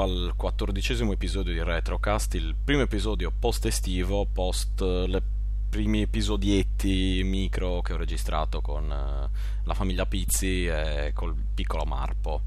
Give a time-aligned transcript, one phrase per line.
[0.00, 5.22] Al quattordicesimo episodio di Retrocast, il primo episodio post estivo, post eh, le
[5.68, 9.28] primi episodietti micro che ho registrato con eh,
[9.62, 12.44] la famiglia Pizzi e col piccolo Marpo.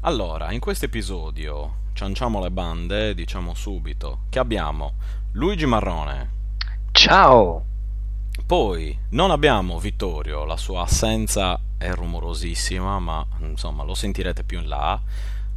[0.00, 4.94] Allora, in questo episodio cianciamo le bande, diciamo subito, che abbiamo
[5.32, 6.30] Luigi Marrone.
[6.92, 7.64] Ciao!
[8.46, 14.68] Poi non abbiamo Vittorio, la sua assenza è rumorosissima, ma insomma lo sentirete più in
[14.68, 14.98] là.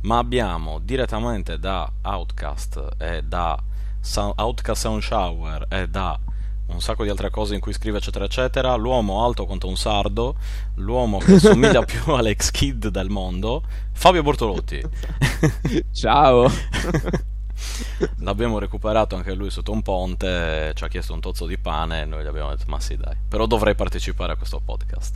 [0.01, 3.61] Ma abbiamo direttamente da Outcast e da
[4.35, 6.17] Outcast Sound Shower e da
[6.67, 8.75] un sacco di altre cose in cui scrive eccetera eccetera.
[8.75, 10.35] L'uomo alto quanto un sardo
[10.75, 14.81] l'uomo che somiglia più all'ex kid del mondo Fabio Bortolotti.
[15.91, 16.49] Ciao
[18.19, 22.05] L'abbiamo recuperato anche lui sotto un ponte, ci ha chiesto un tozzo di pane e
[22.05, 25.15] noi gli abbiamo detto ma sì dai, però dovrei partecipare a questo podcast.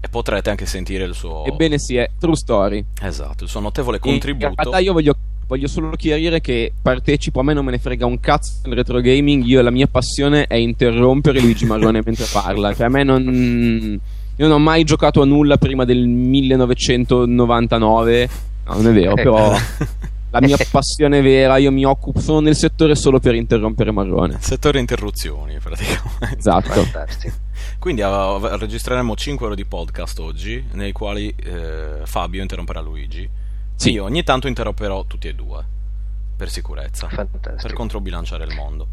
[0.00, 1.44] E potrete anche sentire il suo...
[1.44, 2.84] Ebbene sì, è True Story.
[3.00, 4.46] Esatto, il suo notevole contributo.
[4.46, 5.14] In realtà io voglio,
[5.46, 9.00] voglio solo chiarire che partecipo, a me non me ne frega un cazzo nel retro
[9.00, 14.00] gaming, io la mia passione è interrompere Luigi Marrone mentre parla, cioè a me non...
[14.36, 18.28] Io non ho mai giocato a nulla prima del 1999,
[18.64, 19.54] no non è vero, però...
[20.32, 24.38] la mia passione vera, io mi occupo, sono nel settore solo per interrompere Marrone.
[24.40, 26.36] Settore interruzioni, praticamente.
[26.38, 26.86] Esatto.
[27.78, 33.28] Quindi uh, registreremo 5 ore di podcast oggi, nei quali uh, Fabio interromperà Luigi.
[33.74, 33.90] Sì.
[33.90, 35.62] Io ogni tanto interromperò tutti e due,
[36.34, 37.56] per sicurezza, Fantastico.
[37.60, 38.88] per controbilanciare il mondo.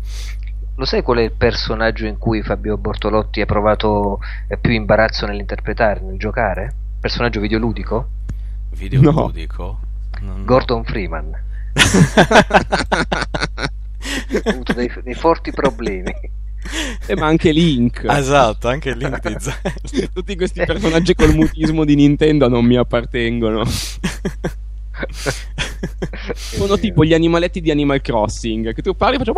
[0.76, 4.20] Lo sai qual è il personaggio in cui Fabio Bortolotti ha provato
[4.60, 6.74] più imbarazzo nell'interpretare, nel giocare?
[7.00, 8.08] Personaggio videoludico?
[8.72, 9.64] Videoludico?
[9.64, 9.88] No.
[10.22, 10.46] Non...
[10.46, 11.32] Gordon Freeman.
[14.44, 16.14] ha avuto dei, dei forti problemi.
[17.08, 18.06] Eh, ma anche Link.
[18.08, 20.10] Esatto, anche Link di Zelda.
[20.14, 23.64] Tutti questi personaggi col mutismo di Nintendo non mi appartengono.
[26.36, 29.34] Sono tipo gli animaletti di Animal Crossing che tu parli e faccio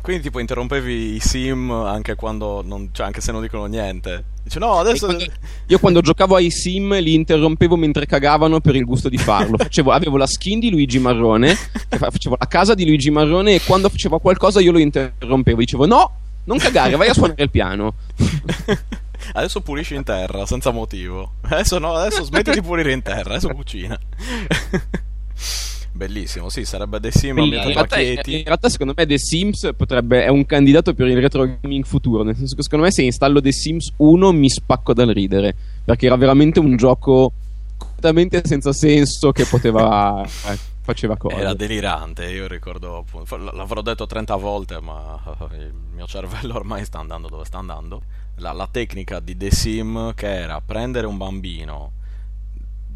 [0.00, 4.24] quindi tipo interrompevi i sim anche quando non, cioè anche se non dicono niente.
[4.42, 5.24] Dice no, adesso quando,
[5.66, 9.56] io quando giocavo ai sim li interrompevo mentre cagavano per il gusto di farlo.
[9.58, 13.88] Facevo, avevo la skin di Luigi Marrone, facevo la casa di Luigi Marrone e quando
[13.88, 15.58] faceva qualcosa io lo interrompevo.
[15.58, 16.10] Dicevo no,
[16.44, 17.94] non cagare, vai a suonare il piano.
[19.34, 21.34] Adesso pulisci in terra senza motivo.
[21.42, 23.96] Adesso no, adesso smetti di pulire in terra, adesso cucina.
[26.02, 30.24] Bellissimo, sì, sarebbe The Sims ambientato in realtà, in realtà secondo me The Sims potrebbe,
[30.24, 33.40] è un candidato per il retro gaming futuro, nel senso che secondo me se installo
[33.40, 35.54] The Sims 1 mi spacco dal ridere,
[35.84, 37.30] perché era veramente un gioco
[37.76, 40.26] completamente senza senso che poteva...
[40.50, 41.36] Eh, faceva cose.
[41.36, 43.04] Era delirante, io ricordo,
[43.52, 45.22] l'avrò detto 30 volte, ma
[45.56, 48.02] il mio cervello ormai sta andando dove sta andando.
[48.38, 51.92] La, la tecnica di The Sim che era prendere un bambino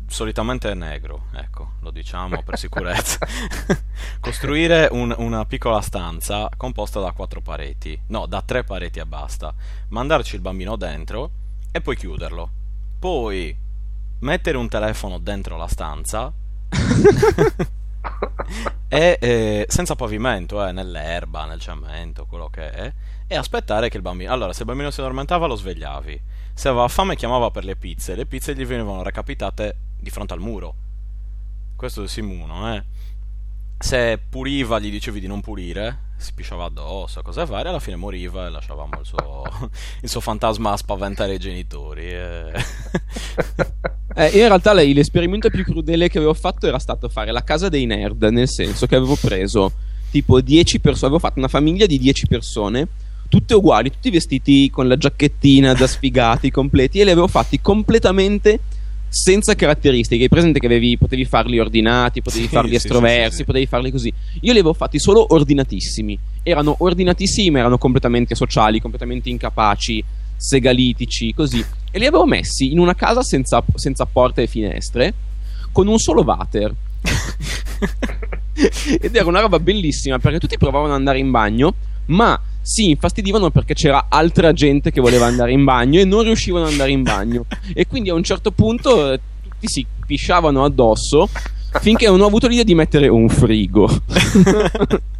[0.06, 3.26] solitamente è negro, ecco, lo diciamo per sicurezza.
[4.20, 9.54] Costruire un, una piccola stanza composta da quattro pareti, no, da tre pareti e basta.
[9.88, 11.30] Mandarci il bambino dentro
[11.70, 12.50] e poi chiuderlo.
[12.98, 13.56] Poi
[14.20, 16.32] mettere un telefono dentro la stanza
[18.88, 22.92] e eh, senza pavimento, eh, nell'erba, nel cemento, quello che è,
[23.26, 24.32] e aspettare che il bambino.
[24.32, 26.20] Allora, se il bambino si addormentava, lo svegliavi.
[26.54, 28.14] Se aveva fame, chiamava per le pizze.
[28.14, 30.74] Le pizze gli venivano recapitate di fronte al muro.
[31.76, 32.84] Questo è Simuno, eh.
[33.78, 38.46] Se puriva gli dicevi di non pulire, si pisciava addosso, cose varie, alla fine moriva
[38.46, 39.42] e lasciavamo il suo,
[40.00, 42.06] il suo fantasma a spaventare i genitori.
[42.08, 42.52] E...
[44.16, 47.84] eh, in realtà l'esperimento più crudele che avevo fatto era stato fare la casa dei
[47.84, 49.72] nerd, nel senso che avevo preso
[50.10, 52.88] tipo 10 persone, avevo fatto una famiglia di 10 persone,
[53.28, 58.60] tutte uguali, tutti vestiti con la giacchettina da sfigati completi e li avevo fatti completamente
[59.08, 60.24] senza caratteristiche.
[60.24, 63.90] Hai presente che avevi, potevi farli ordinati, potevi sì, farli sì, estroversi, sì, potevi farli
[63.90, 64.08] così.
[64.08, 66.18] Io li avevo fatti solo ordinatissimi.
[66.42, 70.02] Erano ordinatissimi, ma erano completamente sociali, completamente incapaci,
[70.36, 71.64] segalitici, così.
[71.90, 75.14] E li avevo messi in una casa senza, senza porte e finestre,
[75.72, 76.74] con un solo water.
[79.00, 81.74] Ed era una roba bellissima perché tutti provavano ad andare in bagno,
[82.06, 86.64] ma si infastidivano perché c'era altra gente che voleva andare in bagno e non riuscivano
[86.64, 87.44] ad andare in bagno.
[87.72, 91.28] E quindi a un certo punto eh, tutti si pisciavano addosso
[91.80, 93.88] finché non ho avuto l'idea di mettere un frigo.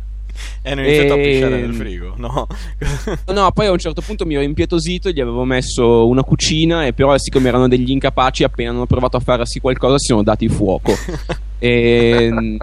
[0.61, 1.21] E hanno iniziato e...
[1.21, 2.47] a pisciare nel frigo, no?
[3.33, 6.93] no, poi a un certo punto mi ero impietosito, gli avevo messo una cucina e
[6.93, 10.93] però siccome erano degli incapaci appena hanno provato a farsi qualcosa si sono dati fuoco.
[11.59, 12.59] E,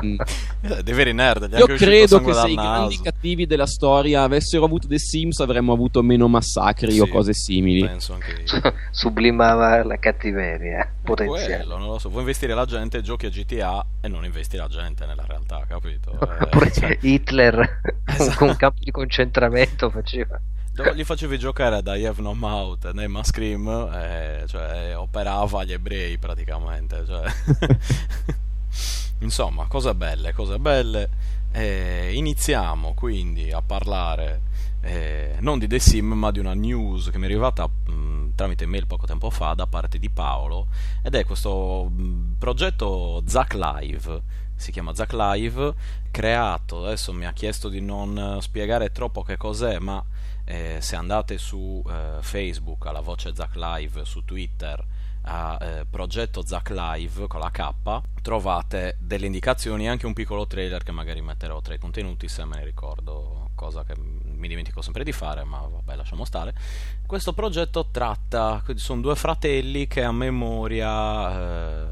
[0.62, 1.50] Eh, Dei veri nerd.
[1.58, 6.02] io credo che se i grandi cattivi della storia avessero avuto The Sims avremmo avuto
[6.02, 7.86] meno massacri o Sì, cose simili.
[7.86, 8.74] Penso anche io.
[8.92, 11.56] Sublimava la cattiveria È potenziale.
[11.58, 12.08] quello, non lo so.
[12.10, 16.12] Vuoi investire la gente, giochi a GTA e non investi la gente nella realtà, capito?
[16.64, 18.38] Eh, cioè, Hitler Esatto.
[18.38, 20.40] con un campo di concentramento faceva.
[20.72, 26.18] dove gli facevi giocare da Yev No Mouth nei Scream, eh, cioè operava gli ebrei
[26.18, 27.04] praticamente.
[27.06, 27.24] Cioè.
[29.20, 31.10] Insomma, cose belle, cose belle.
[31.52, 34.42] Eh, iniziamo quindi a parlare
[34.82, 38.66] eh, non di The Sim ma di una news che mi è arrivata mh, tramite
[38.66, 40.68] mail poco tempo fa da parte di Paolo
[41.02, 44.22] ed è questo mh, progetto Zack Live
[44.56, 45.74] si chiama Zack Live
[46.12, 50.04] creato adesso mi ha chiesto di non spiegare troppo che cos'è ma
[50.44, 54.84] eh, se andate su eh, Facebook alla voce Zack Live su Twitter
[55.24, 58.02] a eh, progetto Zack Live con la K.
[58.22, 62.46] Trovate delle indicazioni e anche un piccolo trailer che magari metterò tra i contenuti se
[62.46, 66.54] me ne ricordo cosa che mi dimentico sempre di fare ma vabbè lasciamo stare.
[67.06, 71.86] Questo progetto tratta sono due fratelli che a memoria eh,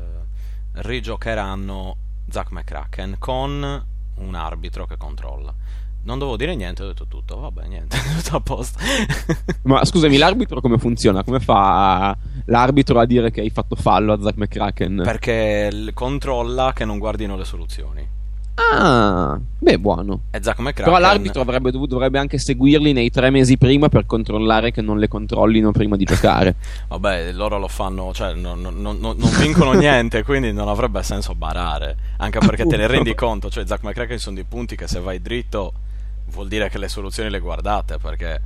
[0.74, 1.98] rigiocheranno
[2.30, 5.54] Zack McCracken con un arbitro che controlla
[6.04, 8.80] non dovevo dire niente, ho detto tutto, vabbè, niente, tutto a posto.
[9.64, 11.24] Ma scusami, l'arbitro come funziona?
[11.24, 12.16] Come fa
[12.46, 15.02] l'arbitro a dire che hai fatto fallo a Zack McCracken?
[15.04, 18.20] Perché controlla che non guardino le soluzioni.
[18.54, 20.24] Ah, beh, buono.
[20.30, 20.84] E Zack McCracken...
[20.84, 25.00] Però l'arbitro avrebbe dovuto, dovrebbe anche seguirli nei tre mesi prima per controllare che non
[25.00, 26.56] le controllino prima di giocare.
[26.90, 31.34] Vabbè, loro lo fanno, cioè non, non- non- non vincono niente, quindi non avrebbe senso
[31.34, 31.96] barare.
[32.18, 32.92] Anche perché te ne Appunto.
[32.92, 35.74] rendi conto, cioè Zack McCracken sono dei punti che se vai dritto
[36.32, 38.42] vuol dire che le soluzioni le guardate, perché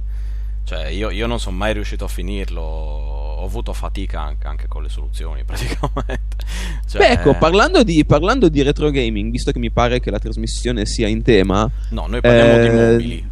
[0.66, 4.82] cioè, io, io non sono mai riuscito a finirlo, ho avuto fatica anche, anche con
[4.82, 6.36] le soluzioni praticamente.
[6.88, 10.20] Cioè, Beh, ecco, parlando di, parlando di retro gaming, visto che mi pare che la
[10.20, 13.30] trasmissione sia in tema, No, noi parliamo di eh, mobili.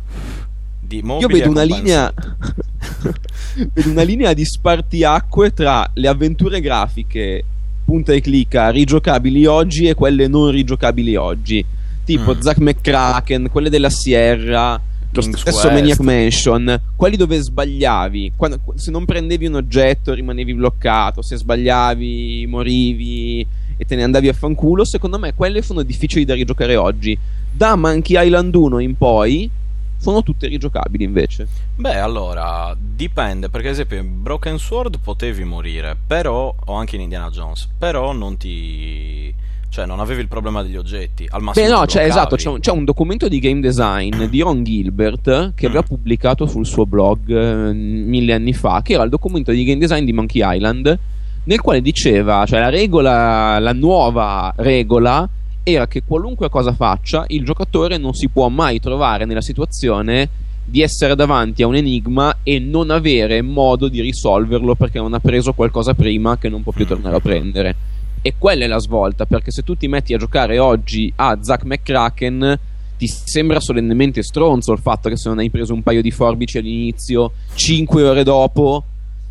[0.80, 2.14] Di io mobili vedo e una linea
[3.74, 7.44] vedo una linea di spartiacque tra le avventure grafiche
[7.84, 11.66] punta e clicca rigiocabili oggi e quelle non rigiocabili oggi
[12.04, 12.40] tipo Mm.
[12.40, 14.80] Zack McCracken quelle della Sierra
[15.12, 15.70] lo King's stesso.
[15.72, 22.46] Maniac Mansion quelli dove sbagliavi quando- se non prendevi un oggetto rimanevi bloccato se sbagliavi
[22.48, 23.46] morivi
[23.78, 27.18] e te ne andavi a fanculo secondo me quelle sono difficili da rigiocare oggi
[27.52, 29.50] da Monkey Island 1 in poi
[29.98, 35.96] sono tutte rigiocabili invece Beh, allora, dipende, perché ad esempio in Broken Sword potevi morire,
[36.06, 39.34] però, o anche in Indiana Jones, però non ti...
[39.74, 42.08] cioè non avevi il problema degli oggetti, al massimo Beh, no, bloccavi.
[42.08, 45.70] esatto, c'è un, c'è un documento di game design di Ron Gilbert che Mm.
[45.70, 49.80] aveva pubblicato sul suo blog eh, mille anni fa, che era il documento di game
[49.80, 51.00] design di Monkey Island,
[51.46, 55.28] nel quale diceva, cioè la regola, la nuova regola
[55.64, 60.30] era che qualunque cosa faccia, il giocatore non si può mai trovare nella situazione
[60.66, 65.19] di essere davanti a un enigma e non avere modo di risolverlo perché non ha
[65.19, 66.88] preso qualcosa prima che non può più Mm.
[66.88, 67.76] tornare a prendere.
[68.25, 71.66] E quella è la svolta, perché se tu ti metti a giocare oggi a Zack
[71.66, 72.58] McCracken,
[72.98, 76.58] ti sembra solennemente stronzo il fatto che se non hai preso un paio di forbici
[76.58, 78.84] all'inizio, 5 ore dopo,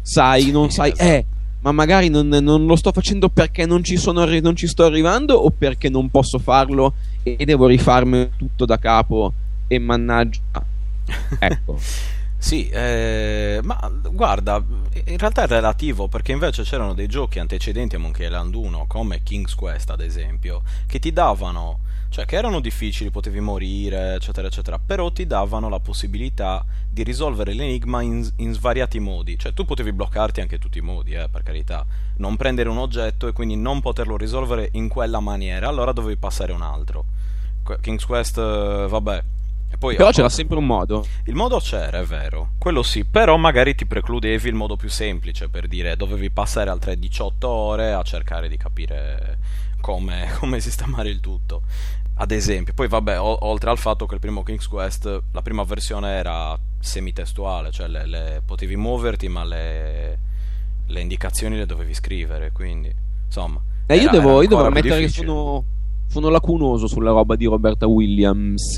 [0.03, 1.09] sai, non sai, esatto.
[1.09, 1.25] eh,
[1.63, 5.37] ma magari non, non lo sto facendo perché non ci, sono non ci sto arrivando
[5.37, 9.33] o perché non posso farlo e devo rifarmi tutto da capo
[9.69, 10.41] e mannaggia.
[11.39, 11.79] Ecco.
[12.43, 13.79] Sì, eh, ma
[14.11, 14.61] guarda,
[15.05, 19.23] in realtà è relativo perché invece c'erano dei giochi antecedenti a Monkey Island 1 come
[19.23, 24.81] King's Quest ad esempio che ti davano, cioè che erano difficili, potevi morire eccetera eccetera,
[24.85, 29.93] però ti davano la possibilità di risolvere l'enigma in, in svariati modi, cioè tu potevi
[29.93, 33.81] bloccarti anche tutti i modi, eh, per carità, non prendere un oggetto e quindi non
[33.81, 37.05] poterlo risolvere in quella maniera, allora dovevi passare un altro.
[37.81, 39.23] King's Quest, eh, vabbè.
[39.79, 41.07] Poi, Però a- c'era sempre un modo.
[41.25, 45.49] il modo c'era, è vero, quello sì, però magari ti precludevi il modo più semplice,
[45.49, 49.39] per dire dovevi passare altre 18 ore a cercare di capire
[49.81, 51.63] come, come sistemare il tutto.
[52.15, 55.65] Ad esempio, poi vabbè, o- oltre al fatto che il primo King's Quest, la prima
[55.65, 60.19] versione era semitestuale, cioè le- le- potevi muoverti ma le,
[60.87, 62.95] le indicazioni le dovevi scrivere, quindi
[63.27, 63.61] insomma...
[63.87, 65.65] Eh, io devo, io devo ammettere che sono,
[66.13, 68.75] sono lacunoso sulla roba di Roberta Williams.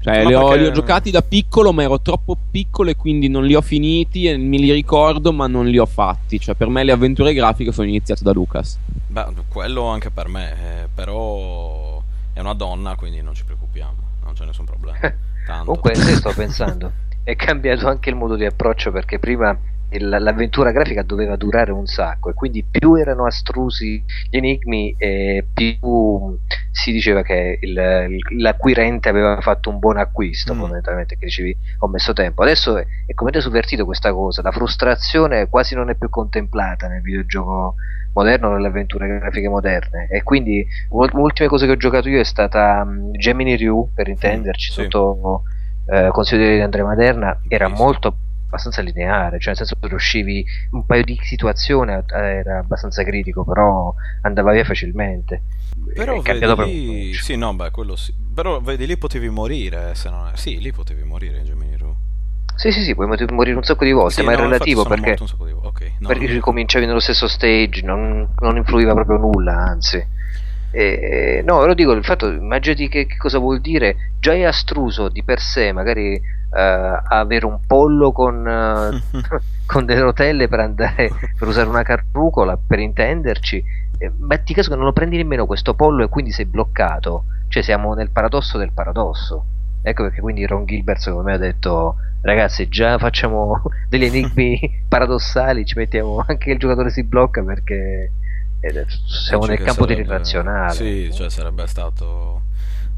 [0.00, 3.28] Cioè, li ho, perché- li ho giocati da piccolo, ma ero troppo piccolo e quindi
[3.28, 4.26] non li ho finiti.
[4.26, 6.38] E me li ricordo, ma non li ho fatti.
[6.38, 8.78] Cioè, per me le avventure grafiche sono iniziate da Lucas.
[9.06, 12.02] Beh, quello anche per me, eh, però
[12.34, 14.98] è una donna, quindi non ci preoccupiamo, non c'è nessun problema.
[15.46, 15.64] Tanto.
[15.64, 19.56] Comunque, se sto pensando, è cambiato anche il modo di approccio perché prima
[20.00, 26.38] l'avventura grafica doveva durare un sacco e quindi più erano astrusi gli enigmi e più
[26.70, 30.58] si diceva che il, l'acquirente aveva fatto un buon acquisto, mm.
[30.58, 32.42] fondamentalmente, che dicevi ho messo tempo.
[32.42, 37.02] Adesso è, è come sovvertito questa cosa, la frustrazione quasi non è più contemplata nel
[37.02, 37.74] videogioco
[38.14, 40.64] moderno nelle avventure grafiche moderne e quindi
[41.12, 45.42] l'ultima cosa che ho giocato io è stata um, Gemini Ryu per intenderci sì, sotto
[45.86, 48.16] eh, consiglio di Andrea Maderna era molto
[48.54, 53.44] abbastanza lineare cioè nel senso che riuscivi un paio di situazioni eh, era abbastanza critico
[53.44, 55.42] però andava via facilmente.
[55.92, 57.14] Però vedi lì...
[57.14, 58.14] sì no beh quello sì.
[58.34, 61.94] Però vedi lì potevi morire se non sì lì potevi morire in Gemini Ryu
[62.56, 65.16] sì, sì, sì, puoi morire un sacco di volte, sì, ma no, è relativo perché,
[65.62, 70.06] okay, no, perché ricominciavi nello stesso stage, non, non influiva proprio nulla, anzi.
[70.70, 75.08] E, no, lo dico, il fatto, immaginati che, che, cosa vuol dire, già è astruso
[75.08, 76.20] di per sé, magari
[76.54, 79.18] uh, avere un pollo con, uh,
[79.66, 83.62] con delle rotelle per andare, per usare una carrucola, per intenderci,
[83.98, 87.62] eh, metti caso che non lo prendi nemmeno questo pollo e quindi sei bloccato, cioè
[87.62, 89.46] siamo nel paradosso del paradosso.
[89.82, 95.66] Ecco perché quindi Ron Gilbert secondo me ha detto ragazzi già facciamo degli enigmi paradossali,
[95.66, 98.12] ci mettiamo anche il giocatore si blocca perché
[98.60, 100.72] eh, siamo nel campo sarebbe, dell'irrazionale.
[100.72, 102.42] Sì, cioè sarebbe stato...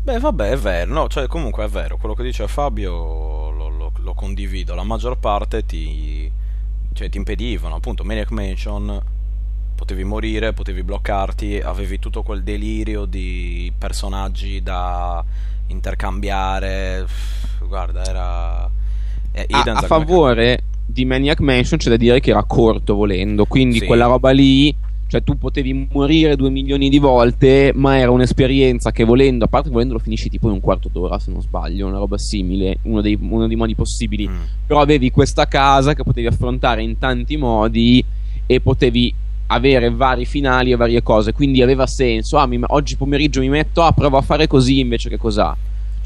[0.06, 3.90] Beh vabbè è vero, no, cioè comunque è vero, quello che dice Fabio lo, lo,
[3.98, 6.30] lo condivido, la maggior parte ti,
[6.92, 9.02] cioè, ti impedivano, appunto Maniac Mansion
[9.74, 15.24] potevi morire, potevi bloccarti, avevi tutto quel delirio di personaggi da
[15.66, 17.04] intercambiare,
[17.66, 18.70] guarda era
[19.32, 23.80] eh, a, a favore di Maniac Mansion c'è da dire che era corto volendo, quindi
[23.80, 23.86] sì.
[23.86, 24.72] quella roba lì,
[25.08, 29.70] cioè tu potevi morire due milioni di volte, ma era un'esperienza che volendo, a parte
[29.70, 33.00] volendo lo finisci tipo in un quarto d'ora se non sbaglio, una roba simile, uno
[33.00, 34.40] dei, uno dei modi possibili, mm.
[34.66, 38.04] però avevi questa casa che potevi affrontare in tanti modi
[38.46, 39.14] e potevi
[39.48, 43.82] avere vari finali e varie cose, quindi aveva senso, ah, mi, oggi pomeriggio mi metto,
[43.82, 45.56] ah, provo a fare così invece che cos'ha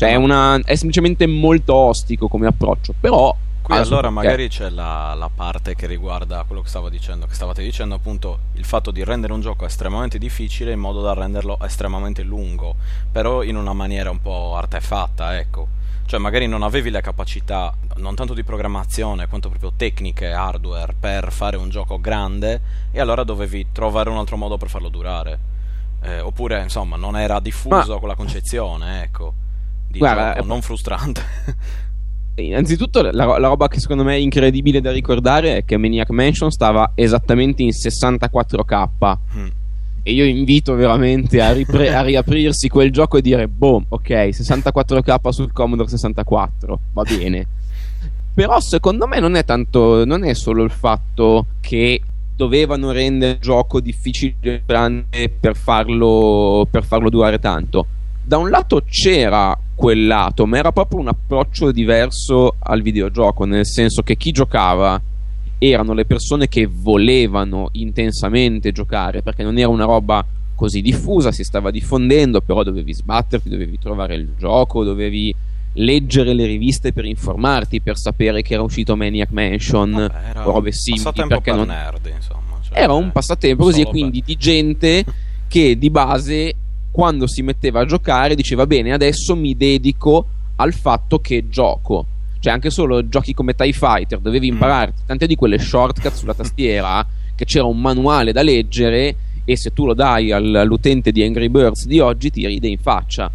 [0.01, 2.95] cioè, è, una, è semplicemente molto ostico come approccio.
[2.99, 3.37] Però.
[3.71, 7.63] Qui allora magari c'è la, la, parte che riguarda quello che stavo dicendo, che stavate
[7.63, 12.25] dicendo appunto il fatto di rendere un gioco estremamente difficile in modo da renderlo estremamente
[12.25, 12.75] lungo,
[13.13, 15.69] però in una maniera un po' artefatta, ecco.
[16.05, 21.31] Cioè magari non avevi le capacità, non tanto di programmazione quanto proprio tecniche, hardware, per
[21.31, 22.61] fare un gioco grande
[22.91, 25.39] e allora dovevi trovare un altro modo per farlo durare.
[26.03, 27.99] Eh, oppure insomma non era diffuso Ma...
[28.01, 29.35] quella concezione, ecco
[29.91, 31.23] di Guarda, gioco, non frustrante.
[32.37, 36.51] Innanzitutto, la, la, roba che secondo me è incredibile da ricordare è che Maniac Mansion
[36.51, 39.17] stava esattamente in 64k.
[39.37, 39.47] Mm.
[40.03, 45.29] E io invito veramente a, ripre- a, riaprirsi quel gioco e dire: boh, ok, 64k
[45.29, 47.47] sul Commodore 64, va bene.
[48.33, 52.01] Però secondo me non è tanto, non è solo il fatto che
[52.35, 57.87] dovevano rendere il gioco difficile per farlo, per farlo durare tanto.
[58.31, 63.67] Da un lato c'era quel lato, ma era proprio un approccio diverso al videogioco, nel
[63.67, 65.03] senso che chi giocava
[65.59, 71.43] erano le persone che volevano intensamente giocare, perché non era una roba così diffusa, si
[71.43, 75.35] stava diffondendo, però dovevi sbatterti, dovevi trovare il gioco, dovevi
[75.73, 80.71] leggere le riviste per informarti, per sapere che era uscito Maniac Mansion Vabbè, o robe
[80.71, 81.03] simili.
[81.03, 81.67] Perché per non...
[81.67, 82.61] nerd, insomma.
[82.63, 85.05] Cioè, era un passatempo così, e quindi di gente
[85.51, 86.55] che di base
[86.91, 92.07] quando si metteva a giocare diceva bene adesso mi dedico al fatto che gioco
[92.41, 94.53] cioè anche solo giochi come TIE Fighter dovevi mm.
[94.53, 99.73] imparare tante di quelle shortcut sulla tastiera che c'era un manuale da leggere e se
[99.73, 103.31] tu lo dai all'utente di Angry Birds di oggi ti ride in faccia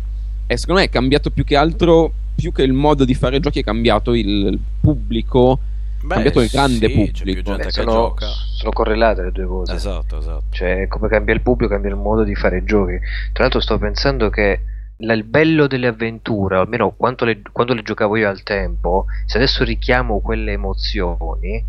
[0.48, 3.60] e secondo me è cambiato più che altro più che il modo di fare giochi
[3.60, 5.60] è cambiato il pubblico
[6.06, 7.56] Beh, cambiato il grande sì, pubblico.
[7.56, 9.74] Beh, sono, sono, correlate le due cose.
[9.74, 10.44] Esatto, esatto.
[10.52, 13.00] Cioè, come cambia il pubblico, cambia il modo di fare giochi.
[13.34, 14.62] Tra l'altro, sto pensando che
[14.98, 19.64] il bello delle avventure, almeno quando le, quando le giocavo io al tempo, se adesso
[19.64, 21.64] richiamo quelle emozioni,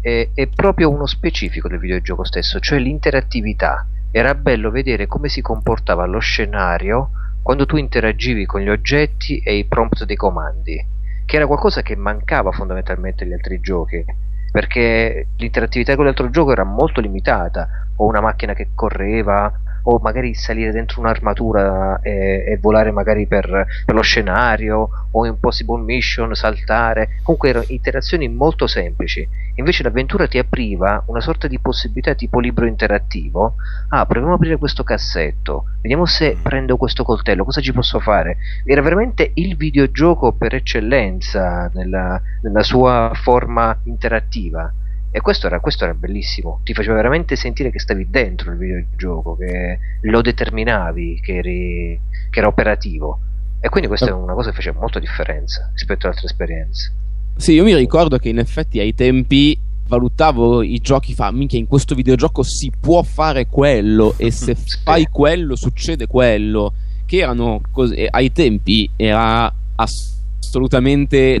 [0.00, 3.86] è, è proprio uno specifico del videogioco stesso, cioè l'interattività.
[4.10, 7.10] Era bello vedere come si comportava lo scenario
[7.42, 10.96] quando tu interagivi con gli oggetti e i prompt dei comandi
[11.28, 14.02] che era qualcosa che mancava fondamentalmente agli altri giochi
[14.50, 19.52] perché l'interattività con l'altro gioco era molto limitata o una macchina che correva
[19.90, 25.40] o magari salire dentro un'armatura e, e volare magari per, per, lo scenario o in
[25.40, 27.20] possible mission saltare.
[27.22, 29.26] Comunque erano interazioni molto semplici.
[29.54, 33.54] Invece l'avventura ti apriva una sorta di possibilità tipo libro interattivo.
[33.88, 35.64] Ah proviamo a aprire questo cassetto.
[35.80, 36.42] Vediamo se mm.
[36.42, 37.44] prendo questo coltello.
[37.44, 38.36] Cosa ci posso fare?
[38.66, 44.70] Era veramente il videogioco per eccellenza nella, nella sua forma interattiva
[45.10, 49.36] E questo era, questo era bellissimo, ti faceva veramente sentire che stavi dentro il videogioco,
[49.36, 52.00] che lo determinavi, che, eri,
[52.30, 53.20] che era operativo.
[53.60, 56.92] E quindi questa è una cosa che faceva molta differenza rispetto ad altre esperienze.
[57.36, 61.66] Sì, io mi ricordo che in effetti ai tempi valutavo i giochi, fa minchia in
[61.66, 64.78] questo videogioco si può fare quello e se sì.
[64.84, 66.74] fai quello succede quello,
[67.06, 70.17] che erano così, ai tempi era assolutamente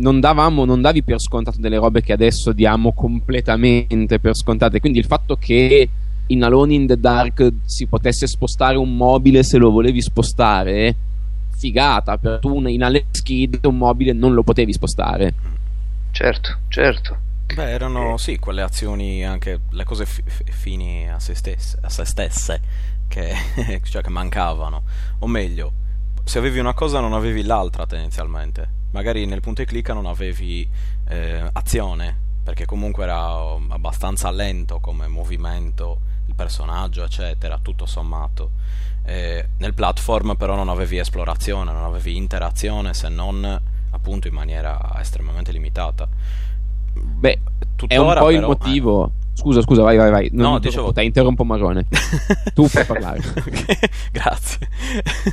[0.00, 4.98] non davamo, non davi per scontato delle robe che adesso diamo completamente per scontate, quindi
[4.98, 5.88] il fatto che
[6.26, 10.94] in Alone in the Dark si potesse spostare un mobile se lo volevi spostare
[11.56, 15.34] figata, per tu in Alex Kid un mobile non lo potevi spostare.
[16.12, 17.16] Certo, certo.
[17.54, 18.18] Beh, erano eh.
[18.18, 22.60] sì, quelle azioni, anche le cose fi- fini a se stesse, a se stesse
[23.08, 23.34] che,
[23.84, 24.82] cioè che mancavano.
[25.20, 25.72] O meglio,
[26.24, 28.76] se avevi una cosa non avevi l'altra tendenzialmente.
[28.90, 30.68] Magari nel punto e clicca non avevi
[31.08, 38.50] eh, azione, perché comunque era abbastanza lento come movimento, il personaggio, eccetera, tutto sommato.
[39.04, 44.96] Eh, nel platform però non avevi esplorazione, non avevi interazione se non appunto in maniera
[44.98, 46.08] estremamente limitata.
[46.92, 47.40] Beh,
[47.86, 49.06] è un po' il motivo.
[49.06, 49.26] Eh.
[49.38, 50.28] Scusa, scusa, vai, vai, vai.
[50.32, 50.92] Non no, dicevo...
[50.92, 51.86] Te interrompo Marone.
[52.54, 53.20] tu puoi parlare.
[54.10, 54.68] Grazie.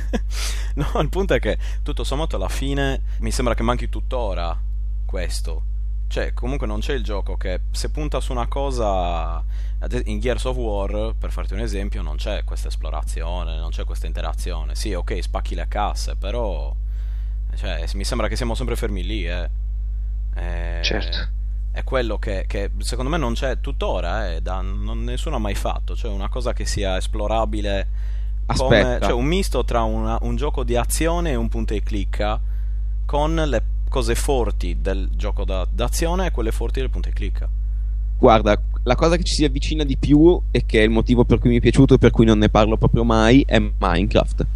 [0.74, 4.56] no, il punto è che tutto sommato alla fine mi sembra che manchi tuttora
[5.04, 5.62] questo.
[6.06, 9.42] Cioè, comunque non c'è il gioco che se punta su una cosa
[10.04, 14.06] in Gears of War, per farti un esempio, non c'è questa esplorazione, non c'è questa
[14.06, 14.76] interazione.
[14.76, 16.72] Sì, ok, spacchi le casse, però
[17.56, 19.50] cioè, mi sembra che siamo sempre fermi lì, eh.
[20.36, 21.34] eh certo.
[21.76, 25.54] È quello che, che, secondo me non c'è tuttora, eh, da, non, nessuno ha mai
[25.54, 27.88] fatto, cioè una cosa che sia esplorabile
[28.46, 32.40] come, cioè un misto tra una, un gioco di azione e un punto e clicca
[33.04, 37.46] con le cose forti del gioco da, d'azione e quelle forti del punto e clicca.
[38.18, 41.38] Guarda, la cosa che ci si avvicina di più e che è il motivo per
[41.38, 44.46] cui mi è piaciuto e per cui non ne parlo proprio mai è Minecraft.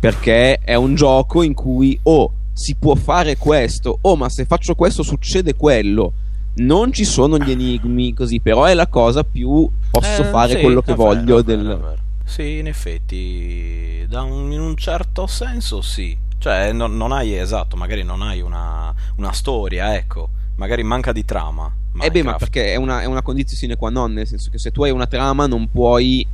[0.00, 4.46] Perché è un gioco in cui o oh, si può fare questo, oh ma se
[4.46, 6.12] faccio questo succede quello.
[6.56, 10.60] Non ci sono gli enigmi così, però è la cosa più posso eh, fare sì,
[10.60, 11.42] quello che vero, voglio.
[11.42, 11.66] Vero, del...
[11.66, 11.96] vero.
[12.24, 16.16] Sì, in effetti, un, in un certo senso sì.
[16.38, 20.28] Cioè, non, non hai esatto, magari non hai una, una storia, ecco.
[20.56, 22.04] Magari manca di trama Minecraft.
[22.04, 24.58] Eh beh, ma perché è una, è una condizione sine qua non, nel senso che
[24.58, 26.26] se tu hai una trama non puoi,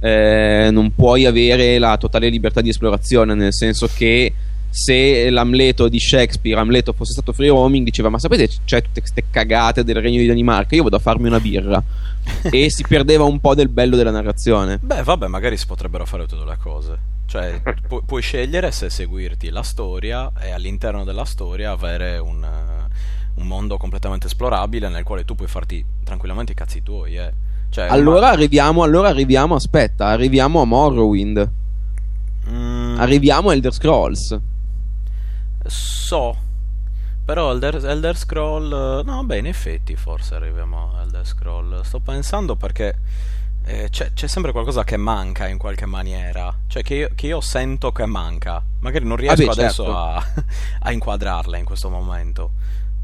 [0.00, 4.32] eh, non puoi avere la totale libertà di esplorazione, nel senso che
[4.72, 9.24] se l'Amleto di Shakespeare, Amleto fosse stato free roaming, diceva ma sapete c'è tutte queste
[9.30, 11.82] cagate del regno di Danimarca, io vado a farmi una birra.
[12.50, 14.78] e si perdeva un po' del bello della narrazione.
[14.80, 17.10] Beh, vabbè, magari si potrebbero fare tutte le cose.
[17.26, 22.46] Cioè, pu- puoi scegliere se seguirti la storia e all'interno della storia avere un
[23.34, 27.16] un mondo completamente esplorabile nel quale tu puoi farti tranquillamente i cazzi tuoi.
[27.16, 27.32] Eh.
[27.70, 28.32] Cioè, allora, ma...
[28.32, 31.50] arriviamo, allora arriviamo, aspetta, arriviamo a Morrowind.
[32.50, 32.98] Mm.
[32.98, 34.38] Arriviamo a Elder Scrolls.
[35.66, 36.36] So,
[37.24, 39.02] però Elder, Elder Scroll...
[39.04, 41.82] No, beh, in effetti forse arriviamo a Elder Scroll.
[41.82, 42.98] Sto pensando perché
[43.64, 46.52] eh, c'è, c'è, sempre qualcosa che manca in qualche maniera.
[46.66, 48.62] Cioè che io, che io sento che manca.
[48.80, 49.98] Magari non riesco ah beh, adesso certo.
[49.98, 50.24] a,
[50.80, 52.50] a inquadrarla in questo momento.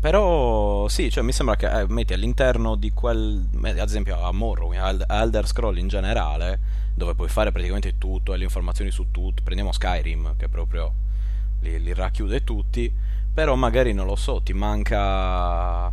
[0.01, 5.05] Però sì, cioè, mi sembra che eh, metti all'interno di quel, ad esempio a Morrowind,
[5.07, 6.61] a Elder Scroll in generale,
[6.95, 10.93] dove puoi fare praticamente tutto e le informazioni su tutto, prendiamo Skyrim che proprio
[11.61, 12.93] li, li racchiude tutti,
[13.33, 15.93] però magari non lo so, ti manca...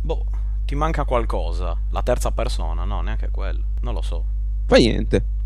[0.00, 0.24] Boh,
[0.64, 4.24] ti manca qualcosa, la terza persona, no, neanche quello, non lo so.
[4.66, 5.40] Fa niente.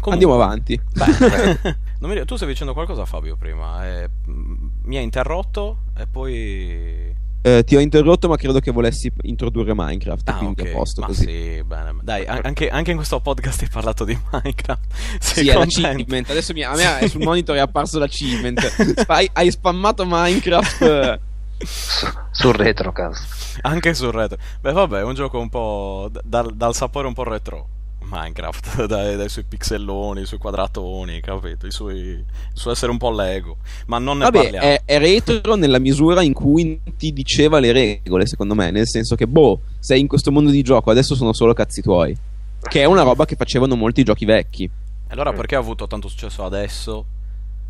[0.00, 0.80] Comunque, Andiamo avanti.
[0.94, 1.76] Beh,
[2.08, 7.74] mi, tu stai dicendo qualcosa Fabio prima, eh, mi hai interrotto e poi eh, ti
[7.74, 10.28] ho interrotto, ma credo che volessi introdurre Minecraft.
[10.28, 10.72] Ah, quindi okay.
[10.72, 11.24] a posto ma così.
[11.24, 11.96] Sì, bene.
[12.00, 14.92] Dai, anche, anche, in questo podcast hai parlato di Minecraft.
[15.18, 16.30] Sei sì, è l'achievement.
[16.30, 18.60] Adesso mi, a me è sul monitor è apparso l'achievement.
[19.08, 21.20] hai, hai spammato Minecraft.
[21.58, 23.58] Su, sul retrocast.
[23.62, 24.38] Anche sul retro.
[24.60, 27.68] Beh, vabbè, è un gioco un po' dal, dal sapore un po' retro.
[28.12, 31.66] Minecraft dai, dai, suoi pixelloni, i suoi quadratoni, capito?
[31.66, 31.72] Il,
[32.52, 33.56] suo essere un po' Lego.
[33.86, 34.66] Ma non ne Vabbè, parliamo.
[34.66, 38.70] È, è retro nella misura in cui ti diceva le regole, secondo me.
[38.70, 42.14] Nel senso che, boh, sei in questo mondo di gioco, adesso sono solo cazzi tuoi.
[42.60, 44.70] Che è una roba che facevano molti giochi vecchi.
[45.08, 47.04] Allora perché ha avuto tanto successo adesso?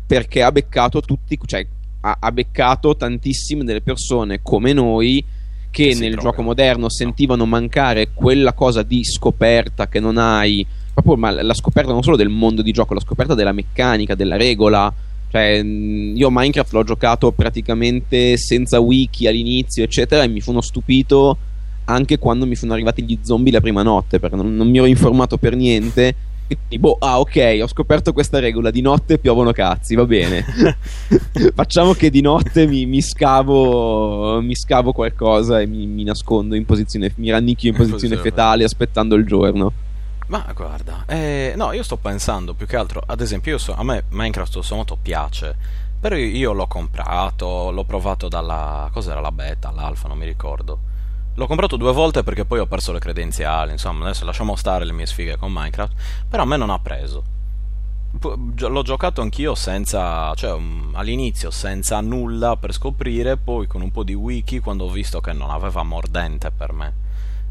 [0.05, 1.65] Perché ha beccato tutti, cioè
[2.01, 5.25] ha, ha beccato tantissime delle persone come noi
[5.73, 6.29] che nel trova.
[6.29, 11.91] gioco moderno sentivano mancare quella cosa di scoperta che non hai, proprio ma la scoperta
[11.91, 14.93] non solo del mondo di gioco, la scoperta della meccanica, della regola.
[15.31, 21.37] Cioè, io Minecraft l'ho giocato praticamente senza wiki all'inizio, eccetera, e mi sono stupito
[21.85, 24.85] anche quando mi sono arrivati gli zombie la prima notte, perché non, non mi ero
[24.85, 26.15] informato per niente.
[26.45, 30.45] Quindi, boh, ah, ok, ho scoperto questa regola: di notte piovono cazzi, va bene.
[31.55, 36.65] Facciamo che di notte mi, mi, scavo, mi scavo qualcosa e mi, mi, nascondo in
[36.65, 39.71] posizione, mi rannicchio in posizione fetale aspettando il giorno.
[40.27, 44.05] Ma guarda, eh, no, io sto pensando più che altro, ad esempio, so, a me
[44.09, 45.55] Minecraft tutto moto piace,
[45.99, 50.91] però io l'ho comprato, l'ho provato dalla, cos'era la beta, l'alfa, non mi ricordo.
[51.35, 54.91] L'ho comprato due volte perché poi ho perso le credenziali, insomma, adesso lasciamo stare le
[54.91, 55.93] mie sfighe con Minecraft,
[56.29, 57.23] però a me non ha preso.
[58.19, 60.55] L'ho giocato anch'io senza, cioè
[60.91, 65.33] all'inizio senza nulla per scoprire, poi con un po' di wiki quando ho visto che
[65.33, 66.93] non aveva mordente per me.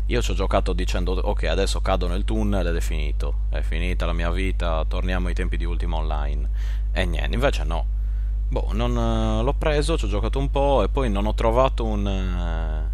[0.06, 4.06] Io ci ho giocato dicendo ok adesso cado nel tunnel ed è finito, è finita
[4.06, 6.48] la mia vita, torniamo ai tempi di Ultima Online.
[6.92, 7.84] E niente, invece no.
[8.48, 12.90] Boh, non, l'ho preso, ci ho giocato un po' e poi non ho trovato un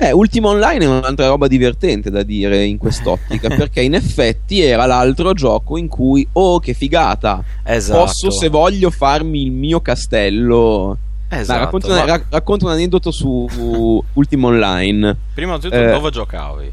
[0.00, 4.86] eh, Ultima Online è un'altra roba divertente da dire in quest'ottica, perché in effetti era
[4.86, 8.00] l'altro gioco in cui, oh che figata, esatto.
[8.00, 10.96] posso se voglio farmi il mio castello.
[11.28, 12.04] Esatto, Dai, racconta, ma...
[12.04, 15.16] ra- racconta, un aneddoto su Ultima Online.
[15.34, 16.72] Prima di tutto, eh, dove giocavi?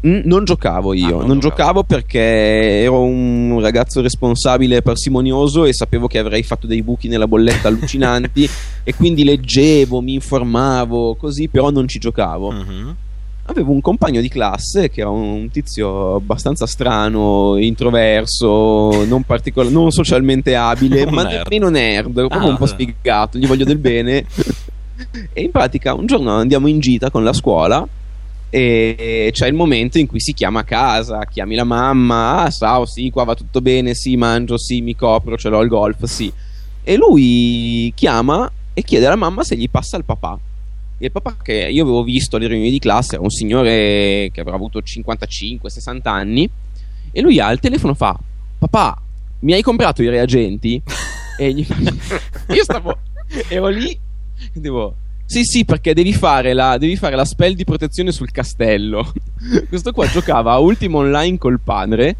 [0.00, 5.72] Non giocavo io, ah, non, non giocavo perché ero un ragazzo responsabile e parsimonioso e
[5.72, 8.48] sapevo che avrei fatto dei buchi nella bolletta allucinanti
[8.84, 12.48] e quindi leggevo, mi informavo, così, però non ci giocavo.
[12.48, 12.94] Uh-huh.
[13.46, 19.90] Avevo un compagno di classe che era un tizio abbastanza strano, introverso, non, particol- non
[19.90, 21.48] socialmente abile, ma nerd.
[21.48, 24.26] nemmeno nerd, proprio ah, un po' spiegato, gli voglio del bene.
[25.32, 27.86] e in pratica un giorno andiamo in gita con la scuola
[28.50, 32.86] e c'è il momento in cui si chiama a casa, chiami la mamma, ah ciao,
[32.86, 36.32] sì, qua va tutto bene, sì, mangio, sì, mi copro, ce l'ho il golf, sì.
[36.82, 40.38] E lui chiama e chiede alla mamma se gli passa il papà.
[40.98, 44.40] E il papà che io avevo visto alle riunioni di classe era un signore che
[44.40, 46.50] avrà avuto 55-60 anni
[47.12, 48.18] e lui ha il telefono fa
[48.58, 49.00] papà
[49.40, 50.82] mi hai comprato i reagenti?
[51.38, 51.76] e gli fa
[52.52, 52.98] io stavo
[53.48, 54.94] ero lì e devo
[55.30, 59.12] sì, sì, perché devi fare, la, devi fare la spell di protezione sul castello.
[59.68, 62.16] Questo qua giocava a Ultimo Online col padre.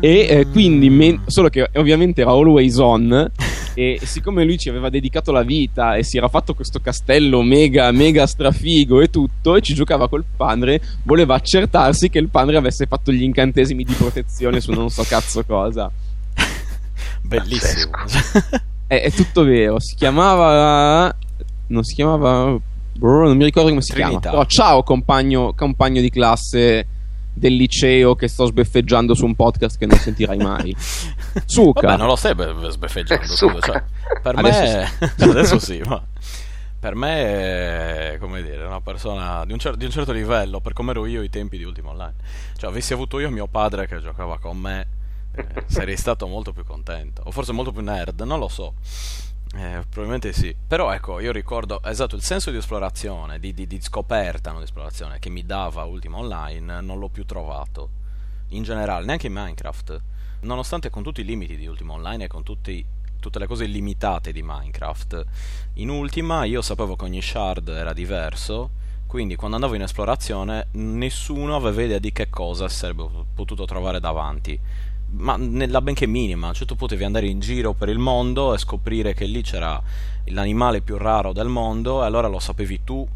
[0.00, 3.30] E eh, quindi, men- solo che ovviamente era always on.
[3.74, 7.92] E siccome lui ci aveva dedicato la vita e si era fatto questo castello mega,
[7.92, 12.86] mega strafigo e tutto, e ci giocava col padre, voleva accertarsi che il padre avesse
[12.86, 15.88] fatto gli incantesimi di protezione su non so cazzo cosa.
[17.22, 17.92] Bellissimo.
[18.88, 19.78] è, è tutto vero.
[19.78, 21.14] Si chiamava
[21.68, 22.56] non si chiamava
[22.94, 24.18] bro, non mi ricordo come si Trinità.
[24.18, 26.86] chiama però ciao compagno, compagno di classe
[27.32, 30.74] del liceo che sto sbeffeggiando su un podcast che non sentirai mai.
[31.46, 31.86] Suca.
[31.86, 32.34] Vabbè, non lo stai
[32.70, 33.26] sbeffeggiando.
[33.26, 33.82] Scusa, cioè,
[34.20, 35.22] per adesso me sì.
[35.22, 36.02] adesso sì, ma
[36.80, 40.72] per me è come dire, una persona di un, cer- di un certo livello, per
[40.72, 42.14] come ero io ai tempi di Ultimo Online.
[42.56, 44.86] Cioè, avessi avuto io mio padre che giocava con me,
[45.34, 47.22] eh, sarei stato molto più contento.
[47.24, 48.74] O forse molto più nerd, non lo so.
[49.54, 53.80] Eh, probabilmente sì, però ecco, io ricordo esatto il senso di esplorazione, di, di, di
[53.80, 57.90] scoperta, non di esplorazione, che mi dava Ultima Online, non l'ho più trovato.
[58.48, 60.00] In generale, neanche in Minecraft.
[60.40, 62.84] Nonostante con tutti i limiti di Ultima Online e con tutti,
[63.18, 65.24] tutte le cose illimitate di Minecraft,
[65.74, 68.70] in Ultima io sapevo che ogni shard era diverso,
[69.06, 74.60] quindi quando andavo in esplorazione nessuno aveva idea di che cosa sarebbe potuto trovare davanti
[75.10, 79.14] ma nella benché minima, cioè tu potevi andare in giro per il mondo e scoprire
[79.14, 79.80] che lì c'era
[80.26, 83.06] l'animale più raro del mondo e allora lo sapevi tu,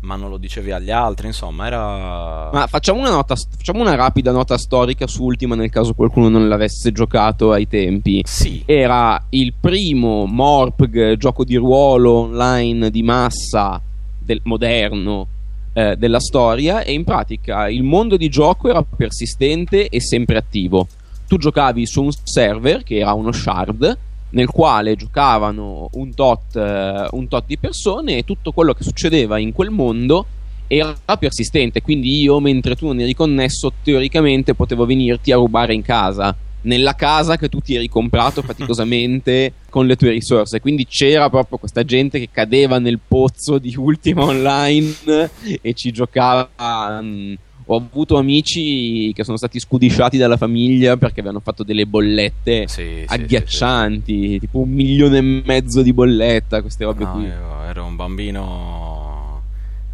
[0.00, 4.30] ma non lo dicevi agli altri, insomma, era Ma facciamo una nota facciamo una rapida
[4.30, 8.22] nota storica su Ultima nel caso qualcuno non l'avesse giocato ai tempi.
[8.26, 8.62] Sì.
[8.66, 13.80] Era il primo Morpg gioco di ruolo online di massa
[14.18, 15.26] del moderno
[15.72, 20.86] eh, della storia e in pratica il mondo di gioco era persistente e sempre attivo
[21.28, 23.98] tu giocavi su un server che era uno shard
[24.30, 29.38] nel quale giocavano un tot, uh, un tot di persone e tutto quello che succedeva
[29.38, 30.26] in quel mondo
[30.66, 31.80] era persistente.
[31.80, 36.36] Quindi io, mentre tu non eri connesso, teoricamente potevo venirti a rubare in casa.
[36.60, 40.60] Nella casa che tu ti eri comprato faticosamente con le tue risorse.
[40.60, 45.30] Quindi c'era proprio questa gente che cadeva nel pozzo di Ultima Online
[45.62, 46.50] e ci giocava.
[46.58, 47.36] Um,
[47.70, 53.04] ho avuto amici che sono stati scudisciati dalla famiglia perché avevano fatto delle bollette sì,
[53.06, 57.24] agghiaccianti, sì, sì, tipo un milione e mezzo di bolletta, queste robe no, qui.
[57.24, 59.42] Io ero un bambino,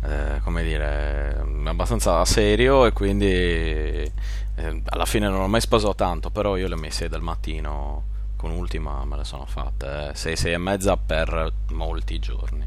[0.05, 4.13] eh, come dire, abbastanza serio e quindi eh,
[4.85, 9.05] alla fine non ho mai speso tanto, però io le messe dal mattino con ultima
[9.05, 12.65] me le sono fatte, 6, eh, 6 e mezza per molti giorni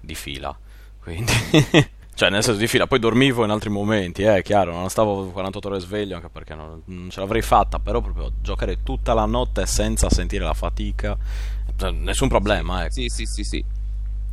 [0.00, 0.56] di fila.
[0.98, 1.32] Quindi
[2.14, 5.68] Cioè, nel senso di fila, poi dormivo in altri momenti, eh, chiaro, non stavo 48
[5.68, 9.66] ore sveglio anche perché non, non ce l'avrei fatta, però proprio giocare tutta la notte
[9.66, 11.16] senza sentire la fatica,
[11.76, 12.92] cioè, nessun problema, ecco.
[12.92, 13.64] Sì, sì, sì, sì.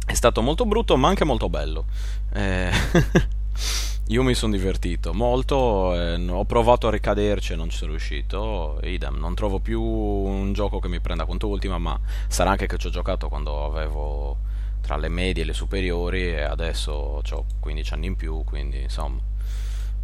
[0.05, 1.85] È stato molto brutto, ma anche molto bello.
[2.33, 2.69] Eh,
[4.09, 8.79] io mi sono divertito molto, eh, ho provato a ricaderci e non ci sono riuscito.
[8.83, 12.77] Idem, non trovo più un gioco che mi prenda conto ultima, ma sarà anche che
[12.77, 14.49] ci ho giocato quando avevo
[14.81, 19.19] tra le medie e le superiori e adesso ho 15 anni in più, quindi insomma.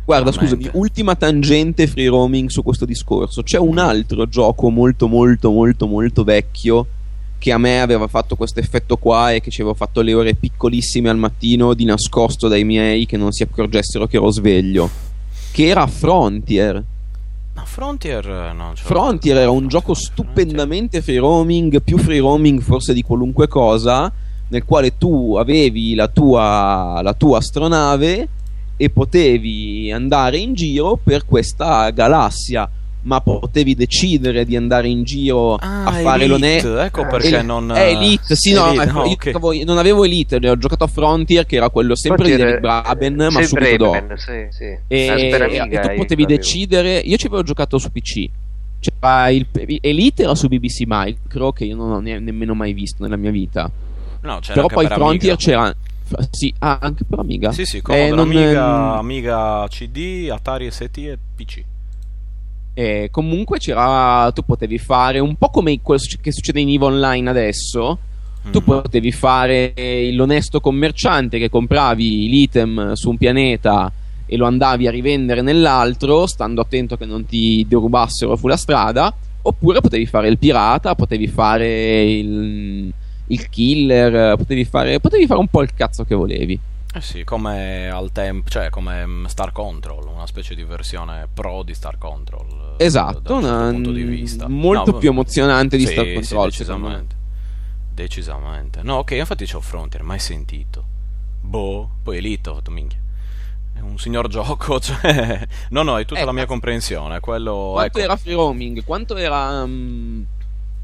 [0.06, 3.44] Guarda, scusami, ultima tangente free roaming su questo discorso.
[3.44, 6.88] C'è un altro gioco molto molto molto molto vecchio
[7.38, 10.34] che a me aveva fatto questo effetto qua e che ci avevo fatto le ore
[10.34, 14.90] piccolissime al mattino di nascosto dai miei che non si accorgessero che ero sveglio.
[15.52, 16.84] Che era Frontier.
[17.54, 22.94] Ma Frontier eh, no, Frontier era un gioco stupendamente free roaming, più free roaming forse
[22.94, 24.12] di qualunque cosa,
[24.50, 28.28] nel quale tu avevi la tua, la tua astronave
[28.78, 32.70] e potevi andare in giro per questa galassia
[33.08, 36.80] ma potevi decidere di andare in giro ah, a fare Elite, l'onesto.
[36.80, 37.72] Ecco perché El- non.
[37.72, 39.64] È Elite, sì, no, Elite, ecco, no, io okay.
[39.64, 43.16] non avevo Elite, ho giocato a Frontier, che era quello sempre Frontier, di David Braben,
[43.16, 43.92] ma sempre subito dopo.
[43.92, 44.78] Braben, sì, sì.
[44.88, 45.06] E,
[45.70, 46.26] e tu potevi l'avevo.
[46.26, 46.98] decidere.
[46.98, 48.30] Io ci avevo giocato su PC.
[48.80, 49.48] C'era il,
[49.82, 53.32] Elite era su BBC Micro, che io non ho ne- nemmeno mai visto nella mia
[53.32, 53.72] vita.
[54.28, 55.36] No, Però poi per Frontier Amiga.
[55.36, 55.76] c'era.
[56.32, 57.52] Sì, anche per Amiga.
[57.52, 58.16] Sì, sì, Eh, comodo.
[58.16, 61.64] non- Amiga, Amiga CD, Atari ST e PC.
[62.74, 64.30] E comunque c'era.
[64.34, 67.98] Tu potevi fare un po' come quello che succede in EVE Online adesso.
[68.52, 68.64] Tu Mm.
[68.64, 69.74] potevi fare
[70.14, 73.92] l'onesto commerciante che compravi l'item su un pianeta
[74.26, 79.14] e lo andavi a rivendere nell'altro, stando attento che non ti derubassero sulla strada.
[79.42, 82.94] Oppure potevi fare il pirata, potevi fare il,
[83.28, 86.60] il killer, potevi fare, potevi fare un po' il cazzo che volevi.
[86.94, 91.64] Eh sì, come al tempo, cioè come mm, Star Control, una specie di versione pro
[91.64, 92.76] di Star Control.
[92.78, 94.48] eh, Esatto, da un certo punto di vista.
[94.48, 96.98] molto No, più emozionante di sì, Star sì, Control, me.
[96.98, 97.16] decisamente.
[97.94, 98.82] Decisamente.
[98.84, 100.84] No, ok, infatti c'ho Frontier, mai sentito.
[101.42, 103.00] Boh, poi Elite, ho fatto minchia.
[103.74, 105.46] È un signor gioco, cioè...
[105.70, 107.72] No, no, è tutta Eh, la mia comprensione, quello...
[107.74, 108.08] Quanto ecco.
[108.08, 108.84] era free roaming?
[108.84, 110.24] Quanto era mm,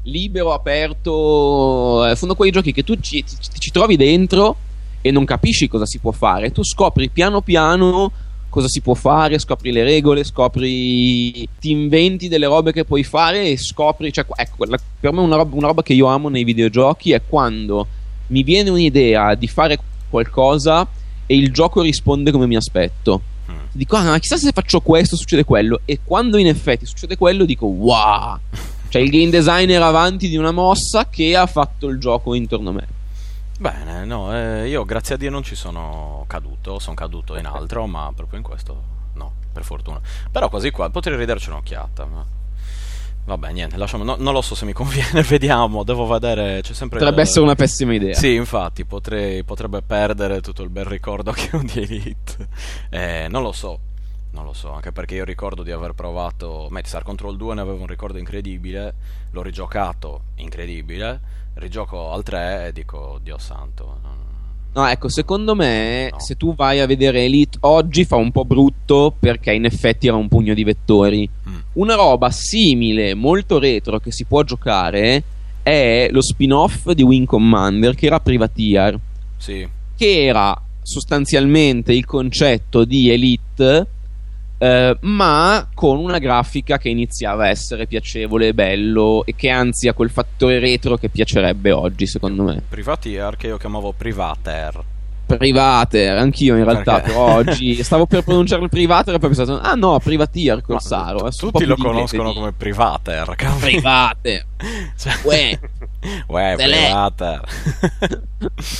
[0.04, 2.06] libero, aperto?
[2.06, 4.56] Eh, sono quei giochi che tu ci, ci- ci trovi dentro
[5.00, 6.50] e non capisci cosa si può fare.
[6.52, 8.10] Tu scopri piano piano
[8.48, 13.48] cosa si può fare, scopri le regole, scopri, ti inventi delle robe che puoi fare
[13.50, 14.12] e scopri.
[14.12, 17.20] Cioè, ecco, la- per me una roba, una roba che io amo nei videogiochi è
[17.26, 17.86] quando
[18.28, 20.86] mi viene un'idea di fare qualcosa
[21.26, 23.56] e il gioco risponde come mi aspetto Mm.
[23.72, 25.80] dico, ah, chissà se faccio questo succede quello.
[25.84, 28.38] E quando in effetti succede quello, dico, wow.
[28.94, 32.72] Cioè, il game designer avanti di una mossa che ha fatto il gioco intorno a
[32.74, 32.86] me.
[33.58, 37.88] Bene, no, eh, io grazie a Dio non ci sono caduto, sono caduto in altro,
[37.88, 38.82] ma proprio in questo
[39.14, 40.00] no, per fortuna.
[40.30, 42.04] Però così qua potrei ridarci un'occhiata.
[42.04, 42.24] Ma...
[43.24, 47.00] Vabbè, niente, lasciamo, no- non lo so se mi conviene, vediamo, devo vedere, c'è sempre...
[47.00, 48.14] Potrebbe il- essere una pessima idea.
[48.14, 52.48] Sì, infatti, potrei, potrebbe perdere tutto il bel ricordo che ho di Elite.
[52.90, 53.76] Eh, non lo so,
[54.34, 57.60] non lo so, anche perché io ricordo di aver provato Metal Star Control 2, ne
[57.60, 58.94] avevo un ricordo incredibile,
[59.30, 61.20] l'ho rigiocato, incredibile,
[61.54, 64.00] rigioco al 3 e dico, Dio santo.
[64.74, 66.18] No, ecco, secondo me, No.
[66.18, 70.16] se tu vai a vedere Elite oggi fa un po' brutto perché in effetti era
[70.16, 71.30] un pugno di vettori.
[71.48, 71.56] Mm.
[71.74, 75.22] Una roba simile, molto retro, che si può giocare
[75.62, 78.98] è lo spin-off di Wing Commander che era Privateer.
[79.36, 79.66] Sì,
[79.96, 83.86] che era sostanzialmente il concetto di Elite,
[84.64, 89.88] eh, ma con una grafica che iniziava a essere piacevole e bello e che anzi
[89.88, 92.62] ha quel fattore retro che piacerebbe oggi, secondo me.
[92.66, 94.82] Privateer che io chiamavo Privater.
[95.26, 97.08] Privater, anch'io in realtà, Perché?
[97.12, 101.20] però oggi stavo per pronunciare il Privater e poi ho pensato, ah no, Privateer Corsaro.
[101.22, 103.34] Ma tutti lo conoscono di- come Privater.
[103.34, 103.60] capi?
[103.60, 104.46] Privater.
[104.96, 105.58] Cioè- Uè.
[106.26, 106.54] Uè.
[106.56, 107.40] Privater.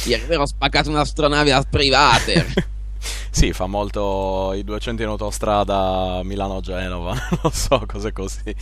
[0.04, 2.46] Ieri ero spaccato un'astronave a Privater.
[3.30, 8.54] Sì, fa molto i 200 in autostrada Milano-Genova, non so, cose così.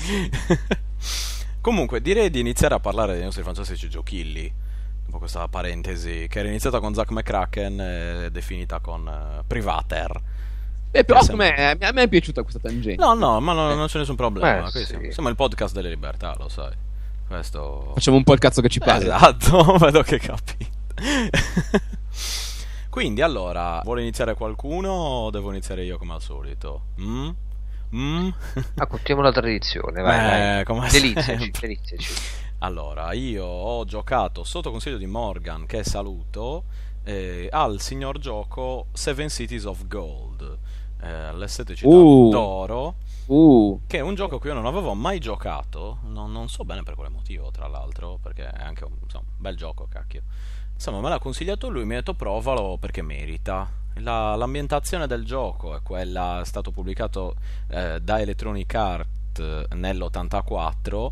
[1.60, 4.52] Comunque, direi di iniziare a parlare dei nostri fantastici giochilli.
[5.04, 10.20] Dopo questa parentesi, che era iniziata con Zack McCracken e definita con eh, Privater.
[10.90, 13.02] Beh, però Mi a me, è piaciuta questa tangente.
[13.02, 14.66] No, no, ma no- non c'è nessun problema.
[14.66, 14.86] Eh, Qui sì.
[14.86, 16.72] siamo, siamo il podcast delle libertà, lo sai.
[17.26, 17.92] Questo.
[17.94, 19.04] Facciamo un po' il cazzo che ci pare.
[19.04, 20.70] Esatto, vedo che capite.
[22.92, 26.88] Quindi, allora, vuole iniziare qualcuno o devo iniziare io come al solito?
[27.00, 27.30] Mm?
[27.96, 28.28] Mm?
[28.76, 30.64] Ah, continuiamo la tradizione, vai, Eh, vai.
[30.64, 32.20] come Deliziaci.
[32.58, 36.64] Allora, io ho giocato sotto consiglio di Morgan, che saluto,
[37.02, 40.58] eh, al signor gioco Seven Cities of Gold,
[41.00, 42.28] eh, le sette città Uh.
[42.28, 46.64] d'oro, Uh, che è un gioco che io non avevo mai giocato, non, non so
[46.64, 50.22] bene per quale motivo, tra l'altro, perché è anche un insomma, un bel gioco, cacchio.
[50.84, 53.70] Insomma, me l'ha consigliato lui, mi ha detto provalo perché merita.
[53.98, 57.36] La- l'ambientazione del gioco è quella, è stato pubblicato
[57.68, 61.10] eh, da Electronic Art eh, nell'84,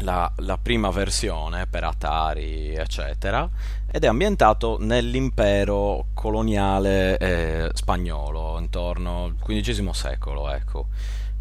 [0.00, 3.48] la, la prima versione per Atari, eccetera,
[3.90, 10.88] ed è ambientato nell'impero coloniale eh, spagnolo, intorno al XV secolo, ecco.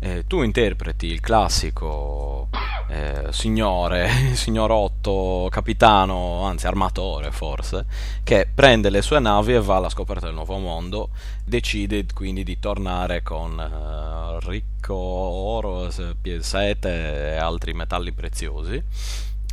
[0.06, 2.50] Eh, tu interpreti il classico
[2.90, 7.88] eh, signore, signorotto, capitano, anzi armatore forse,
[8.24, 11.10] che prende le sue navi e va alla scoperta del nuovo mondo,
[11.44, 18.80] decide quindi di tornare con eh, ricco oro, sete e altri metalli preziosi,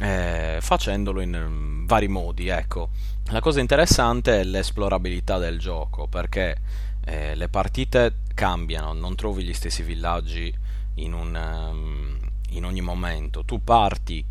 [0.01, 2.91] eh, facendolo in mm, vari modi, ecco.
[3.31, 6.59] La cosa interessante è l'esplorabilità del gioco, perché
[7.05, 10.53] eh, le partite cambiano, non trovi gli stessi villaggi
[10.97, 12.19] in, un, ehm,
[12.51, 13.45] in ogni momento.
[13.45, 14.25] Tu parti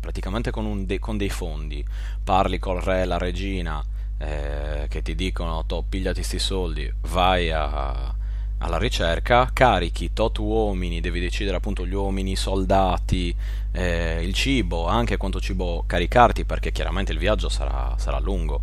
[0.00, 1.84] praticamente con, de- con dei fondi,
[2.22, 3.84] parli col re e la regina
[4.18, 8.14] eh, che ti dicono to, pigliati sti soldi, vai a-
[8.60, 13.34] alla ricerca, carichi tot uomini, devi decidere appunto gli uomini, i soldati,
[13.72, 18.62] eh, il cibo, anche quanto cibo caricarti perché chiaramente il viaggio sarà, sarà lungo,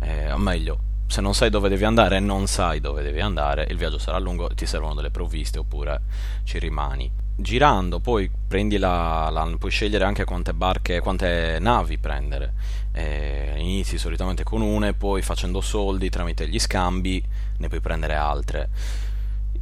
[0.00, 3.76] eh, o meglio, se non sai dove devi andare non sai dove devi andare, il
[3.76, 6.02] viaggio sarà lungo ti servono delle provviste oppure
[6.44, 7.10] ci rimani.
[7.38, 12.54] Girando poi prendi la, la- puoi scegliere anche quante barche, quante navi prendere.
[12.92, 17.22] Eh, inizi solitamente con una e poi facendo soldi tramite gli scambi
[17.58, 18.68] ne puoi prendere altre.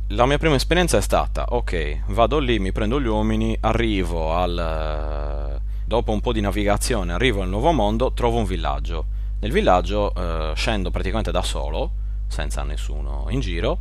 [0.09, 5.61] La mia prima esperienza è stata, ok, vado lì, mi prendo gli uomini, arrivo al...
[5.85, 9.07] dopo un po' di navigazione, arrivo al nuovo mondo, trovo un villaggio.
[9.45, 11.91] Nel villaggio eh, scendo praticamente da solo,
[12.29, 13.81] senza nessuno in giro,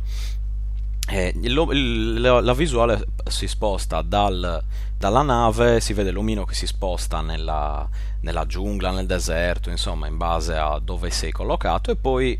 [1.08, 4.62] e lo- il- la, visuale si sposta dal-
[4.98, 7.88] dalla nave, si vede l'omino che si sposta nella,
[8.20, 12.38] nella giungla, nel deserto, insomma, in base a dove sei collocato, e poi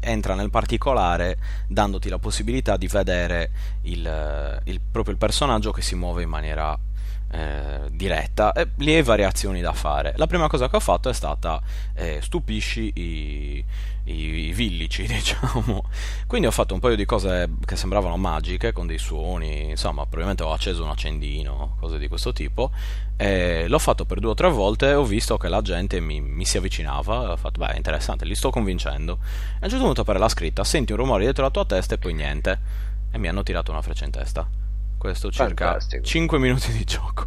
[0.00, 1.38] entra nel particolare
[1.68, 3.50] dandoti la possibilità di vedere
[3.84, 6.78] il, il- proprio il personaggio che si muove in maniera
[7.32, 10.12] eh, diretta e lì hai variazioni da fare.
[10.16, 11.60] La prima cosa che ho fatto è stata
[11.94, 13.64] eh, stupisci i,
[14.04, 15.84] i, villici, diciamo.
[16.26, 20.42] Quindi ho fatto un paio di cose che sembravano magiche con dei suoni, insomma, probabilmente
[20.42, 22.70] ho acceso un accendino, cose di questo tipo.
[23.16, 26.44] E l'ho fatto per due o tre volte ho visto che la gente mi, mi
[26.44, 27.32] si avvicinava.
[27.32, 29.18] Ho fatto, beh, interessante, li sto convincendo.
[29.22, 31.94] E a un certo punto per la scritta, senti un rumore dietro la tua testa
[31.94, 32.90] e poi niente.
[33.10, 34.61] E mi hanno tirato una freccia in testa.
[35.02, 36.04] Questo circa Fantastico.
[36.04, 37.26] 5 minuti di gioco.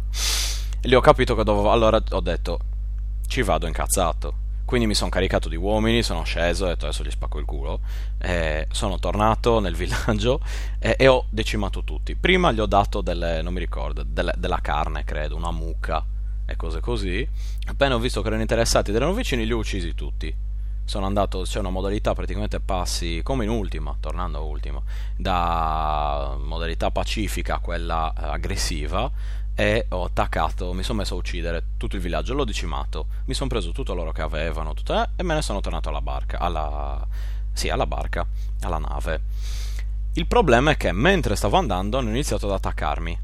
[0.80, 1.70] E lì ho capito che dovevo.
[1.70, 2.58] Allora ho detto,
[3.26, 4.44] ci vado incazzato.
[4.64, 7.44] Quindi mi sono caricato di uomini, sono sceso e ho detto adesso gli spacco il
[7.44, 7.80] culo.
[8.16, 10.40] E sono tornato nel villaggio
[10.78, 12.14] e, e ho decimato tutti.
[12.14, 16.02] Prima gli ho dato delle, non mi ricordo, delle- della carne, credo, una mucca
[16.46, 17.28] e cose così.
[17.66, 20.34] Appena ho visto che erano interessati ed erano vicini, li ho uccisi tutti.
[20.86, 24.80] Sono andato, c'è una modalità praticamente passi come in ultima, tornando a ultima,
[25.16, 29.10] da modalità pacifica a quella eh, aggressiva
[29.56, 33.48] e ho attaccato, mi sono messo a uccidere tutto il villaggio, l'ho decimato, mi sono
[33.48, 37.04] preso tutto l'oro che avevano tutto, eh, e me ne sono tornato alla barca, alla,
[37.52, 38.24] sì, alla barca,
[38.60, 39.20] alla nave.
[40.12, 43.18] Il problema è che mentre stavo andando hanno iniziato ad attaccarmi.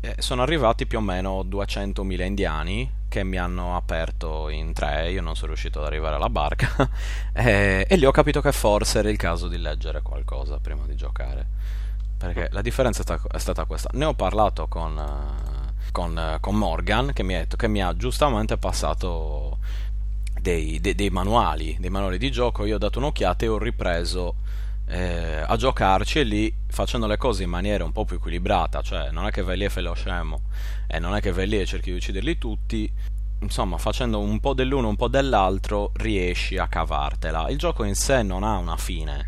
[0.00, 5.22] Eh, sono arrivati più o meno 200.000 indiani che mi hanno aperto in tre, io
[5.22, 6.68] non sono riuscito ad arrivare alla barca
[7.32, 10.94] e, e lì ho capito che forse era il caso di leggere qualcosa prima di
[10.94, 11.46] giocare.
[12.18, 13.90] Perché la differenza è sta- è stata questa.
[13.92, 17.96] Ne ho parlato con, eh, con, eh, con Morgan che mi, detto, che mi ha
[17.96, 19.58] giustamente passato
[20.40, 22.64] dei, dei- dei manuali, dei manuali di gioco.
[22.64, 24.34] Io ho dato un'occhiata e ho ripreso
[24.88, 28.80] eh, a giocarci lì facendo le cose in maniera un po' più equilibrata.
[28.80, 30.42] Cioè, non è che vai lì e fai lo scemo
[30.86, 32.90] e non è che vai lì e cerchi di ucciderli tutti.
[33.40, 37.48] Insomma, facendo un po' dell'uno, un po' dell'altro, riesci a cavartela.
[37.50, 39.26] Il gioco in sé non ha una fine,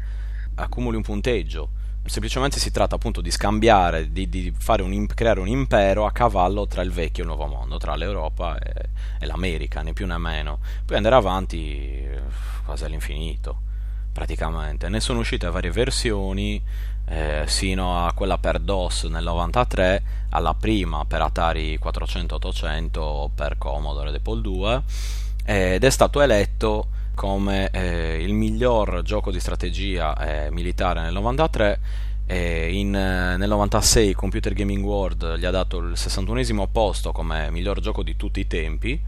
[0.55, 1.71] accumuli un punteggio.
[2.07, 6.83] Semplicemente si tratta appunto di scambiare, di, di un, creare un impero a cavallo tra
[6.83, 8.89] il vecchio e il nuovo mondo, tra l'Europa e,
[9.21, 10.59] e l'America, né più né meno.
[10.87, 12.21] Poi andare avanti eh,
[12.65, 13.61] quasi all'infinito,
[14.13, 14.89] praticamente.
[14.89, 16.63] Ne sono uscite varie versioni,
[17.07, 23.59] eh, sino a quella per DOS nel 93, alla prima per Atari 400-800 o per
[23.59, 24.83] Commodore ed Apple II,
[25.45, 31.81] ed è stato eletto come eh, il miglior gioco di strategia eh, militare nel 93
[32.25, 37.51] e in, eh, nel 96 Computer Gaming World gli ha dato il 61esimo posto come
[37.51, 38.99] miglior gioco di tutti i tempi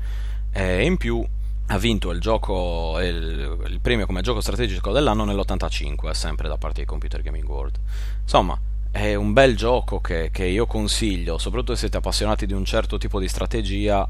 [0.51, 1.25] e in più
[1.73, 6.81] ha vinto il gioco il, il, premio come gioco strategico dell'anno nell'85 sempre da parte
[6.83, 7.79] di Computer Gaming World.
[8.21, 8.59] Insomma
[8.91, 12.99] è un bel gioco che, che io consiglio soprattutto se siete appassionati di un certo
[12.99, 14.07] tipo di strategia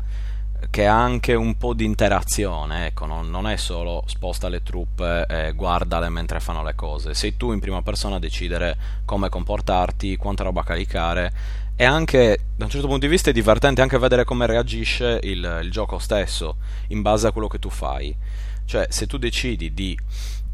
[0.71, 5.27] che ha anche un po' di interazione, ecco, non, non è solo sposta le truppe
[5.27, 10.17] e guardale mentre fanno le cose, sei tu in prima persona a decidere come comportarti,
[10.17, 11.33] quanta roba caricare
[11.83, 15.63] e anche da un certo punto di vista è divertente anche vedere come reagisce il,
[15.65, 16.59] il gioco stesso
[16.91, 18.17] in base a quello che tu fai.
[18.65, 19.99] Cioè, se tu decidi di,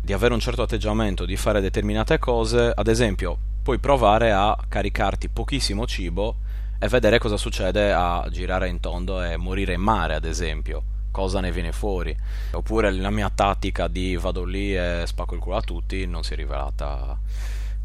[0.00, 5.28] di avere un certo atteggiamento, di fare determinate cose, ad esempio, puoi provare a caricarti
[5.28, 6.36] pochissimo cibo
[6.78, 10.82] e vedere cosa succede a girare in tondo e morire in mare, ad esempio.
[11.10, 12.16] Cosa ne viene fuori?
[12.52, 16.32] Oppure la mia tattica di vado lì e spacco il culo a tutti non si
[16.32, 17.18] è rivelata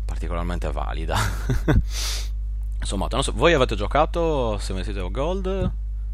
[0.06, 1.18] particolarmente valida.
[2.84, 5.72] Insomma, so, voi avete giocato se mettete Gold?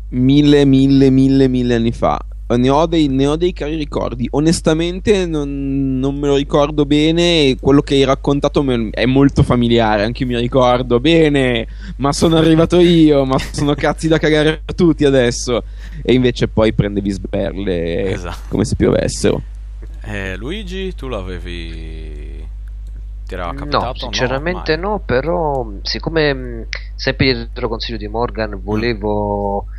[0.09, 2.23] Mille, mille, mille, mille anni fa
[2.57, 4.27] ne ho dei, ne ho dei cari ricordi.
[4.31, 7.55] Onestamente non, non, me lo ricordo bene.
[7.59, 10.03] Quello che hai raccontato è molto familiare.
[10.03, 11.67] Anche io mi ricordo bene.
[11.97, 13.25] Ma sono arrivato io.
[13.25, 15.63] Ma sono cazzi da cagare a tutti adesso.
[16.01, 18.47] E invece poi prendevi sberle esatto.
[18.49, 19.41] come se piovessero.
[20.01, 22.38] Eh, Luigi, tu l'avevi.
[23.29, 23.85] Ti era capitato?
[23.85, 29.65] No, sinceramente no, no però siccome sempre dietro consiglio di Morgan volevo.
[29.65, 29.77] Mm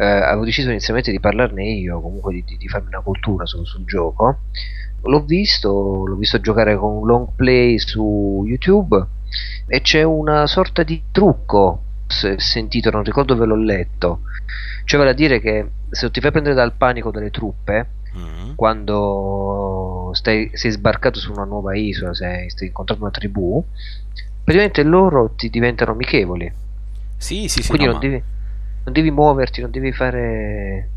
[0.00, 3.66] eh, avevo deciso inizialmente di parlarne io, comunque di, di, di farmi una cultura sul,
[3.66, 4.38] sul gioco.
[5.02, 9.06] L'ho visto, l'ho visto giocare con un long play su YouTube
[9.66, 14.20] e c'è una sorta di trucco sentito, non ricordo dove l'ho letto.
[14.84, 18.54] Cioè vale a dire che se ti fai prendere dal panico delle truppe, mm-hmm.
[18.54, 23.64] quando stai, sei sbarcato su una nuova isola, sei, stai incontrando una tribù,
[24.42, 26.52] praticamente loro ti diventano amichevoli.
[27.16, 27.68] Sì, sì, sì.
[27.68, 28.22] Quindi no, non, devi,
[28.84, 30.88] non devi muoverti, non devi fare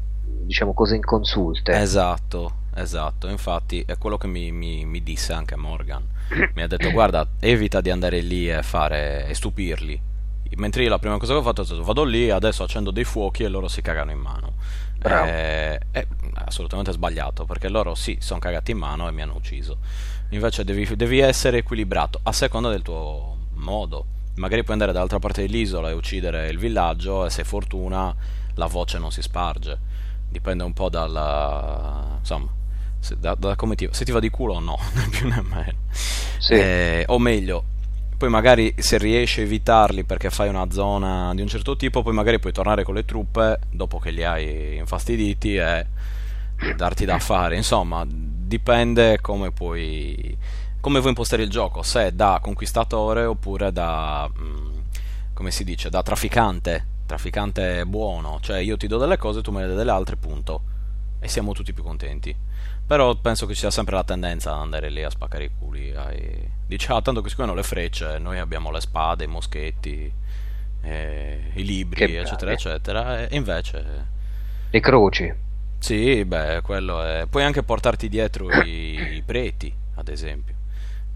[0.43, 1.73] diciamo cose inconsulte.
[1.73, 6.03] Esatto, esatto, infatti è quello che mi, mi, mi disse anche Morgan.
[6.55, 10.01] Mi ha detto guarda, evita di andare lì e fare e stupirli.
[10.55, 13.03] Mentre io la prima cosa che ho fatto è stato vado lì, adesso accendo dei
[13.03, 14.53] fuochi e loro si cagano in mano.
[15.03, 19.77] Eh, è assolutamente sbagliato perché loro sì, sono cagati in mano e mi hanno ucciso.
[20.29, 25.41] Invece devi, devi essere equilibrato a seconda del tuo modo magari puoi andare dall'altra parte
[25.41, 28.15] dell'isola e uccidere il villaggio e se fortuna
[28.55, 29.91] la voce non si sparge.
[30.29, 32.17] Dipende un po' dalla...
[32.19, 32.49] insomma,
[32.99, 35.41] se, da, da come ti, se ti va di culo o no, né più né
[35.41, 35.77] meno.
[36.39, 36.53] Sì.
[36.53, 37.63] Eh, o meglio,
[38.17, 42.13] poi magari se riesci a evitarli perché fai una zona di un certo tipo, poi
[42.13, 45.85] magari puoi tornare con le truppe dopo che li hai infastiditi e
[46.75, 47.55] darti da fare.
[47.55, 50.37] Insomma, dipende come puoi
[50.83, 54.79] come vuoi impostare il gioco, se da conquistatore oppure da, mm,
[55.33, 59.61] come si dice, da trafficante, trafficante buono, cioè io ti do delle cose, tu me
[59.61, 60.61] ne dai delle altre, punto,
[61.21, 62.35] e siamo tutti più contenti.
[62.85, 65.95] Però penso che ci sia sempre la tendenza ad andare lì a spaccare i culi.
[65.95, 66.49] Ai...
[66.75, 70.11] Dice, ah, tanto questi qui hanno le frecce, noi abbiamo le spade, i moschetti,
[70.81, 72.53] eh, i libri, che eccetera, bravi.
[72.53, 74.11] eccetera, e invece...
[74.69, 75.33] Le croci.
[75.79, 77.25] Sì, beh, quello è...
[77.29, 80.61] Puoi anche portarti dietro i, i preti, ad esempio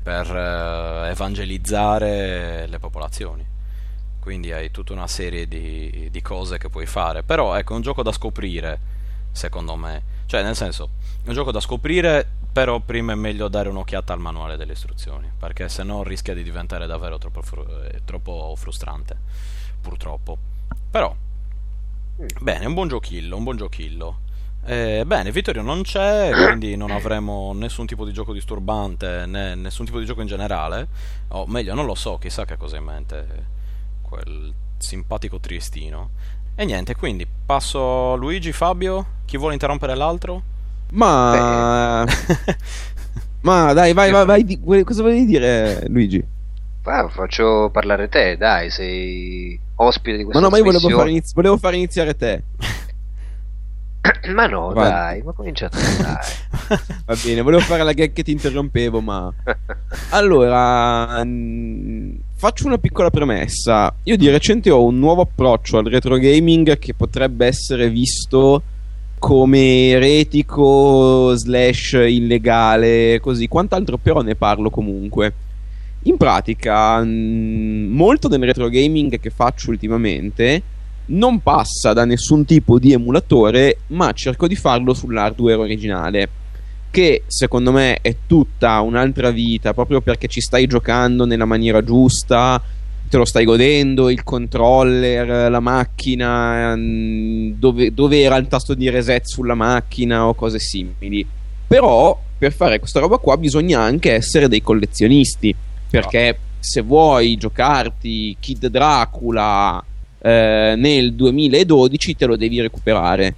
[0.08, 3.46] per eh, evangelizzare le popolazioni.
[4.22, 7.24] Quindi hai tutta una serie di, di, cose che puoi fare.
[7.24, 8.80] Però ecco, è un gioco da scoprire,
[9.34, 10.02] secondo me.
[10.26, 10.92] Cioè, nel senso,
[11.26, 12.26] è un gioco da scoprire,
[12.58, 16.42] però prima è meglio dare un'occhiata al manuale delle istruzioni, perché se no rischia di
[16.42, 19.16] diventare davvero troppo, fru- troppo frustrante,
[19.80, 20.36] purtroppo.
[20.90, 21.16] Però,
[22.20, 22.26] mm.
[22.42, 24.22] bene, un buon giochillo, un buon giochillo.
[24.66, 29.86] Eh, bene, Vittorio non c'è, quindi non avremo nessun tipo di gioco disturbante, né nessun
[29.86, 30.88] tipo di gioco in generale.
[31.28, 33.46] O meglio, non lo so, chissà che cosa ha in mente
[34.02, 36.10] quel simpatico triestino.
[36.56, 40.56] E niente, quindi passo a Luigi, Fabio, chi vuole interrompere l'altro?
[40.92, 42.06] Ma...
[43.42, 46.24] Ma dai, vai, vai, vai, cosa volevi dire Luigi?
[46.84, 51.10] Ah, faccio parlare te, dai, sei ospite di questa Ma no, ma io volevo fare,
[51.10, 52.44] inizi- volevo fare iniziare te.
[54.34, 54.90] ma no, Va.
[54.90, 56.80] dai, ma cominciate dai.
[57.06, 59.32] Va bene, volevo fare la gag che ti interrompevo, ma...
[60.10, 63.94] Allora, mh, faccio una piccola premessa.
[64.04, 68.64] Io di recente ho un nuovo approccio al retro gaming che potrebbe essere visto
[69.20, 73.48] come eretico slash illegale, così.
[73.48, 75.34] Quant'altro però ne parlo comunque.
[76.04, 80.62] In pratica, mh, molto del retro gaming che faccio ultimamente
[81.08, 86.30] non passa da nessun tipo di emulatore, ma cerco di farlo sull'hardware originale.
[86.90, 92.62] Che secondo me è tutta un'altra vita, proprio perché ci stai giocando nella maniera giusta,
[93.10, 98.90] te lo stai godendo, il controller, la macchina, mm, dove, dove era il tasto di
[98.90, 101.26] reset sulla macchina o cose simili.
[101.68, 105.56] Però per fare questa roba qua bisogna anche essere dei collezionisti,
[105.90, 106.46] perché no.
[106.60, 109.84] se vuoi giocarti Kid Dracula
[110.20, 113.36] eh, nel 2012 te lo devi recuperare.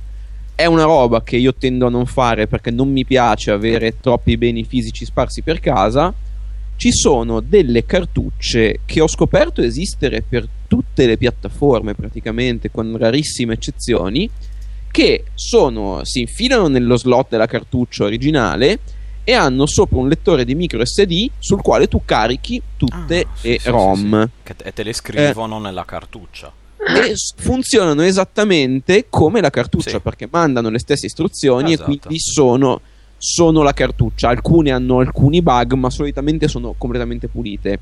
[0.55, 4.35] È una roba che io tendo a non fare perché non mi piace avere troppi
[4.35, 6.13] beni fisici sparsi per casa
[6.79, 13.55] ci sono delle cartucce che ho scoperto esistere per tutte le piattaforme praticamente, con rarissime
[13.55, 14.29] eccezioni,
[14.89, 18.79] che sono, si infilano nello slot della cartuccia originale
[19.25, 23.59] e hanno sopra un lettore di micro SD sul quale tu carichi tutte ah, le
[23.59, 24.29] sì, ROM.
[24.45, 24.63] Sì, sì.
[24.63, 26.49] e te le scrivono eh, nella cartuccia.
[26.77, 31.91] E funzionano esattamente come la cartuccia perché mandano le stesse istruzioni esatto.
[31.91, 32.79] e quindi sono
[33.19, 34.29] sono la cartuccia.
[34.29, 37.79] Alcune hanno alcuni bug, ma solitamente sono completamente pulite.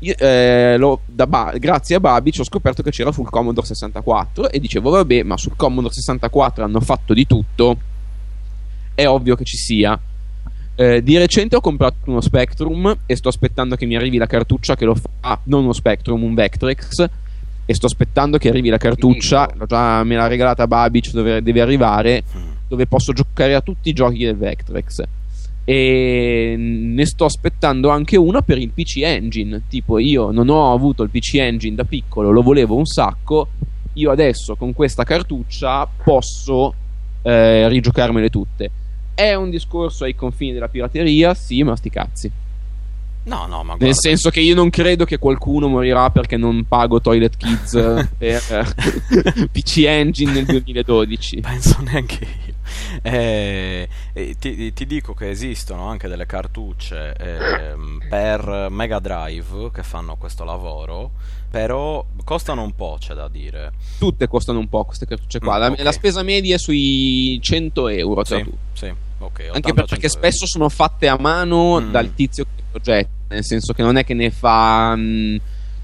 [0.00, 4.60] Io, eh, lo, ba- grazie a Babic ho scoperto che c'era sul Commodore 64 e
[4.60, 7.76] dicevo vabbè ma sul Commodore 64 hanno fatto di tutto.
[8.94, 9.98] È ovvio che ci sia.
[10.76, 14.76] Eh, di recente ho comprato uno Spectrum e sto aspettando che mi arrivi la cartuccia
[14.76, 17.08] che lo fa non uno Spectrum, un Vectrex.
[17.64, 22.22] E sto aspettando che arrivi la cartuccia già, me l'ha regalata Babic dove deve arrivare.
[22.36, 25.02] Mm dove posso giocare a tutti i giochi del Vectrex
[25.64, 31.02] e ne sto aspettando anche una per il PC Engine tipo io non ho avuto
[31.02, 33.48] il PC Engine da piccolo lo volevo un sacco
[33.92, 36.72] io adesso con questa cartuccia posso
[37.20, 38.70] eh, rigiocarmele tutte
[39.12, 42.32] è un discorso ai confini della pirateria sì ma sti cazzi
[43.24, 43.84] No, no, ma guarda.
[43.84, 47.72] Nel senso che io non credo che qualcuno morirà perché non pago Toilet Kids
[48.16, 51.40] per eh, PC Engine nel 2012.
[51.40, 52.54] Penso neanche io.
[53.08, 53.88] Eh,
[54.38, 57.76] ti, ti, dico che esistono anche delle cartucce eh,
[58.08, 61.12] per Mega Drive che fanno questo lavoro,
[61.50, 63.72] però costano un po', c'è da dire.
[63.98, 65.56] Tutte costano un po' queste cartucce qua.
[65.56, 65.84] Mm, la, okay.
[65.84, 68.24] la, spesa media è sui 100 euro.
[68.24, 71.90] Sì, sì, okay, anche perché spesso sono fatte a mano mm.
[71.90, 75.36] dal tizio che progetta, nel senso che non è che ne fa mh, mm,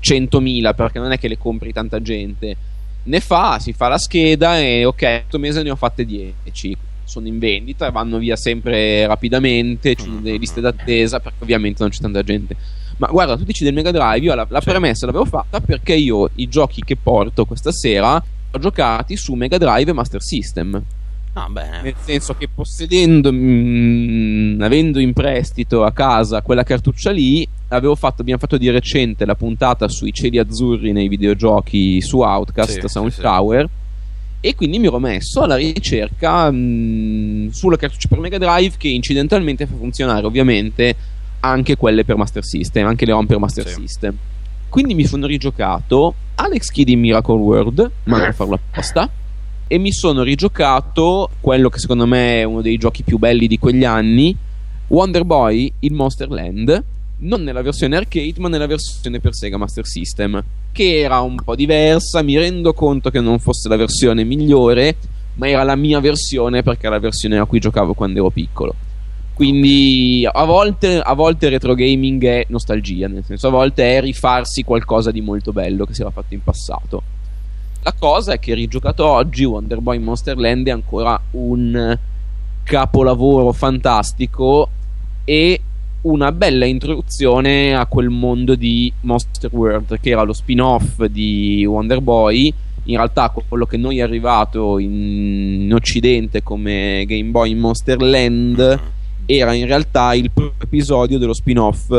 [0.02, 2.56] 100.000 perché non è che le compri tanta gente
[3.04, 6.76] ne fa, si fa la scheda e ok, questo mese ne ho fatte 10.
[7.04, 9.94] Sono in vendita e vanno via sempre rapidamente.
[9.94, 12.56] Ci sono delle liste d'attesa perché ovviamente non c'è tanta gente.
[12.96, 16.30] Ma guarda, tu dici del Mega Drive, io la, la premessa l'avevo fatta perché io
[16.36, 20.82] i giochi che porto questa sera ho giocati su Mega Drive e Master System.
[21.36, 21.48] Ah.
[21.82, 27.46] Nel senso che possedendo, mh, mm, avendo in prestito a casa quella cartuccia lì,
[27.96, 32.88] fatto, abbiamo fatto di recente la puntata sui cieli azzurri nei videogiochi su Outcast, sì,
[32.88, 33.66] Sound sì, Tower.
[33.66, 33.82] Sì.
[34.46, 38.88] E quindi mi ero messo alla ricerca mh, mm, sulla cartuccia per Mega Drive che
[38.88, 40.94] incidentalmente fa funzionare ovviamente
[41.40, 44.16] anche quelle per Master System, anche le ROM per Master System.
[44.68, 49.10] Quindi mi sono rigiocato Alex Kidd in Miracle World, manco a farlo apposta
[49.66, 53.58] e mi sono rigiocato quello che secondo me è uno dei giochi più belli di
[53.58, 54.36] quegli anni,
[54.88, 56.84] Wonder Boy in Monster Land,
[57.16, 60.42] non nella versione arcade ma nella versione per Sega Master System,
[60.72, 64.96] che era un po' diversa, mi rendo conto che non fosse la versione migliore,
[65.34, 68.74] ma era la mia versione perché era la versione a cui giocavo quando ero piccolo.
[69.32, 74.62] Quindi a volte, a volte retro gaming è nostalgia, nel senso a volte è rifarsi
[74.62, 77.02] qualcosa di molto bello che si era fatto in passato.
[77.84, 81.98] La cosa è che rigiocato oggi Wonder Boy Monster Land è ancora un
[82.62, 84.70] capolavoro fantastico
[85.22, 85.60] e
[86.00, 92.00] una bella introduzione a quel mondo di Monster World che era lo spin-off di Wonder
[92.00, 92.50] Boy.
[92.84, 98.80] In realtà quello che noi è arrivato in, occidente come Game Boy Monster Land
[99.26, 101.92] era in realtà il primo episodio dello spin-off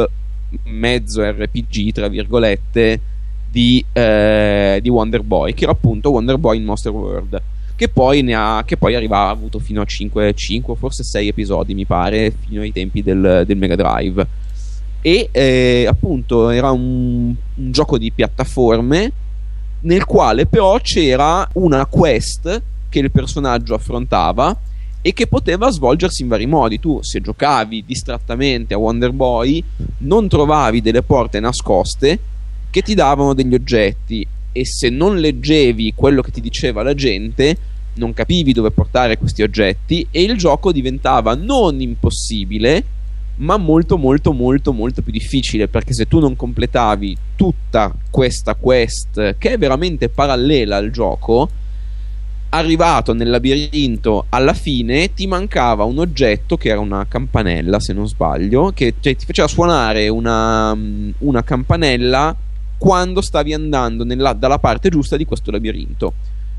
[0.64, 3.14] mezzo RPG tra virgolette
[3.56, 7.42] di, eh, di Wonder Boy, che era appunto Wonder Boy in Monster World.
[7.74, 11.74] Che poi, ha, che poi arriva, ha avuto fino a 5, 5, forse 6 episodi,
[11.74, 14.28] mi pare, fino ai tempi del, del Mega Drive.
[15.00, 19.12] E eh, appunto era un, un gioco di piattaforme
[19.82, 24.58] nel quale però c'era una quest che il personaggio affrontava
[25.02, 26.80] e che poteva svolgersi in vari modi.
[26.82, 29.64] Tu, se giocavi distrattamente a Wonder Boy,
[30.00, 32.20] non trovavi delle porte nascoste
[32.76, 37.56] che ti davano degli oggetti e se non leggevi quello che ti diceva la gente
[37.94, 42.84] non capivi dove portare questi oggetti e il gioco diventava non impossibile
[43.36, 49.38] ma molto molto molto molto più difficile perché se tu non completavi tutta questa quest
[49.38, 51.50] che è veramente parallela al gioco
[52.50, 58.06] arrivato nel labirinto alla fine ti mancava un oggetto che era una campanella se non
[58.06, 60.78] sbaglio che cioè, ti faceva suonare una,
[61.20, 62.36] una campanella
[62.78, 66.14] quando stavi andando nella, dalla parte giusta di questo labirinto.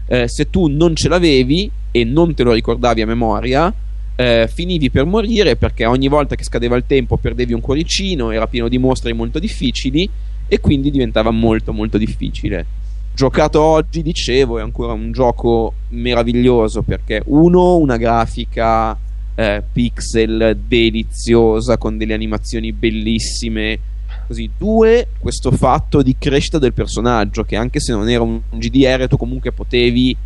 [0.07, 3.73] Eh, se tu non ce l'avevi e non te lo ricordavi a memoria,
[4.17, 8.47] eh, finivi per morire perché ogni volta che scadeva il tempo perdevi un cuoricino, era
[8.47, 10.09] pieno di mostri molto difficili
[10.49, 12.67] e quindi diventava molto molto difficile.
[13.15, 18.97] Giocato oggi, dicevo, è ancora un gioco meraviglioso perché uno, una grafica
[19.35, 23.79] eh, pixel deliziosa con delle animazioni bellissime.
[24.27, 29.07] Così, due, questo fatto di crescita del personaggio che anche se non era un GDR
[29.07, 30.17] tu comunque potevi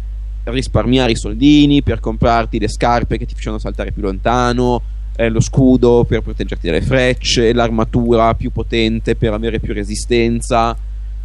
[0.45, 4.81] risparmiare i soldini per comprarti le scarpe che ti facevano saltare più lontano,
[5.17, 10.75] eh, lo scudo per proteggerti dalle frecce, l'armatura più potente per avere più resistenza,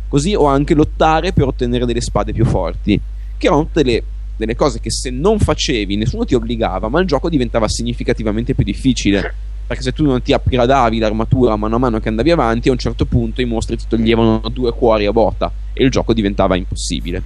[0.10, 3.00] così o anche lottare per ottenere delle spade più forti,
[3.38, 4.04] che erano delle,
[4.36, 8.66] delle cose che se non facevi nessuno ti obbligava, ma il gioco diventava significativamente più
[8.66, 9.34] difficile.
[9.68, 12.78] Perché se tu non ti upgradavi l'armatura mano a mano che andavi avanti, a un
[12.78, 17.22] certo punto i mostri ti toglievano due cuori a botta e il gioco diventava impossibile.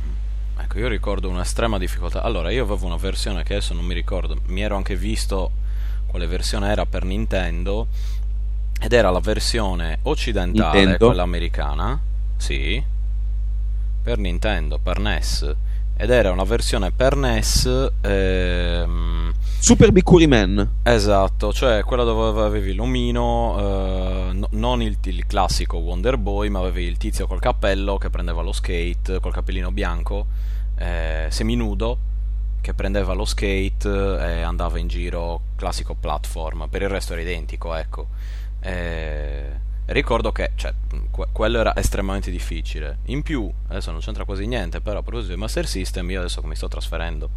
[0.58, 2.22] Ecco, io ricordo un'estrema difficoltà.
[2.22, 5.52] Allora, io avevo una versione che adesso non mi ricordo, mi ero anche visto
[6.06, 7.88] quale versione era per Nintendo
[8.80, 11.08] ed era la versione occidentale, Nintendo?
[11.08, 12.00] quella americana,
[12.38, 12.82] sì,
[14.02, 15.56] per Nintendo, per NES,
[16.02, 20.76] ed era una versione per NES, ehm, Super Bikuri Man.
[20.84, 26.60] esatto, cioè quella dove avevi l'omino, eh, no- non il, il classico Wonder Boy, ma
[26.60, 30.28] avevi il tizio col cappello che prendeva lo skate, col cappellino bianco,
[30.78, 31.98] eh, seminudo,
[32.62, 37.76] che prendeva lo skate e andava in giro classico platform, per il resto era identico,
[37.76, 38.08] ecco.
[38.62, 40.74] Eh, ricordo che cioè,
[41.12, 43.00] que- quello era estremamente difficile.
[43.06, 46.42] In più, adesso non c'entra quasi niente, però a proposito di Master System, io adesso
[46.42, 47.30] che mi sto trasferendo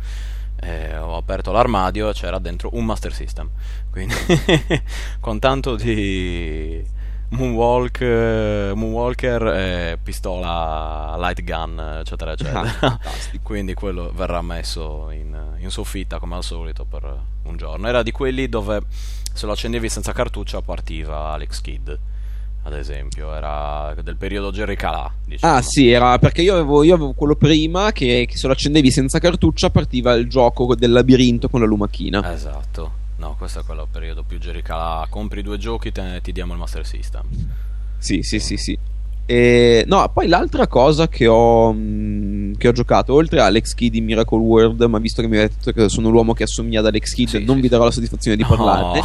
[0.64, 3.50] eh, ho aperto l'armadio e c'era dentro un Master System.
[3.90, 4.14] Quindi
[5.20, 6.84] con tanto di
[7.30, 12.78] moonwalk, eh, moonwalker, e pistola light gun, eccetera, eccetera.
[12.80, 12.98] Ah.
[13.42, 17.88] Quindi quello verrà messo in, in soffitta come al solito per un giorno.
[17.88, 18.82] Era di quelli dove
[19.32, 21.90] se lo accendevi senza cartuccia partiva Alex Kidd.
[22.64, 25.12] Ad esempio, era del periodo Jerry Calà.
[25.24, 25.54] Diciamo.
[25.54, 28.90] Ah, sì, era perché io avevo, io avevo quello prima che, che se lo accendevi
[28.90, 32.32] senza cartuccia partiva il gioco del labirinto con la lumachina.
[32.32, 33.00] Esatto.
[33.16, 35.06] No, questo è quello periodo più Jerry Calà.
[35.08, 37.22] Compri due giochi, te, ti diamo il Master System.
[37.98, 38.78] Sì, sì, sì, sì.
[39.24, 43.94] E, no, poi l'altra cosa che ho, mh, che ho giocato, oltre a Alex Kidd
[43.94, 46.86] in Miracle World, ma visto che mi avete detto che sono l'uomo che assomiglia ad
[46.86, 48.48] Alex Kidd, Sì, non sì, vi darò la soddisfazione di No.
[48.48, 49.02] parlarne.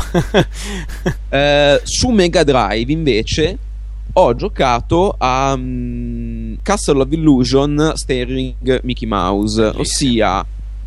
[1.29, 3.57] Eh, su Mega Drive invece
[4.13, 9.81] ho giocato a mm, Castle of Illusion Staring Mickey Mouse, Bellissimo.
[9.81, 10.45] ossia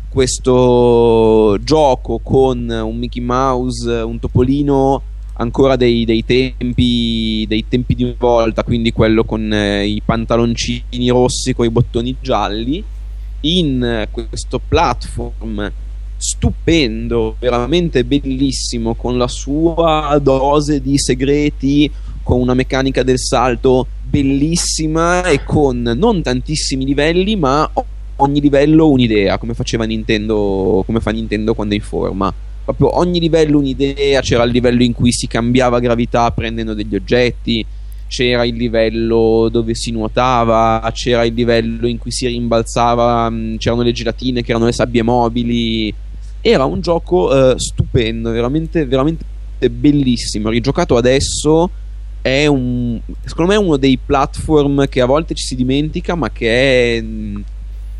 [0.09, 5.01] questo gioco con un Mickey Mouse, un topolino
[5.41, 11.53] ancora dei, dei tempi dei tempi di volta, quindi quello con eh, i pantaloncini rossi
[11.53, 12.83] con i bottoni gialli
[13.41, 15.71] in questo platform
[16.15, 21.89] stupendo, veramente bellissimo, con la sua dose di segreti,
[22.21, 27.67] con una meccanica del salto bellissima e con non tantissimi livelli, ma
[28.17, 32.31] ogni livello un'idea, come faceva Nintendo, come fa Nintendo quando è in forma.
[32.73, 37.65] Proprio ogni livello un'idea, c'era il livello in cui si cambiava gravità prendendo degli oggetti,
[38.07, 43.83] c'era il livello dove si nuotava, c'era il livello in cui si rimbalzava, mh, c'erano
[43.83, 45.93] le gelatine che erano le sabbie mobili.
[46.41, 49.23] Era un gioco eh, stupendo, veramente, veramente
[49.69, 50.49] bellissimo.
[50.49, 51.69] Rigiocato adesso
[52.21, 52.99] è un.
[53.23, 57.01] Secondo me uno dei platform che a volte ci si dimentica, ma che è.
[57.01, 57.43] mh,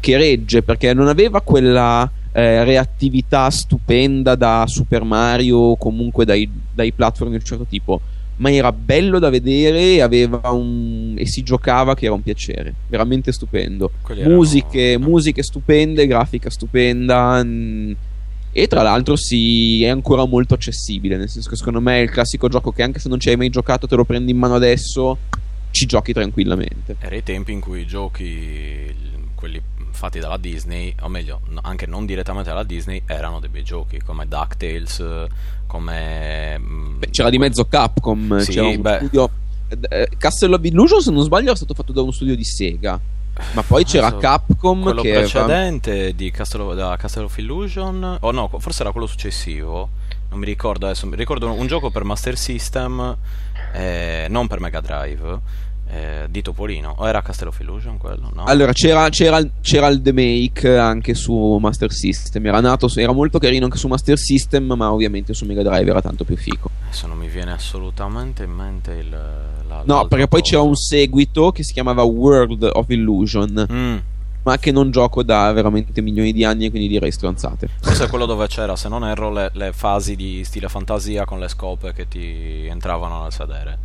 [0.02, 6.50] che regge perché non aveva quella eh, reattività stupenda da Super Mario o comunque dai,
[6.74, 8.02] dai platform di un certo tipo
[8.38, 13.32] ma era bello da vedere aveva un e si giocava che era un piacere veramente
[13.32, 13.92] stupendo.
[14.08, 17.92] Erano- musiche, musiche stupende grafica stupenda mm,
[18.52, 22.10] e tra l'altro si, è ancora molto accessibile nel senso che secondo me è il
[22.10, 24.56] classico gioco che anche se non ci hai mai giocato te lo prendi in mano
[24.56, 25.18] adesso
[25.72, 26.98] ci giochi tranquillamente.
[27.00, 28.94] Era i tempi in cui i giochi,
[29.36, 29.62] quelli
[29.92, 34.28] fatti dalla Disney, o meglio, anche non direttamente dalla Disney, erano dei bei giochi, come
[34.28, 35.28] DuckTales,
[35.68, 36.58] come...
[36.60, 38.96] mm, Beh, c'era di mezzo Capcom Sì, c'era un beh.
[38.98, 39.30] studio
[39.90, 43.00] eh, Castle of Illusion se non sbaglio era stato fatto da uno studio di Sega
[43.54, 48.18] ma poi c'era Adesso, Capcom quello che precedente di Castle of, da Castle of Illusion,
[48.20, 49.90] o no, forse era quello successivo,
[50.30, 53.18] non mi ricordo adesso, mi ricordo un gioco per Master System,
[53.74, 55.40] eh, non per Mega Drive,
[55.92, 56.96] eh, di Topolino.
[56.98, 58.32] O era Castello of Illusion quello?
[58.34, 58.46] No?
[58.46, 62.46] Allora, c'era, c'era, c'era, il The Make anche su Master System.
[62.46, 66.02] Era nato, era molto carino anche su Master System, ma ovviamente su Mega Drive era
[66.02, 66.70] tanto più fico.
[66.86, 69.10] Adesso non mi viene assolutamente in mente il.
[69.10, 73.68] La, no, perché poi c'era un seguito che si chiamava World of Illusion.
[73.72, 73.98] Mm.
[74.44, 77.70] Ma che non gioco da veramente milioni di anni e quindi direi stronzate.
[77.80, 81.38] Questo è quello dove c'era, se non erro, le, le fasi di stile fantasia con
[81.38, 83.78] le scope che ti entravano nel sedere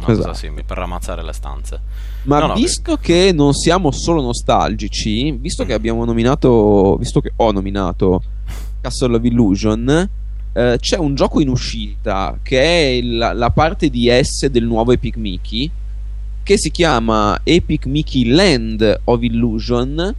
[0.00, 0.28] una esatto.
[0.28, 1.80] cosa simile per ramazzare le stanze.
[2.22, 5.66] Ma no, visto no, che non siamo solo nostalgici, visto mm.
[5.66, 8.22] che abbiamo nominato, visto che ho nominato
[8.80, 10.08] Castle of Illusion,
[10.52, 14.92] eh, c'è un gioco in uscita che è la, la, parte di S del nuovo
[14.92, 15.70] Epic Mickey
[16.42, 20.14] che si chiama Epic Mickey Land of Illusion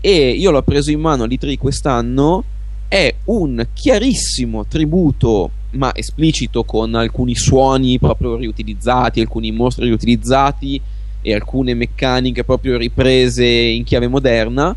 [0.00, 2.44] e io l'ho preso in mano all'E3 quest'anno
[2.86, 10.80] è un chiarissimo tributo ma esplicito con alcuni suoni proprio riutilizzati, alcuni mostri riutilizzati
[11.22, 14.74] e alcune meccaniche proprio riprese in chiave moderna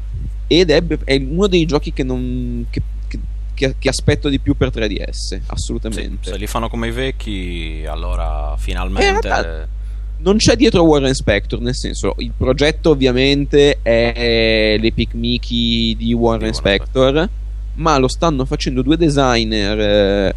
[0.48, 2.82] ed è, è uno dei giochi che, non, che,
[3.54, 6.18] che, che, aspetto di più per 3DS assolutamente.
[6.22, 9.68] Sì, se li fanno come i vecchi allora finalmente realtà,
[10.20, 16.52] non c'è dietro Warren Spector nel senso il progetto ovviamente è l'Epic Mickey di Warren,
[16.52, 17.30] di Spector
[17.76, 20.36] ma lo stanno facendo due designer eh,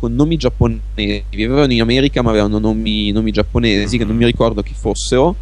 [0.00, 1.24] con nomi giapponesi.
[1.28, 5.36] Vivevano in America, ma avevano nomi, nomi giapponesi che non mi ricordo chi fossero.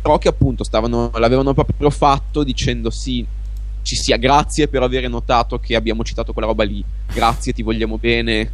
[0.00, 3.24] Però che appunto stavano, l'avevano proprio fatto dicendo sì,
[3.82, 6.82] ci sia grazie per aver notato che abbiamo citato quella roba lì.
[7.12, 8.52] Grazie, ti vogliamo bene.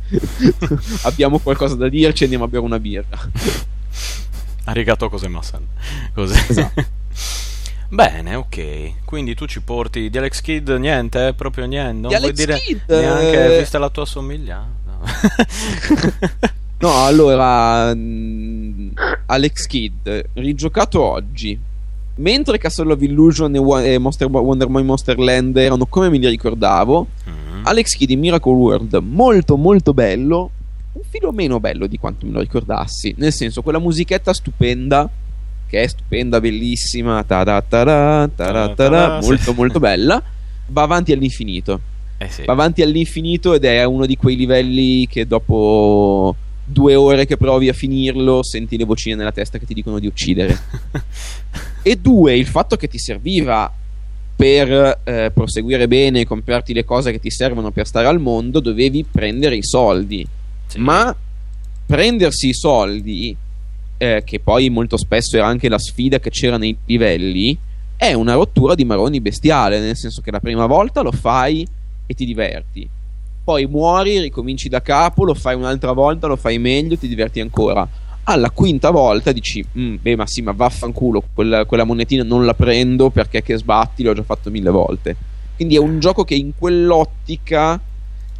[1.02, 3.30] abbiamo qualcosa da dirci, andiamo a bere una birra.
[4.64, 5.64] Arigato Kosemasen.
[6.12, 6.44] Così.
[6.48, 6.84] Esatto.
[7.88, 9.04] Bene, ok.
[9.04, 11.92] Quindi tu ci porti di Alex Kidd niente, proprio niente.
[11.92, 13.58] Non di vuoi Alex dire Kidd, neanche eh...
[13.60, 14.85] vista la tua somiglianza.
[16.78, 17.94] no, allora
[19.26, 21.58] Alex Kidd rigiocato oggi.
[22.18, 27.06] Mentre Castle of Illusion e Monster, Wonder Boy Monster Land erano come me li ricordavo,
[27.28, 27.66] mm-hmm.
[27.66, 30.50] Alex Kidd in Miracle World molto molto bello,
[30.92, 33.14] un filo meno bello di quanto me lo ricordassi.
[33.18, 35.10] Nel senso, quella musichetta stupenda,
[35.68, 40.22] che è stupenda, bellissima, ta-da-ta-da, ta-da-ta-da, molto molto bella,
[40.68, 41.80] va avanti all'infinito
[42.18, 42.44] eh sì.
[42.44, 47.68] va avanti all'infinito ed è uno di quei livelli che dopo due ore che provi
[47.68, 50.58] a finirlo senti le vocine nella testa che ti dicono di uccidere.
[51.82, 53.72] e due, il fatto che ti serviva
[54.34, 58.60] per eh, proseguire bene e comprarti le cose che ti servono per stare al mondo,
[58.60, 60.26] dovevi prendere i soldi.
[60.66, 60.78] Sì.
[60.78, 61.14] Ma
[61.86, 63.34] prendersi i soldi,
[63.96, 67.56] eh, che poi molto spesso era anche la sfida che c'era nei livelli,
[67.96, 71.66] è una rottura di maroni bestiale, nel senso che la prima volta lo fai
[72.06, 72.88] e ti diverti.
[73.44, 77.88] Poi muori, ricominci da capo, lo fai un'altra volta, lo fai meglio, ti diverti ancora.
[78.24, 82.54] Alla quinta volta dici, mm, beh, ma sì, ma vaffanculo, quella, quella monetina non la
[82.54, 85.16] prendo perché che sbatti, l'ho già fatto mille volte.
[85.54, 87.80] Quindi è un gioco che in quell'ottica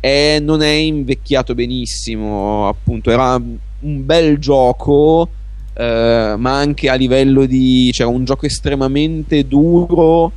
[0.01, 5.29] è, non è invecchiato benissimo, appunto, era un bel gioco,
[5.73, 7.91] eh, ma anche a livello di...
[7.93, 10.33] c'era un gioco estremamente duro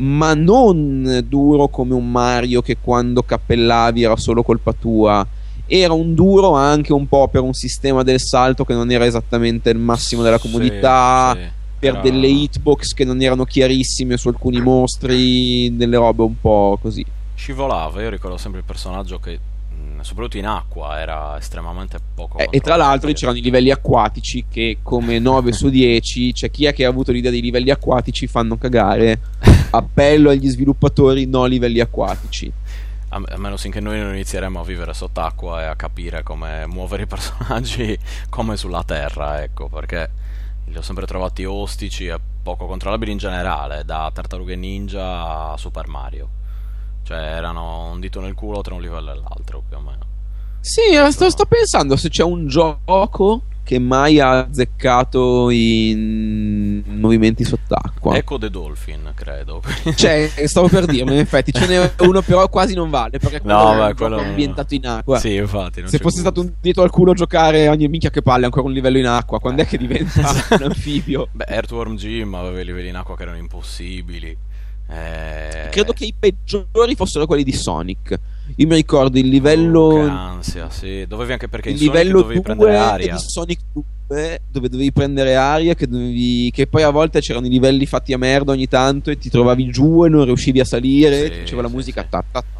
[0.00, 5.26] ma non duro come un Mario che quando cappellavi era solo colpa tua.
[5.66, 9.70] Era un duro anche un po' per un sistema del salto che non era esattamente
[9.70, 11.32] il massimo della comodità.
[11.34, 11.48] Sì, sì.
[11.80, 12.02] Per Però...
[12.02, 17.04] delle hitbox che non erano chiarissime su alcuni mostri, delle robe un po' così.
[17.34, 19.38] Scivolava, io ricordo sempre il personaggio che
[20.02, 24.78] soprattutto in acqua era estremamente poco eh, e tra l'altro c'erano i livelli acquatici che
[24.82, 28.56] come 9 su 10 c'è chi è che ha avuto l'idea dei livelli acquatici fanno
[28.56, 29.20] cagare
[29.70, 32.52] appello agli sviluppatori no livelli acquatici
[33.12, 37.06] a, meno che noi non inizieremo a vivere sott'acqua e a capire come muovere i
[37.08, 37.98] personaggi
[38.28, 40.10] come sulla terra ecco perché
[40.66, 45.88] li ho sempre trovati ostici e poco controllabili in generale da Tartarughe Ninja a Super
[45.88, 46.38] Mario
[47.10, 50.06] cioè erano un dito nel culo tra un livello e l'altro più o meno.
[50.60, 58.16] Sì, sto, sto pensando se c'è un gioco che mai ha azzeccato in movimenti sott'acqua.
[58.16, 59.62] Echo the Dolphin, credo.
[59.94, 63.76] Cioè, stavo per dirmi, in effetti ce n'è uno, però quasi non vale perché no,
[63.76, 65.20] beh, quello è ambientato in acqua.
[65.20, 65.84] Sì, infatti.
[65.86, 68.98] Se fosse stato un dito al culo giocare ogni minchia che palle, ancora un livello
[68.98, 69.64] in acqua, quando eh.
[69.66, 71.28] è che diventa un anfibio?
[71.30, 74.36] Beh, Earthworm Jim aveva i livelli in acqua che erano impossibili.
[74.88, 75.68] Eh...
[75.70, 78.18] Credo che i peggiori fossero quelli di Sonic.
[78.56, 79.80] Io mi ricordo il livello.
[79.80, 81.04] Oh, ansia, sì.
[81.06, 83.14] Dovevi anche perché il in livello Sonic dovevi prendere aria.
[83.14, 83.60] di Sonic
[84.06, 86.50] 2, dove dovevi prendere aria, che, dovevi...
[86.52, 89.70] che, poi a volte c'erano i livelli fatti a merda ogni tanto e ti trovavi
[89.70, 91.24] giù e non riuscivi a salire.
[91.24, 92.02] Sì, ti faceva la musica.
[92.02, 92.08] Sì.
[92.10, 92.59] Ta, ta, ta,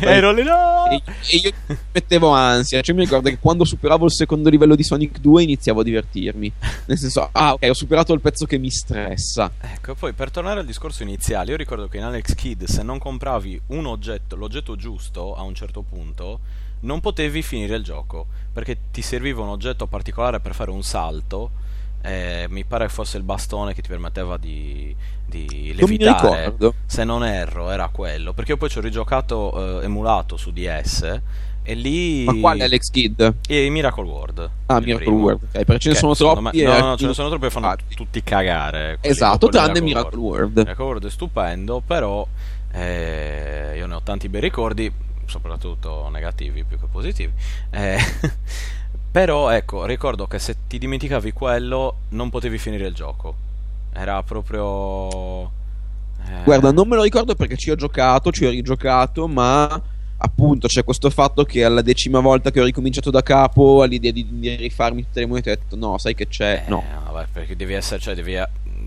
[0.00, 0.88] ero lì no!
[0.90, 1.52] E, e io
[1.92, 2.80] mettevo ansia.
[2.80, 6.52] Cioè, mi ricordo che quando superavo il secondo livello di Sonic 2 iniziavo a divertirmi.
[6.86, 9.52] Nel senso, ah, ok, ho superato il pezzo che mi stressa.
[9.60, 12.98] Ecco, poi per tornare al discorso iniziale, io ricordo che in Alex Kid, se non
[12.98, 16.40] compravi un oggetto, l'oggetto giusto a un certo punto,
[16.80, 21.64] non potevi finire il gioco perché ti serviva un oggetto particolare per fare un salto.
[22.02, 24.94] Eh, mi pare fosse il bastone che ti permetteva di,
[25.26, 26.54] di levitare.
[26.56, 28.32] Non se non erro, era quello.
[28.32, 31.20] Perché io poi ci ho rigiocato eh, emulato su DS.
[31.68, 32.24] E lì.
[32.24, 33.22] Ma quale Alex Kidd?
[33.48, 34.50] E Miracle World.
[34.66, 35.20] Ah, Miracle primo.
[35.20, 35.64] World, ok.
[35.64, 36.40] Perché ce ne sono troppi.
[36.40, 36.62] Me...
[36.62, 38.98] No, no, ce ne sono troppi e fanno tutti cagare.
[39.00, 40.38] Esatto, tranne Miracle World.
[40.38, 40.58] World.
[40.58, 42.26] Miracle World è stupendo, però.
[42.72, 44.92] Eh, io ne ho tanti bei ricordi
[45.24, 47.32] soprattutto negativi più che positivi.
[47.70, 47.98] Eh,
[49.10, 53.45] però ecco, ricordo che se ti dimenticavi quello non potevi finire il gioco.
[53.96, 55.44] Era proprio...
[56.28, 56.42] Eh...
[56.44, 59.80] Guarda, non me lo ricordo perché ci ho giocato, ci ho rigiocato, ma
[60.18, 64.26] appunto c'è questo fatto che alla decima volta che ho ricominciato da capo all'idea di,
[64.38, 66.64] di rifarmi tutte le monete ho detto no, sai che c'è?
[66.66, 66.82] Eh, no.
[67.10, 68.36] Vabbè, perché devi essere, cioè devi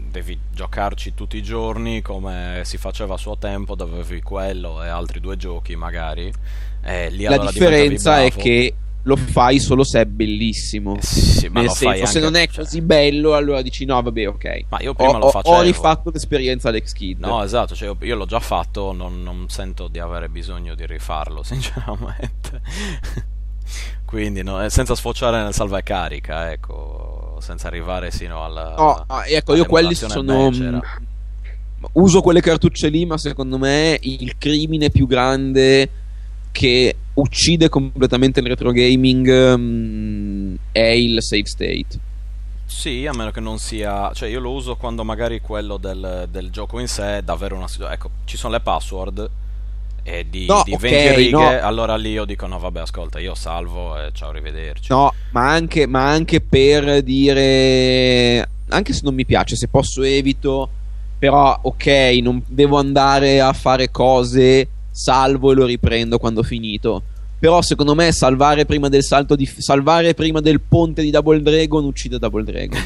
[0.09, 4.87] devi giocarci tutti i giorni come si faceva a suo tempo, dove avevi quello e
[4.87, 6.31] altri due giochi magari.
[6.81, 10.95] E lì La allora differenza è che lo fai solo se è bellissimo.
[10.95, 12.63] Eh sì, ma Nel senso, se non è cioè...
[12.63, 14.63] così bello, allora dici no, vabbè, ok.
[14.69, 15.55] Ma io prima ho, lo facevo.
[15.55, 17.19] Ho rifatto l'esperienza Alex Kidd.
[17.19, 21.41] No, esatto, cioè io, l'ho già fatto, non, non sento di avere bisogno di rifarlo,
[21.43, 22.61] sinceramente.
[24.05, 28.73] Quindi no, senza sfociare nel salva e carica, ecco, senza arrivare sino alla...
[28.75, 30.49] No, ecco, io quelli sono...
[30.49, 30.81] Becera.
[31.93, 35.89] Uso quelle cartucce lì, ma secondo me il crimine più grande
[36.51, 42.07] che uccide completamente il retro gaming um, è il save state.
[42.65, 44.11] Sì, a meno che non sia.
[44.13, 47.67] Cioè, io lo uso quando magari quello del, del gioco in sé è davvero una
[47.67, 47.95] situazione.
[47.95, 49.29] Ecco, ci sono le password
[50.03, 51.59] e di, no, di okay, 20 righe, no.
[51.61, 54.91] allora lì io dico: no, vabbè, ascolta, io salvo e ciao, arrivederci.
[54.91, 58.47] No, ma anche, ma anche per dire.
[58.69, 60.69] Anche se non mi piace, se posso evito.
[61.17, 61.85] Però, ok,
[62.21, 64.67] non devo andare a fare cose,
[64.99, 67.01] salvo e lo riprendo quando ho finito.
[67.39, 71.85] Però secondo me salvare prima del salto di salvare prima del ponte di Double Dragon
[71.85, 72.77] uccide Double Dragon.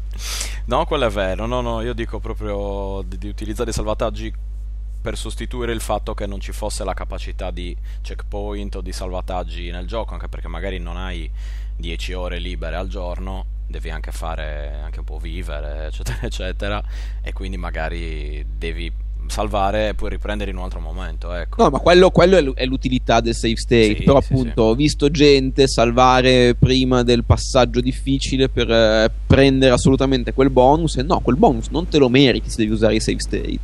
[0.64, 1.44] no, quello è vero.
[1.44, 4.32] No, no, io dico proprio di, di utilizzare i salvataggi
[5.02, 9.70] per sostituire il fatto che non ci fosse la capacità di checkpoint o di salvataggi
[9.70, 11.30] nel gioco, anche perché magari non hai
[11.76, 16.82] 10 ore libere al giorno, devi anche fare anche un po' vivere, eccetera, eccetera,
[17.20, 18.90] e quindi magari devi
[19.28, 21.32] salvare e poi riprendere in un altro momento.
[21.32, 21.62] Ecco.
[21.62, 23.96] No, ma quello, quello, è l'utilità del save state.
[23.96, 29.72] Sì, Però, appunto, sì, ho visto gente salvare prima del passaggio difficile per eh, prendere
[29.72, 30.96] assolutamente quel bonus.
[30.96, 33.58] E no, quel bonus non te lo meriti se devi usare i save state.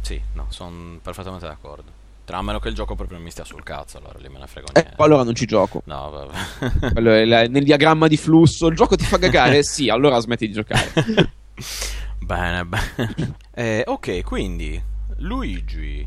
[0.00, 1.98] Sì, no, sono perfettamente d'accordo.
[2.24, 4.38] Tra a meno che il gioco proprio non mi stia sul cazzo, allora lì me
[4.38, 5.02] ne frego eh, niente.
[5.02, 5.82] allora non ci gioco.
[5.86, 6.92] No, vabbè.
[6.94, 9.62] allora, nel diagramma di flusso, il gioco ti fa cagare?
[9.64, 10.92] sì, allora smetti di giocare.
[12.20, 13.38] bene, bene.
[13.52, 14.82] Eh, ok, quindi,
[15.16, 16.06] Luigi.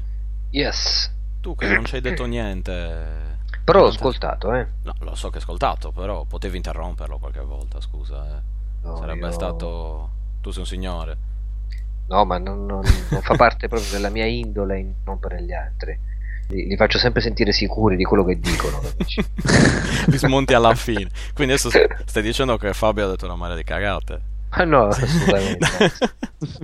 [0.50, 1.12] Yes.
[1.42, 3.32] Tu che non ci hai detto niente...
[3.64, 4.66] Però l'ho ascoltato, eh.
[4.84, 8.26] No, lo so che hai ascoltato, però potevi interromperlo qualche volta, scusa.
[8.26, 8.42] Eh.
[8.84, 9.32] No, Sarebbe io...
[9.32, 10.10] stato...
[10.42, 11.18] Tu sei un signore.
[12.08, 15.98] No, ma non, non, non fa parte proprio della mia indole interrompere gli altri.
[16.48, 18.82] Li, li, faccio sempre sentire sicuri di quello che dicono.
[20.08, 21.10] li smonti alla fine.
[21.34, 21.70] Quindi adesso
[22.06, 24.22] stai dicendo che Fabio ha detto una marea di cagate.
[24.56, 25.68] Ma no, assolutamente.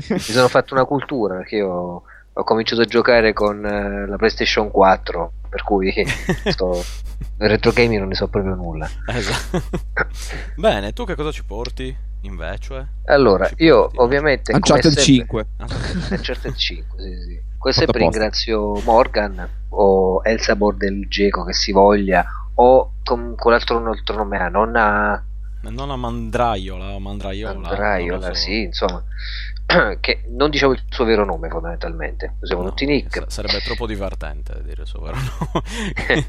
[0.09, 4.71] Mi sono fatto una cultura perché io ho cominciato a giocare con uh, la PlayStation
[4.71, 5.91] 4, per cui
[6.49, 6.83] sto...
[7.37, 8.89] nel retro gaming non ne so proprio nulla.
[9.07, 9.61] Esatto.
[10.55, 12.07] Bene, tu che cosa ci porti?
[12.21, 12.87] invece?
[13.05, 14.53] Allora, io ovviamente...
[14.53, 15.45] Uncharted 5.
[16.11, 17.41] Uncharted 5, sì, sì.
[17.57, 22.25] Come sempre ringrazio Morgan o Elsa Bordelgeco che si voglia
[22.55, 24.37] o con quell'altro altro nome
[25.61, 25.85] ha, nonna...
[25.85, 27.53] Nonna Mandraiola, Mandraiola.
[27.59, 28.33] Mandraiola, so.
[28.33, 29.03] sì, insomma.
[29.99, 33.25] che non dicevo il suo vero nome fondamentalmente, usiamo no, tutti nick.
[33.27, 36.25] Sarebbe troppo divertente dire il suo vero nome.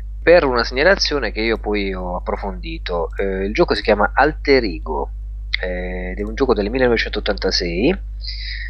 [0.22, 5.10] per una segnalazione che io poi ho approfondito, eh, il gioco si chiama Alterigo
[5.60, 7.98] eh, è un gioco del 1986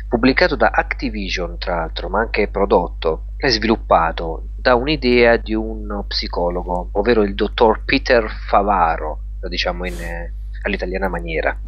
[0.09, 6.91] pubblicato da Activision tra l'altro ma anche prodotto e sviluppato da un'idea di un psicologo
[6.93, 10.33] ovvero il dottor Peter Favaro diciamo in, eh,
[10.63, 11.59] all'italiana maniera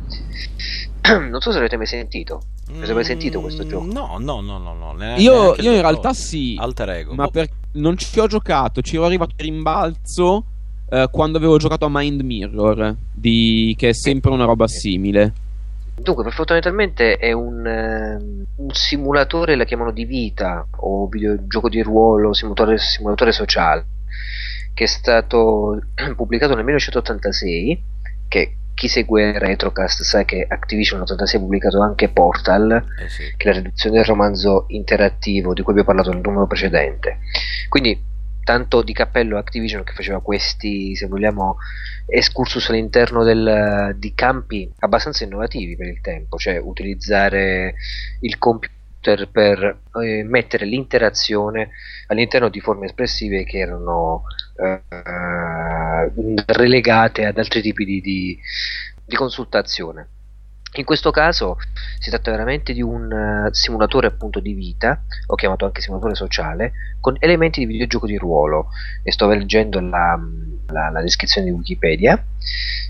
[1.16, 2.42] non so se l'avete mai sentito.
[2.70, 3.86] Avete mai sentito questo mm, gioco?
[3.86, 4.74] No, no, no, no.
[4.74, 4.92] no.
[4.92, 6.56] Ne, io, io in realtà sì.
[6.58, 7.14] Alter Ego.
[7.14, 7.48] Ma per...
[7.72, 10.44] non ci ho giocato, ci ero arrivato in rimbalzo
[10.90, 13.74] eh, quando avevo giocato a Mind Mirror, di...
[13.78, 15.32] che è sempre una roba simile.
[15.94, 22.32] Dunque, fondamentalmente è un, uh, un, simulatore, la chiamano di vita, o videogioco di ruolo,
[22.32, 23.84] simulatore, simulatore sociale,
[24.78, 25.80] che è stato
[26.14, 27.82] pubblicato nel 1986,
[28.28, 33.34] che chi segue Retrocast sa che Activision nel 1986 ha pubblicato anche Portal, eh sì.
[33.36, 37.18] che è la riduzione del romanzo interattivo di cui abbiamo parlato nel numero precedente.
[37.68, 38.00] Quindi
[38.44, 41.56] tanto di cappello Activision che faceva questi, se vogliamo,
[42.06, 47.74] excursus all'interno del, di campi abbastanza innovativi per il tempo, cioè utilizzare
[48.20, 51.70] il computer per eh, mettere l'interazione
[52.06, 54.22] all'interno di forme espressive che erano
[54.58, 56.12] eh,
[56.46, 58.38] relegate ad altri tipi di, di,
[59.04, 60.08] di consultazione.
[60.74, 61.56] In questo caso
[61.98, 66.72] si tratta veramente di un uh, simulatore appunto di vita, ho chiamato anche simulatore sociale,
[67.00, 68.68] con elementi di videogioco di ruolo
[69.02, 70.20] e sto leggendo la,
[70.66, 72.22] la, la descrizione di Wikipedia.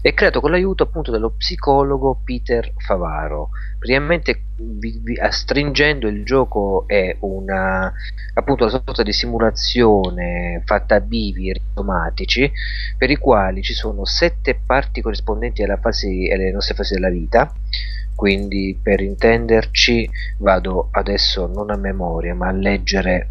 [0.03, 3.51] È creato con l'aiuto appunto dello psicologo Peter Favaro.
[3.79, 7.93] Praticamente vi, vi, stringendo il gioco è una
[8.35, 12.51] appunto una sorta di simulazione fatta a bivi automatici
[12.97, 17.53] per i quali ci sono sette parti corrispondenti fase, alle nostre fasi della vita.
[18.14, 23.29] Quindi per intenderci vado adesso non a memoria ma a leggere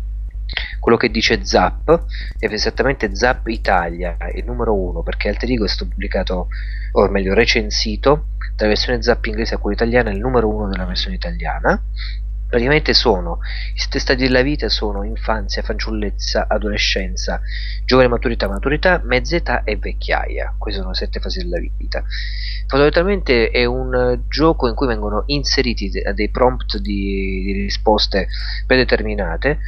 [0.79, 2.05] quello che dice Zap.
[2.39, 6.47] È esattamente Zap Italia il numero 1 perché Alter è stato pubblicato
[6.93, 8.27] o meglio recensito
[8.57, 11.81] dalla versione Zap inglese a quella italiana il numero 1 della versione italiana
[12.47, 13.39] praticamente sono
[13.73, 17.41] i sette stadi della vita sono infanzia, fanciullezza, adolescenza,
[17.85, 20.55] giovane maturità, maturità, mezza età e vecchiaia.
[20.57, 22.03] Queste sono le sette fasi della vita.
[22.67, 28.27] Fondamentalmente è un gioco in cui vengono inseriti dei prompt di, di risposte
[28.65, 29.59] predeterminate.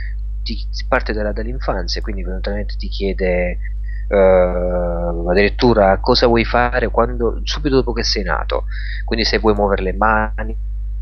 [0.42, 3.60] Ti, parte dalla, dall'infanzia, quindi fondamentalmente ti chiede
[4.10, 8.64] Uh, addirittura cosa vuoi fare quando, subito dopo che sei nato
[9.06, 10.58] quindi se vuoi muovere le mani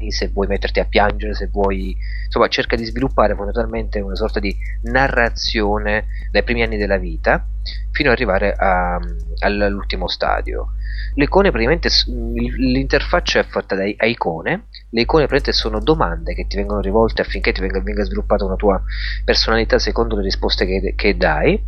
[0.09, 1.95] se vuoi metterti a piangere, se vuoi,
[2.25, 7.45] insomma, cerca di sviluppare fondamentalmente una sorta di narrazione dai primi anni della vita
[7.91, 8.99] fino ad arrivare a,
[9.39, 10.73] all'ultimo stadio.
[11.17, 16.79] Le praticamente l'interfaccia è fatta da icone, le icone praticamente sono domande che ti vengono
[16.79, 18.79] rivolte affinché ti venga, venga sviluppata una tua
[19.25, 21.59] personalità secondo le risposte che, che dai.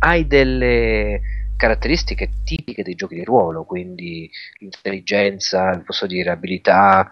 [0.00, 1.22] Hai delle
[1.56, 7.10] caratteristiche tipiche dei giochi di ruolo, quindi intelligenza, posso dire, abilità,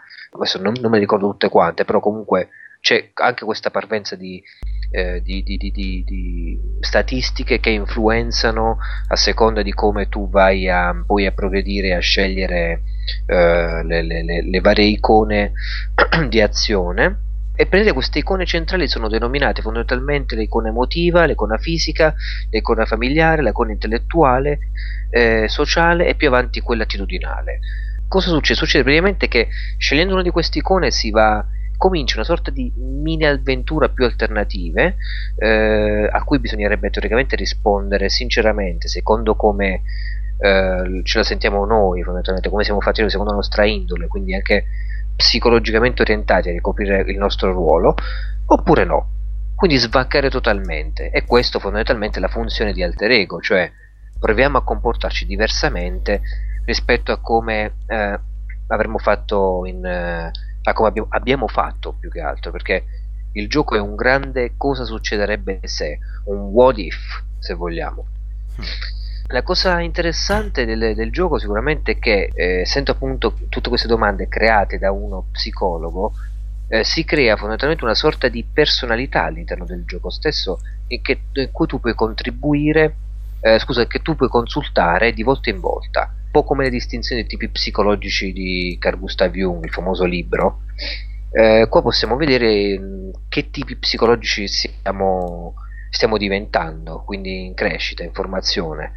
[0.60, 4.42] non, non le ricordo tutte quante, però comunque c'è anche questa parvenza di,
[4.90, 8.78] eh, di, di, di, statistiche che influenzano
[9.08, 12.82] a seconda di come tu vai a, poi a progredire a scegliere
[13.26, 15.52] eh, le, le, le, varie icone
[16.28, 17.20] di azione
[17.54, 22.14] e prendete queste icone centrali sono denominate fondamentalmente l'icona emotiva, l'icona fisica,
[22.50, 24.58] l'icona familiare, l'icona intellettuale,
[25.10, 27.60] eh, sociale e più avanti quella attitudinale
[28.08, 28.58] cosa succede?
[28.58, 31.44] Succede praticamente che scegliendo una di queste icone si va
[31.76, 34.96] comincia una sorta di mini avventura più alternative
[35.36, 39.82] eh, a cui bisognerebbe teoricamente rispondere sinceramente secondo come
[40.38, 44.34] eh, ce la sentiamo noi fondamentalmente come siamo fatti noi secondo la nostra indole quindi
[44.34, 44.64] anche
[45.16, 47.94] psicologicamente orientati a ricoprire il nostro ruolo
[48.46, 49.10] oppure no.
[49.56, 51.10] Quindi svaccare totalmente.
[51.10, 53.70] E questo fondamentalmente è la funzione di alter ego cioè
[54.18, 56.20] proviamo a comportarci diversamente
[56.64, 58.20] rispetto a come eh,
[58.68, 60.30] avremmo fatto in, eh,
[60.68, 62.84] a come abbiamo, abbiamo fatto più che altro perché
[63.32, 68.06] il gioco è un grande cosa succederebbe se un what if se vogliamo
[68.60, 68.64] mm.
[69.28, 74.28] la cosa interessante del, del gioco sicuramente è che eh, essendo appunto tutte queste domande
[74.28, 76.12] create da uno psicologo
[76.68, 80.58] eh, si crea fondamentalmente una sorta di personalità all'interno del gioco stesso
[80.88, 82.96] in, che, in cui tu puoi contribuire
[83.40, 87.30] eh, scusa che tu puoi consultare di volta in volta po' come le distinzioni dei
[87.30, 90.64] tipi psicologici di Carl Gustav Jung, il famoso libro,
[91.32, 95.54] eh, qua possiamo vedere mm, che tipi psicologici stiamo,
[95.88, 98.92] stiamo diventando, quindi in crescita, in formazione.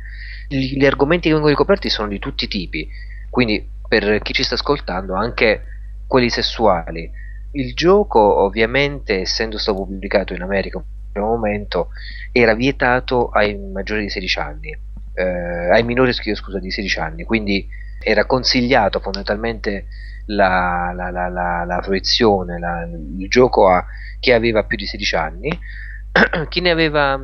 [0.49, 2.89] Gli, gli argomenti che vengono ricoperti sono di tutti i tipi,
[3.29, 5.63] quindi per chi ci sta ascoltando anche
[6.07, 7.09] quelli sessuali.
[7.51, 11.91] Il gioco ovviamente essendo stato pubblicato in America in un primo momento
[12.33, 14.77] era vietato ai maggiori di 16 anni
[15.13, 17.67] eh, ai minori scusa, di 16 anni, quindi
[18.01, 19.87] era consigliato fondamentalmente
[20.27, 22.57] la, la, la, la, fruizione,
[23.17, 23.85] il gioco a
[24.19, 25.59] chi aveva più di 16 anni,
[26.49, 27.19] chi ne aveva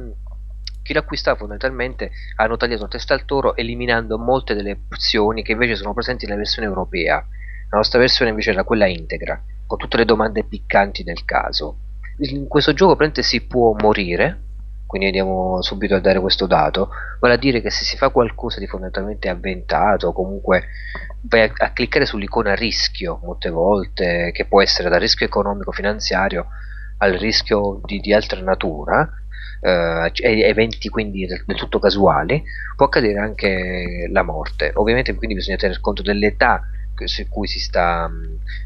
[0.85, 5.75] chi l'acquistava fondamentalmente hanno tagliato la testa al toro eliminando molte delle opzioni che invece
[5.75, 7.15] sono presenti nella versione europea.
[7.71, 11.79] La nostra versione invece era quella integra, con tutte le domande piccanti del caso.
[12.19, 14.43] In questo gioco si può morire,
[14.95, 16.87] quindi andiamo subito a dare questo dato,
[17.19, 20.67] vale a dire che se si fa qualcosa di fondamentalmente avventato, comunque
[21.23, 26.47] vai a, a cliccare sull'icona rischio molte volte, che può essere dal rischio economico finanziario
[26.99, 29.05] al rischio di, di altra natura,
[29.59, 32.41] eh, eventi quindi del, del, tutto casuali,
[32.77, 34.71] può accadere anche la morte.
[34.75, 36.61] Ovviamente quindi bisogna tener conto dell'età
[37.03, 38.09] su cui si sta,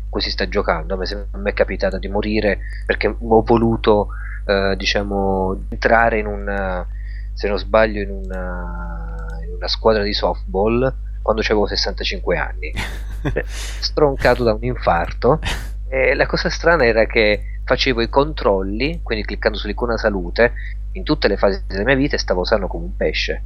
[0.10, 0.94] cui si sta giocando.
[0.94, 0.98] A
[1.40, 4.10] me è capitato di morire perché ho voluto
[4.50, 6.86] eh, diciamo entrare in un
[7.34, 12.74] se non sbaglio in una, in una squadra di softball quando avevo 65 anni.
[13.46, 15.40] Stroncato da un infarto.
[15.88, 20.54] E la cosa strana era che facevo i controlli quindi cliccando sull'icona salute
[20.94, 23.44] in tutte le fasi della mia vita stavo usando come un pesce.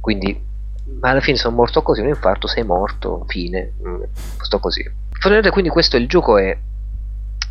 [0.00, 0.54] Quindi
[1.00, 4.02] ma alla fine sono morto così un infarto sei morto fine mm,
[4.40, 4.82] sto così.
[4.82, 6.56] Fondamentalmente quindi questo il gioco è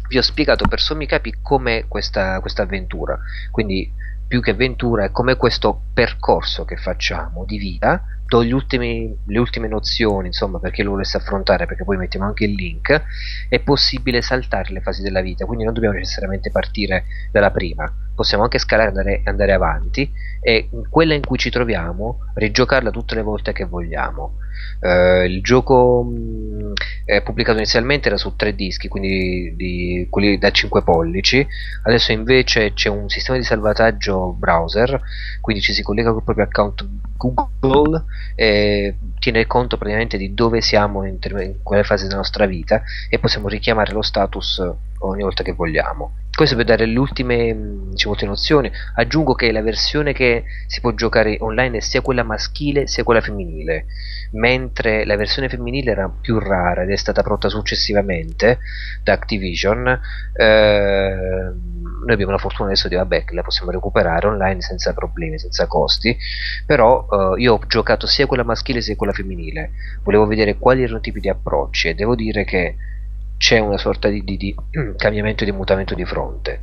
[0.08, 3.18] vi ho spiegato per sommi capi come questa, avventura.
[3.52, 3.92] Quindi
[4.28, 8.04] più che avventura è come questo percorso che facciamo di vita.
[8.28, 12.46] Do ultimi, le ultime nozioni insomma per chi lo volesse affrontare perché poi mettiamo anche
[12.46, 13.04] il link.
[13.48, 17.92] È possibile saltare le fasi della vita quindi non dobbiamo necessariamente partire dalla prima.
[18.16, 20.12] Possiamo anche scalare e andare, andare avanti.
[20.42, 24.38] E quella in cui ci troviamo rigiocarla tutte le volte che vogliamo
[24.80, 26.74] Uh, il gioco mh,
[27.14, 31.46] mm, pubblicato inizialmente era su tre dischi, quindi di, quelli da 5 pollici.
[31.84, 35.00] Adesso invece c'è un sistema di salvataggio browser,
[35.42, 36.86] quindi ci si collega col proprio account
[37.18, 38.04] Google
[38.36, 43.20] e tiene conto praticamente di dove siamo in, in quelle fasi della nostra vita e
[43.20, 44.62] possiamo richiamare lo status
[45.00, 46.14] ogni volta che vogliamo.
[46.36, 47.56] Questo per dare le ultime
[47.92, 48.70] diciamo, nozioni.
[48.96, 53.22] Aggiungo che la versione che si può giocare online è sia quella maschile sia quella
[53.22, 53.86] femminile,
[54.32, 58.60] mentre la versione femminile era più rara ed è stata prodotta successivamente
[59.02, 59.88] da Activision.
[60.34, 61.54] Eh,
[62.06, 65.68] noi abbiamo la fortuna adesso di vabbè che la possiamo recuperare online senza problemi, senza
[65.68, 66.18] costi,
[66.66, 69.72] però eh, io ho giocato sia quella maschile sia quella femminile.
[70.04, 72.76] Volevo vedere quali erano i tipi di approcci e devo dire che
[73.38, 74.56] c'è una sorta di, di, di
[74.96, 76.62] cambiamento e di mutamento di fronte.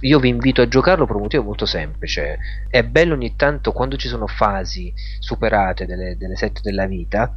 [0.00, 2.38] Io vi invito a giocarlo per un motivo molto semplice.
[2.68, 7.34] È bello ogni tanto quando ci sono fasi superate delle, delle sette della vita,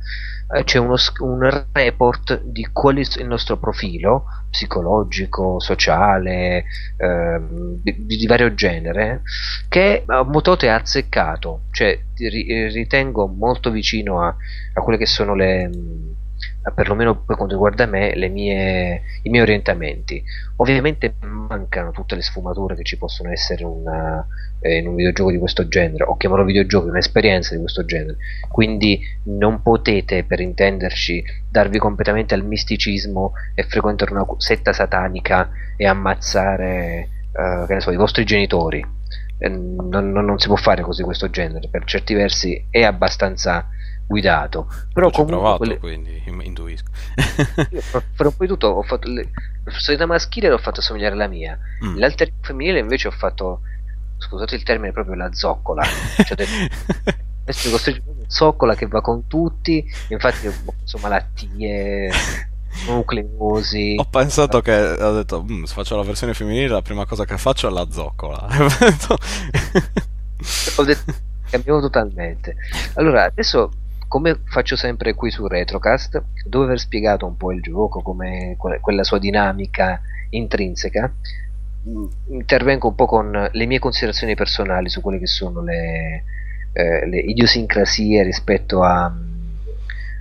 [0.51, 6.65] eh, c'è uno, un report di qual è il nostro profilo psicologico, sociale,
[6.97, 7.39] eh,
[7.83, 9.21] di, di, vario genere,
[9.67, 14.35] che Motote ha azzeccato, cioè ritengo molto vicino a,
[14.73, 15.69] a quelle che sono le
[16.75, 20.21] perlomeno per quanto riguarda me, mie, i miei orientamenti.
[20.57, 24.25] Ovviamente mancano tutte le sfumature che ci possono essere una,
[24.59, 28.17] eh, in un videogioco di questo genere, o chiamarlo videogioco, un'esperienza di questo genere.
[28.49, 35.87] Quindi non potete, per intenderci, darvi completamente al misticismo e frequentare una setta satanica e
[35.87, 37.09] ammazzare,
[37.67, 38.85] eh, so, i vostri genitori.
[39.37, 43.69] Eh, non, non, non si può fare così questo genere, per certi versi è abbastanza
[44.09, 44.67] guidato.
[44.91, 45.77] Però comunque provato, quelle...
[45.77, 46.89] quindi intuisco.
[47.69, 49.29] io per un po' di tutto ho fatto le...
[49.63, 51.57] la personalità maschile l'ho fatto assomigliare alla mia.
[51.85, 51.97] Mm.
[51.97, 53.61] L'alter femminile invece ho fatto
[54.17, 55.83] scusate il termine proprio la zoccola.
[56.25, 56.47] cioè,
[57.43, 60.51] adesso costruisce una zoccola che va con tutti, infatti
[60.81, 62.11] insomma malattie
[62.87, 63.95] nucleosi.
[63.99, 67.37] Ho pensato che ho detto, mm, se faccio la versione femminile, la prima cosa che
[67.37, 68.47] faccio è la zoccola.
[70.77, 71.13] ho detto,
[71.47, 72.55] cambiamo totalmente.
[72.95, 73.69] Allora, adesso
[74.09, 79.03] come faccio sempre qui su Retrocast, dopo aver spiegato un po' il gioco, come quella
[79.03, 80.01] sua dinamica
[80.31, 81.13] intrinseca,
[82.29, 86.23] intervengo un po' con le mie considerazioni personali su quelle che sono le,
[86.73, 89.13] eh, le idiosincrasie rispetto a,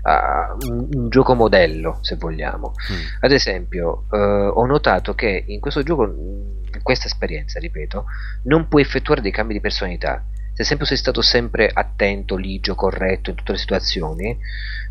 [0.03, 2.75] a un, un, gioco modello, se vogliamo.
[2.93, 2.97] Mm.
[3.21, 8.05] Ad esempio, eh, ho notato che in questo gioco, in questa esperienza, ripeto,
[8.45, 10.23] non puoi effettuare dei cambi di personalità
[10.59, 14.37] se sempre sei stato sempre attento, ligio, corretto in tutte le situazioni,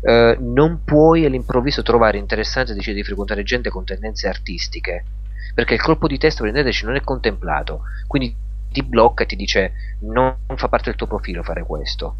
[0.00, 5.04] eh, non puoi all'improvviso trovare interessante decidere di frequentare gente con tendenze artistiche,
[5.52, 8.34] perché il colpo di testa per intenderci non è contemplato, quindi
[8.72, 12.16] ti blocca e ti dice non fa parte del tuo profilo fare questo.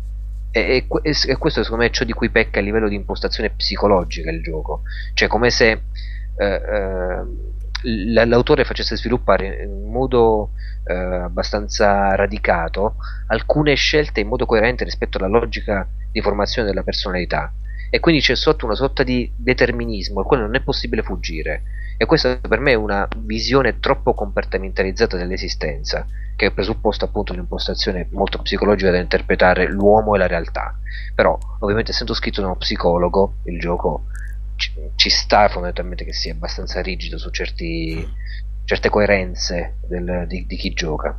[0.51, 3.49] E, e, e questo secondo me è ciò di cui pecca a livello di impostazione
[3.49, 4.83] psicologica il gioco,
[5.15, 5.71] cioè come se
[6.37, 10.51] eh, eh, l'autore facesse sviluppare in modo
[10.89, 12.97] eh, abbastanza radicato
[13.27, 17.53] alcune scelte in modo coerente rispetto alla logica di formazione della personalità.
[17.91, 21.63] E quindi c'è sotto una sorta di determinismo al quale non è possibile fuggire.
[21.97, 26.07] E questa per me è una visione troppo compartimentalizzata dell'esistenza
[26.37, 30.79] che è presupposta appunto un'impostazione molto psicologica da interpretare l'uomo e la realtà.
[31.15, 34.05] Però ovviamente essendo scritto da uno psicologo il gioco
[34.97, 38.07] ci sta fondamentalmente che sia abbastanza rigido su certi,
[38.69, 41.19] certe coerenze del, di, di chi gioca.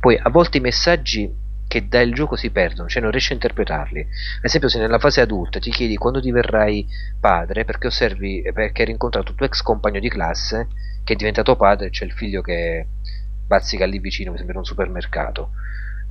[0.00, 1.34] Poi a volte i messaggi
[1.66, 4.00] che dal gioco si perdono, cioè non riesci a interpretarli.
[4.00, 6.86] Ad esempio, se nella fase adulta ti chiedi quando diverrai
[7.18, 10.68] padre, perché osservi perché hai rincontrato il tuo ex compagno di classe
[11.02, 12.86] che è diventato padre, c'è il figlio che
[13.46, 15.52] bazzica lì vicino, mi sembra un supermercato.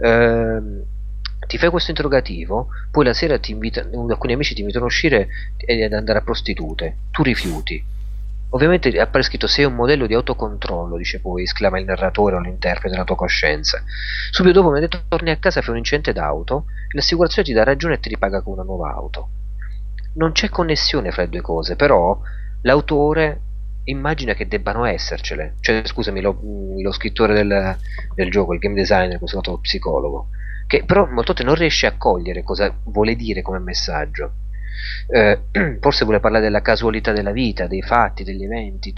[0.02, 0.84] Ehm,
[1.46, 5.84] ti fai questo interrogativo, poi la sera invita, alcuni amici ti invitano a uscire e
[5.84, 7.98] ad andare a prostitute, tu rifiuti
[8.52, 12.90] Ovviamente appare scritto sei un modello di autocontrollo, dice poi, esclama il narratore o l'interprete
[12.90, 13.84] della tua coscienza.
[14.32, 17.64] Subito dopo mi ha detto torni a casa fai un incidente d'auto, l'assicurazione ti dà
[17.64, 19.30] ragione e ti ripaga con una nuova auto.
[20.16, 22.20] Non c'è connessione fra le due cose, però
[22.64, 23.42] l'autore
[23.84, 25.56] immagina che debbano essercele.
[25.60, 26.40] Cioè, scusami, lo,
[26.82, 27.78] lo scrittore del,
[28.16, 30.30] del, gioco, il game designer, questo psicologo,
[30.66, 34.32] che però molte volte non riesce a cogliere cosa vuole dire come messaggio
[35.08, 35.42] eh,
[35.80, 38.94] forse vuole parlare della casualità della vita, dei fatti, degli eventi.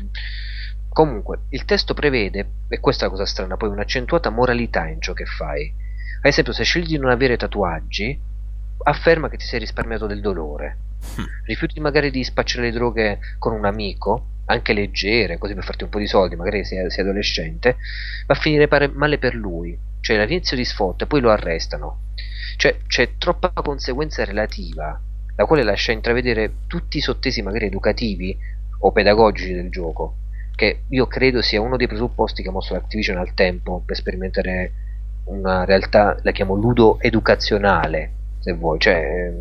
[0.90, 5.14] Comunque, il testo prevede, e questa è la cosa strana, poi un'accentuata moralità in ciò
[5.14, 5.74] che fai.
[6.20, 8.20] Ad esempio, se scegli di non avere tatuaggi,
[8.84, 10.78] afferma che ti sei risparmiato del dolore.
[11.16, 11.24] Hm.
[11.46, 15.90] Rifiuti magari di spacciare le droghe con un amico, anche leggere, così per farti un
[15.90, 17.78] po' di soldi, magari sei, sei adolescente,
[18.28, 19.78] va a finire male per lui.
[20.02, 22.10] Cioè l'inizio di sfotta e poi lo arrestano.
[22.58, 25.00] Cioè c'è troppa conseguenza relativa
[25.42, 28.38] la quale lascia intravedere tutti i sottesi magari educativi
[28.80, 30.16] o pedagogici del gioco,
[30.56, 34.72] che io credo sia uno dei presupposti che ha mosso l'Activision al tempo per sperimentare
[35.26, 39.34] una realtà, la chiamo ludo educazionale, se vuoi, cioè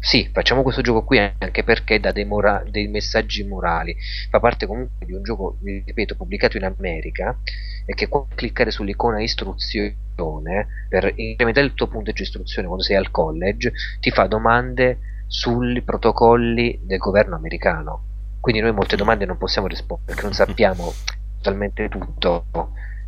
[0.00, 3.96] sì, facciamo questo gioco qui anche perché dà dei, mora- dei, messaggi morali.
[4.30, 7.36] Fa parte comunque di un gioco, ripeto, pubblicato in America
[7.84, 13.10] e che quando cliccare sull'icona istruzione per incrementare il tuo punteggio istruzione quando sei al
[13.10, 18.04] college ti fa domande sui protocolli del governo americano.
[18.40, 20.92] Quindi noi molte domande non possiamo rispondere perché non sappiamo
[21.38, 22.46] totalmente tutto.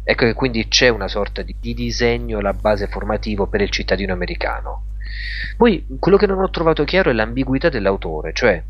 [0.03, 4.13] Ecco che quindi c'è una sorta di, di disegno, la base formativo per il cittadino
[4.13, 4.90] americano
[5.57, 8.63] poi quello che non ho trovato chiaro è l'ambiguità dell'autore, cioè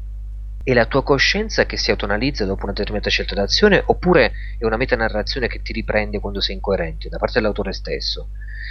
[0.63, 4.77] è la tua coscienza che si autonalizza dopo una determinata scelta d'azione oppure è una
[4.77, 8.29] metanarrazione che ti riprende quando sei incoerente da parte dell'autore stesso?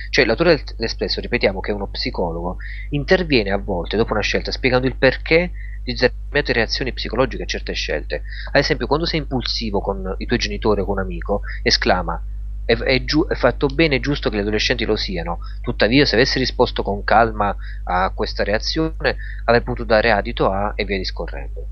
[0.10, 2.58] Cioè l'autore stesso, ripetiamo che è uno psicologo,
[2.90, 5.52] interviene a volte dopo una scelta spiegando il perché
[5.84, 8.24] di determinate reazioni psicologiche a certe scelte.
[8.52, 12.22] Ad esempio, quando sei impulsivo con i tuoi genitori o con un amico, esclama
[12.70, 16.14] è, è, giu- è, fatto bene e giusto che gli adolescenti lo siano, tuttavia se
[16.14, 17.56] avessi risposto con calma
[17.86, 21.66] a questa reazione avrei potuto dare adito a e via discorrendo.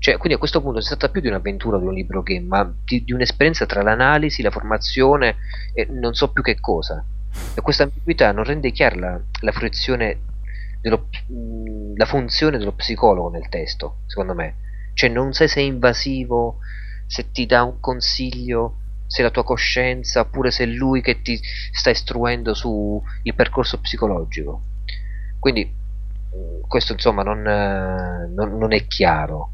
[0.00, 2.74] Cioè, quindi a questo punto si tratta più di un'avventura di un libro game, ma
[2.84, 5.36] di, di un'esperienza tra l'analisi, la formazione
[5.72, 7.02] e non so più che cosa.
[7.54, 10.18] E questa ambiguità non rende chiara la, la fruizione
[10.80, 11.08] dello,
[11.94, 14.56] la funzione dello psicologo nel testo, secondo me.
[14.94, 16.58] Cioè, non sai se è invasivo,
[17.06, 18.78] se ti dà un consiglio,
[19.14, 21.38] se la tua coscienza oppure se è lui che ti
[21.70, 23.00] sta istruendo sul
[23.36, 24.62] percorso psicologico.
[25.38, 29.50] Quindi mm, questo insomma non, eh, non, non, è chiaro.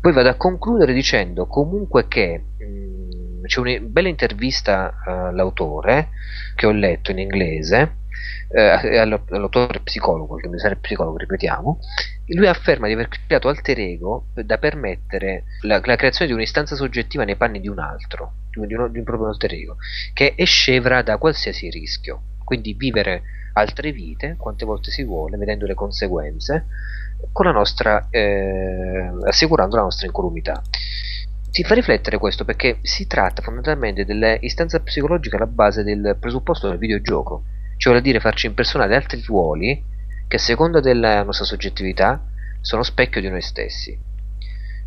[0.00, 6.08] Poi vado a concludere dicendo comunque che mh, mm, c'è una bella intervista uh, all'autore
[6.54, 7.96] che ho letto in inglese
[8.48, 11.78] eh, all'autore psicologo, che mi sarebbe psicologo, ripetiamo,
[12.28, 17.24] lui afferma di aver creato alter ego da permettere la, la creazione di un'istanza soggettiva
[17.24, 19.76] nei panni di un altro, di un, di un proprio alter ego,
[20.12, 22.22] che è scevra da qualsiasi rischio.
[22.44, 23.22] Quindi vivere
[23.54, 26.66] altre vite, quante volte si vuole, vedendo le conseguenze,
[27.32, 30.62] con la nostra, eh, assicurando la nostra incolumità.
[31.50, 36.76] Ti fa riflettere questo perché si tratta fondamentalmente dell'istanza psicologica alla base del presupposto del
[36.76, 37.44] videogioco
[37.86, 39.80] cioè vuol dire farci impersonare altri ruoli
[40.26, 42.20] che a seconda della nostra soggettività
[42.60, 43.96] sono specchio di noi stessi.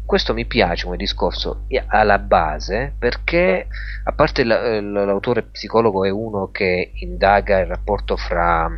[0.05, 3.67] Questo mi piace come discorso alla base perché
[4.03, 8.69] a parte l'autore psicologo è uno che indaga il rapporto fra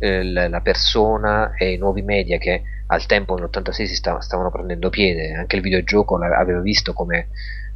[0.00, 5.34] eh, la persona e i nuovi media che al tempo nell'86 si stavano prendendo piede,
[5.34, 7.28] anche il videogioco l'aveva visto come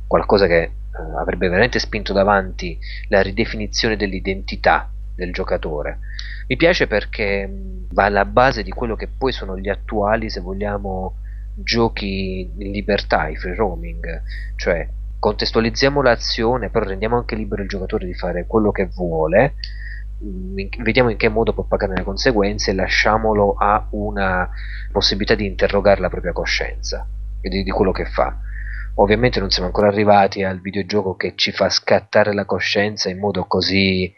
[0.08, 0.72] qualcosa che eh,
[1.16, 2.76] avrebbe veramente spinto davanti
[3.06, 5.98] la ridefinizione dell'identità del giocatore.
[6.46, 7.50] Mi piace perché
[7.90, 11.16] va alla base di quello che poi sono gli attuali, se vogliamo,
[11.54, 14.22] giochi in libertà, i free roaming,
[14.56, 14.86] cioè
[15.18, 19.54] contestualizziamo l'azione, però rendiamo anche libero il giocatore di fare quello che vuole,
[20.82, 24.48] vediamo in che modo può pagare le conseguenze e lasciamolo a una
[24.92, 27.06] possibilità di interrogare la propria coscienza
[27.40, 28.38] e di, di quello che fa.
[28.98, 33.44] Ovviamente non siamo ancora arrivati al videogioco che ci fa scattare la coscienza in modo
[33.44, 34.12] così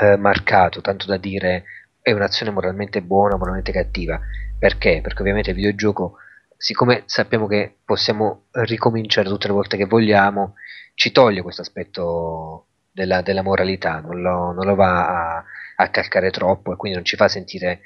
[0.00, 1.64] eh, marcato, tanto da dire
[2.00, 4.20] è un'azione moralmente buona o moralmente cattiva.
[4.58, 5.00] Perché?
[5.02, 6.18] Perché ovviamente il videogioco
[6.58, 10.54] siccome sappiamo che possiamo ricominciare tutte le volte che vogliamo,
[10.94, 15.44] ci toglie questo aspetto della, della moralità, non lo, non lo va a,
[15.76, 17.82] a, calcare troppo e quindi non ci fa sentire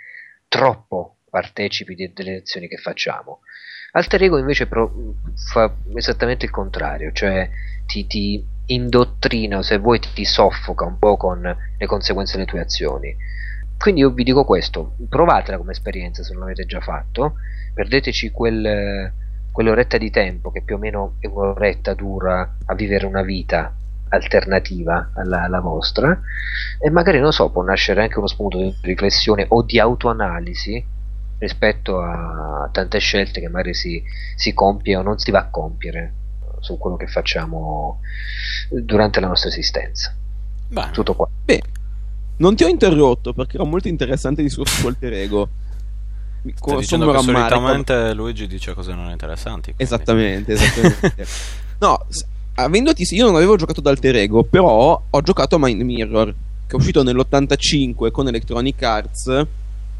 [0.48, 3.40] troppo partecipi de, delle azioni che facciamo.
[3.92, 4.90] Alter Ego invece pro,
[5.52, 7.50] fa esattamente il contrario, cioè
[7.84, 11.40] ti, ti indottrina se vuoi ti soffoca un po' con
[11.76, 13.14] le conseguenze delle tue azioni.
[13.76, 17.34] Quindi io vi dico questo, provatela come esperienza se non l'avete già fatto,
[17.74, 19.12] perdeteci quel,
[19.50, 23.74] quell'oretta di tempo che più o meno è un'oretta dura a vivere una vita
[24.10, 26.20] alternativa alla, alla, vostra
[26.78, 30.84] e magari non so può nascere anche uno spunto di riflessione o di autoanalisi
[31.38, 34.02] rispetto a tante scelte che magari si,
[34.36, 36.12] si compie o non si va a compiere
[36.62, 38.00] su quello che facciamo
[38.70, 40.14] durante la nostra esistenza
[40.68, 41.62] Beh, tutto qua beh
[42.36, 45.48] non ti ho interrotto perché era molto interessante il discorso su alter ego
[46.54, 49.72] Stai dicendo solitamente Luigi dice cose non interessanti.
[49.72, 49.82] Quindi.
[49.84, 51.26] Esattamente, esattamente.
[51.78, 52.04] no,
[52.54, 56.34] avendoti io non avevo giocato ad Alter Ego, però ho giocato a Mind Mirror,
[56.66, 59.46] che è uscito nell'85 con Electronic Arts,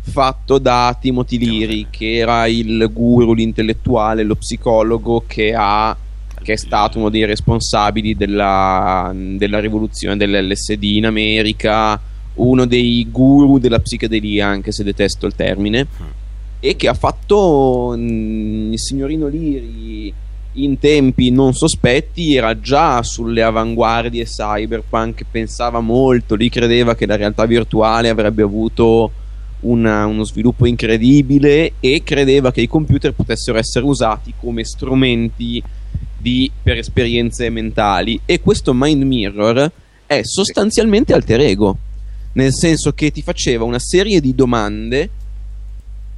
[0.00, 5.96] fatto da Timothy Leary, che era il guru, l'intellettuale, lo psicologo che ha
[6.42, 12.00] che è stato uno dei responsabili della, della rivoluzione dell'LSD in America,
[12.34, 15.86] uno dei guru della psichedelia, anche se detesto il termine.
[15.86, 16.20] Mm
[16.64, 20.14] e che ha fatto mh, mm, il signorino Liri
[20.56, 27.16] in tempi non sospetti era già sulle avanguardie cyberpunk pensava molto lì credeva che la
[27.16, 29.10] realtà virtuale avrebbe avuto
[29.60, 35.60] una, uno sviluppo incredibile e credeva che i computer potessero essere usati come strumenti
[36.22, 39.70] di, per esperienze mentali e questo mind mirror
[40.06, 41.76] è sostanzialmente alter ego
[42.34, 45.10] nel senso che ti faceva una serie di domande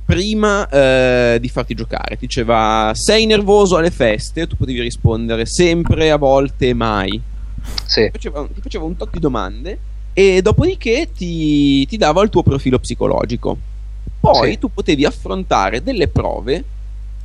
[0.04, 2.16] prima eh, di farti giocare.
[2.16, 7.20] Ti diceva sei nervoso alle feste, tu potevi rispondere sempre, a volte, mai.
[7.86, 8.02] Sì.
[8.04, 9.78] Ti, faceva, ti faceva un tot di domande
[10.12, 13.56] e dopodiché ti, ti dava il tuo profilo psicologico.
[14.20, 14.58] Poi sì.
[14.58, 16.64] tu potevi affrontare delle prove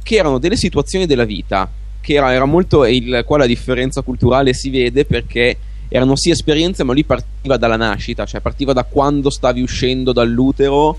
[0.02, 1.70] che erano delle situazioni della vita,
[2.02, 5.58] che era, era molto il, qua la differenza culturale si vede perché
[5.90, 10.98] erano sì esperienze, ma lì partiva dalla nascita, cioè partiva da quando stavi uscendo dall'utero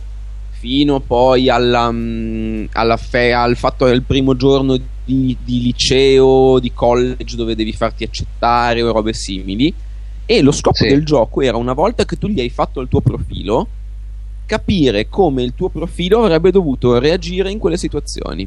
[0.51, 6.73] fino poi alla, mm, alla fe- al fatto del primo giorno di, di, liceo, di
[6.73, 9.73] college dove devi farti accettare o robe simili.
[10.27, 10.89] E lo scopo sì.
[10.89, 13.67] del gioco era una volta che tu gli hai fatto il tuo profilo,
[14.45, 18.47] capire come il tuo profilo avrebbe dovuto reagire in quelle situazioni.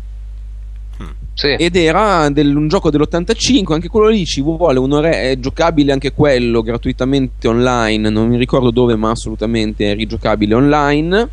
[1.34, 1.48] Sì.
[1.48, 6.14] Ed era del, un gioco dell'85, anche quello lì ci vuole un'ora, è giocabile anche
[6.14, 11.30] quello gratuitamente online, non mi ricordo dove, ma assolutamente è rigiocabile online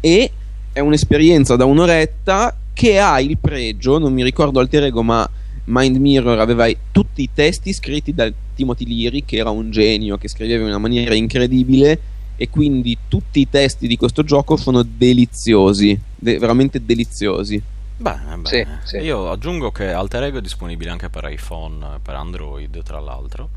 [0.00, 0.30] e
[0.72, 5.28] è un'esperienza da un'oretta che ha il pregio, non mi ricordo alter ego, ma
[5.64, 10.28] Mind Mirror aveva tutti i testi scritti da Timothy Leary, che era un genio, che
[10.28, 12.00] scriveva in una maniera incredibile
[12.36, 17.60] e quindi tutti i testi di questo gioco sono deliziosi, de- veramente deliziosi.
[17.98, 18.48] Beh, beh.
[18.48, 18.96] Sì, sì.
[18.98, 23.50] io aggiungo che Alter Ego è disponibile anche per iPhone, per Android, tra l'altro.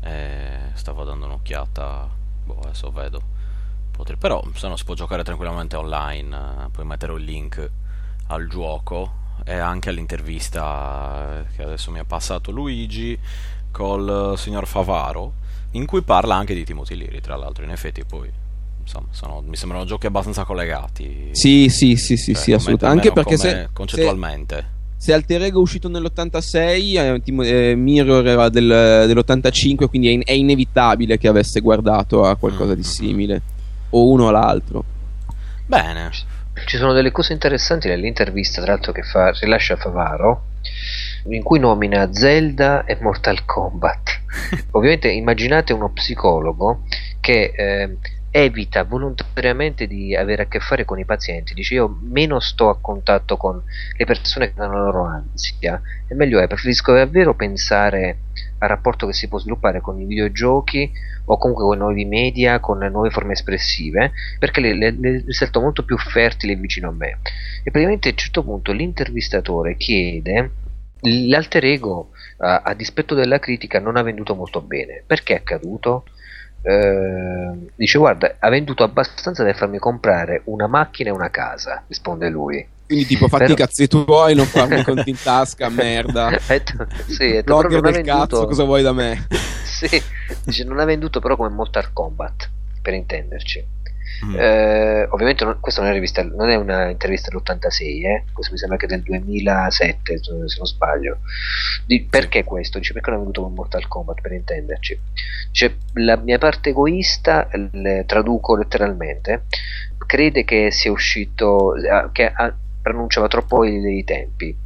[0.00, 2.08] E stavo dando un'occhiata,
[2.44, 3.32] boh, adesso vedo
[3.94, 4.16] Potre...
[4.16, 7.70] Però se no si può giocare tranquillamente online, eh, puoi mettere un link
[8.26, 13.16] al gioco e anche all'intervista che adesso mi ha passato Luigi
[13.70, 15.34] col signor Favaro,
[15.72, 18.32] in cui parla anche di Timothy Leary, tra l'altro, in effetti poi
[18.84, 21.30] insomma, sono, mi sembrano giochi abbastanza collegati.
[21.32, 23.08] Sì, sì, sì, sì, cioè, sì assolutamente.
[23.08, 24.74] Anche perché se concettualmente se
[25.04, 30.22] se Alter Ego è uscito nell'86, eh, eh, Mirror era del, dell'85, quindi è, in,
[30.24, 32.76] è, inevitabile che avesse guardato a qualcosa mm-hmm.
[32.76, 33.42] di simile
[33.90, 34.82] o uno all'altro.
[35.66, 36.08] Bene.
[36.64, 40.44] Ci sono delle cose interessanti nell'intervista, tra l'altro, che fa, rilascia Favaro,
[41.28, 44.20] in cui nomina Zelda e Mortal Kombat.
[44.72, 46.84] Ovviamente immaginate uno psicologo
[47.20, 47.96] che eh,
[48.36, 52.80] evita volontariamente di avere a che fare con i pazienti, dice io meno sto a
[52.80, 53.62] contatto con
[53.96, 58.18] le persone che hanno la loro ansia, e meglio è, preferisco davvero pensare
[58.58, 60.90] al rapporto che si può sviluppare con i videogiochi
[61.26, 65.32] o comunque con i nuovi media, con le nuove forme espressive, perché le, le, le
[65.32, 67.18] sento molto più fertili e vicino a me.
[67.62, 70.50] E praticamente a un certo punto l'intervistatore chiede
[71.02, 75.04] l'alter ego a, a dispetto della critica non ha venduto molto bene.
[75.06, 76.04] Perché è accaduto?
[76.66, 82.28] Eh, dice guarda ha venduto abbastanza da farmi comprare una macchina e una casa risponde
[82.30, 82.66] lui.
[82.86, 83.54] Quindi tipo fatti Però...
[83.54, 86.30] i cazzi tuoi non farmi conti in tasca merda.
[87.06, 88.16] Sì, blogger del venduto...
[88.16, 89.26] cazzo cosa vuoi da me?
[89.64, 90.02] Sì
[90.44, 92.50] dice non ha venduto però come Mortal Kombat
[92.80, 93.64] per intenderci
[94.24, 94.34] Mm.
[94.36, 98.24] Eh, ovviamente non, questa non è, rivista, non è una intervista dell'86, eh?
[98.32, 101.18] questo mi sembra che del 2007 se non sbaglio.
[101.86, 102.78] Di, perché questo?
[102.78, 104.98] Dice perché non è venuto con Mortal Kombat per intenderci.
[105.50, 109.44] Dice la mia parte egoista, le traduco letteralmente,
[110.06, 114.62] crede che sia uscito, eh, che ha, pronunciava troppo i, i tempi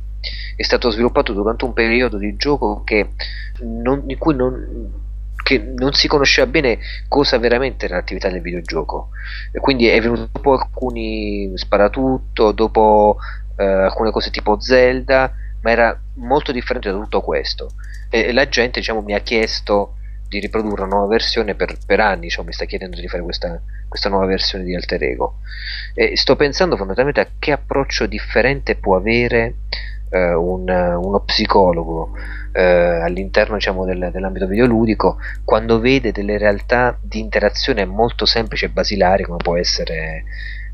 [0.56, 2.82] è stato sviluppato durante un periodo di gioco
[3.60, 5.06] non, in cui non,
[5.48, 9.08] che non si conosceva bene cosa veramente era l'attività del videogioco.
[9.50, 13.16] E quindi è venuto dopo alcuni sparatutto, dopo
[13.56, 17.70] eh, alcune cose tipo Zelda, ma era molto differente da tutto questo.
[18.10, 19.94] E, e la gente diciamo, mi ha chiesto
[20.28, 23.58] di riprodurre una nuova versione per, per anni, diciamo, mi sta chiedendo di fare questa,
[23.88, 25.38] questa nuova versione di Alter Ego.
[25.94, 29.54] E sto pensando fondamentalmente a che approccio differente può avere
[30.10, 32.10] eh, un, uno psicologo
[32.52, 38.70] eh, all'interno diciamo, del, dell'ambito videoludico quando vede delle realtà di interazione molto semplici e
[38.70, 40.24] basilari come può essere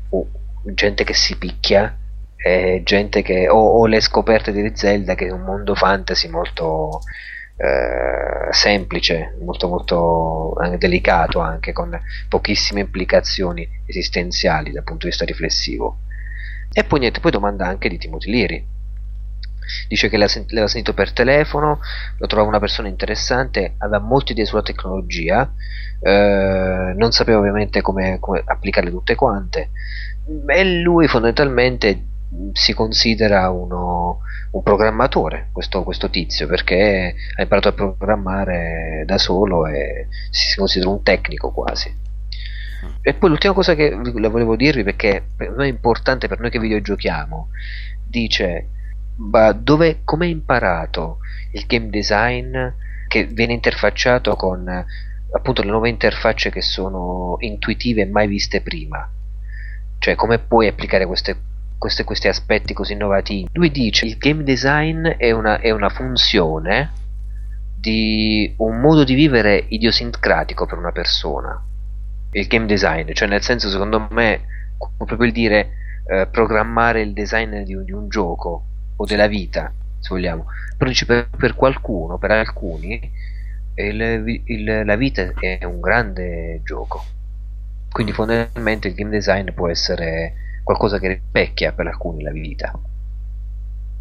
[0.09, 0.27] uh,
[0.73, 1.95] gente che si picchia
[2.37, 7.01] eh, gente che o, o, le scoperte di Zelda che è un mondo fantasy molto
[7.57, 11.97] eh, semplice, molto molto delicato anche con
[12.27, 15.99] pochissime implicazioni esistenziali dal punto di vista riflessivo.
[16.71, 18.65] E poi niente, poi domanda anche di Timothy Leary,
[19.87, 21.79] dice che l'aveva sentito per telefono,
[22.17, 25.51] lo trovava una persona interessante, aveva molte idee sulla tecnologia,
[26.01, 29.69] eh, non sapeva ovviamente come, come, applicarle tutte quante,
[30.47, 32.13] e lui fondamentalmente
[32.53, 34.19] si considera uno,
[34.51, 40.91] un programmatore, questo, questo, tizio, perché ha imparato a programmare da solo e si considera
[40.91, 42.03] un tecnico quasi.
[43.01, 47.49] E poi l'ultima cosa che volevo dirvi, perché è importante per noi che videogiochiamo,
[48.07, 48.69] dice
[49.15, 51.19] dove, come hai imparato
[51.51, 52.55] il game design
[53.07, 54.67] che viene interfacciato con
[55.31, 59.09] appunto le nuove interfacce che sono intuitive e mai viste prima?
[59.99, 61.35] Cioè, come puoi applicare queste,
[61.77, 63.49] queste, questi aspetti così innovativi?
[63.53, 66.91] Lui dice: il game design è una, è una funzione
[67.79, 71.63] di un modo di vivere idiosincratico per una persona.
[72.31, 74.41] Il game design, cioè, nel senso, secondo me,
[74.97, 75.69] proprio il dire
[76.07, 78.65] eh, programmare il design di, di un gioco
[78.95, 80.45] o della vita, se vogliamo.
[80.77, 83.11] Però dice per, per qualcuno, per alcuni,
[83.75, 87.03] il, il, la vita è un grande gioco.
[87.91, 92.77] Quindi fondamentalmente il game design può essere qualcosa che rispecchia per alcuni la vita.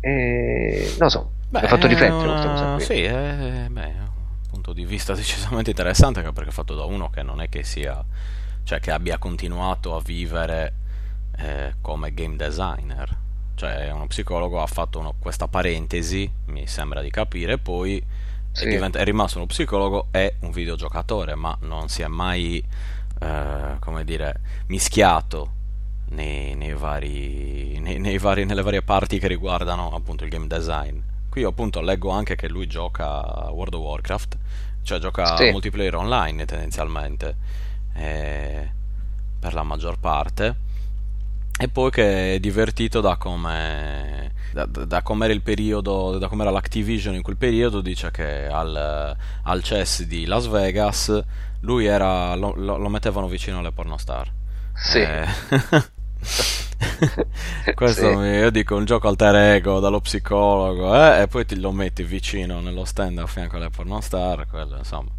[0.00, 2.32] E non so, mi ha fatto riflettere una...
[2.32, 2.84] questa cosa qui.
[2.84, 4.10] Sì, è, beh, un
[4.50, 7.62] punto di vista decisamente interessante anche perché è fatto da uno che non è che
[7.62, 8.04] sia
[8.64, 10.72] cioè che abbia continuato a vivere
[11.36, 13.22] eh, come game designer
[13.54, 18.02] cioè uno psicologo ha fatto uno, questa parentesi, mi sembra di capire, poi
[18.50, 18.64] sì.
[18.64, 22.62] è, diventa, è, rimasto uno psicologo e un videogiocatore, ma non si è mai,
[23.20, 25.52] eh, come dire, mischiato
[26.10, 30.98] nei, nei, vari, nei, vari, nelle varie parti che riguardano appunto il game design.
[31.28, 34.38] Qui appunto leggo anche che lui gioca World of Warcraft,
[34.82, 35.50] cioè gioca sì.
[35.50, 37.36] multiplayer online tendenzialmente,
[37.94, 38.70] eh,
[39.38, 40.72] per la maggior parte
[41.56, 47.14] e poi che è divertito da come da, da com'era il periodo da com'era l'Activision
[47.14, 51.22] in quel periodo dice che al, al CES di Las Vegas
[51.60, 54.30] lui era lo, lo, mettevano vicino alle pornostar.
[54.74, 54.98] Sì.
[54.98, 55.26] Eh,
[57.74, 58.26] questo sì.
[58.26, 62.60] io dico un gioco alter ego dallo psicologo eh, e poi ti lo metti vicino
[62.60, 65.10] nello stand a fianco alle pornostar quello insomma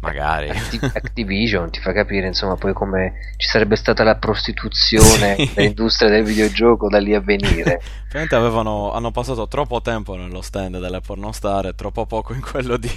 [0.00, 0.50] magari.
[0.92, 5.52] Activision ti fa capire insomma poi come ci sarebbe stata la prostituzione sì.
[5.54, 7.80] nell'industria del videogioco da lì a venire.
[8.06, 12.76] Ovviamente avevano, hanno passato troppo tempo nello stand delle pornostar e troppo poco in quello
[12.76, 12.90] di,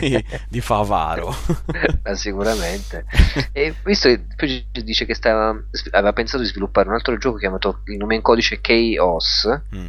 [0.00, 1.34] di, di Favaro.
[2.02, 3.04] Ah, sicuramente.
[3.52, 5.54] E visto che poi dice che stava,
[5.90, 9.48] aveva pensato di sviluppare un altro gioco chiamato il nome in codice Chaos.
[9.74, 9.88] Mm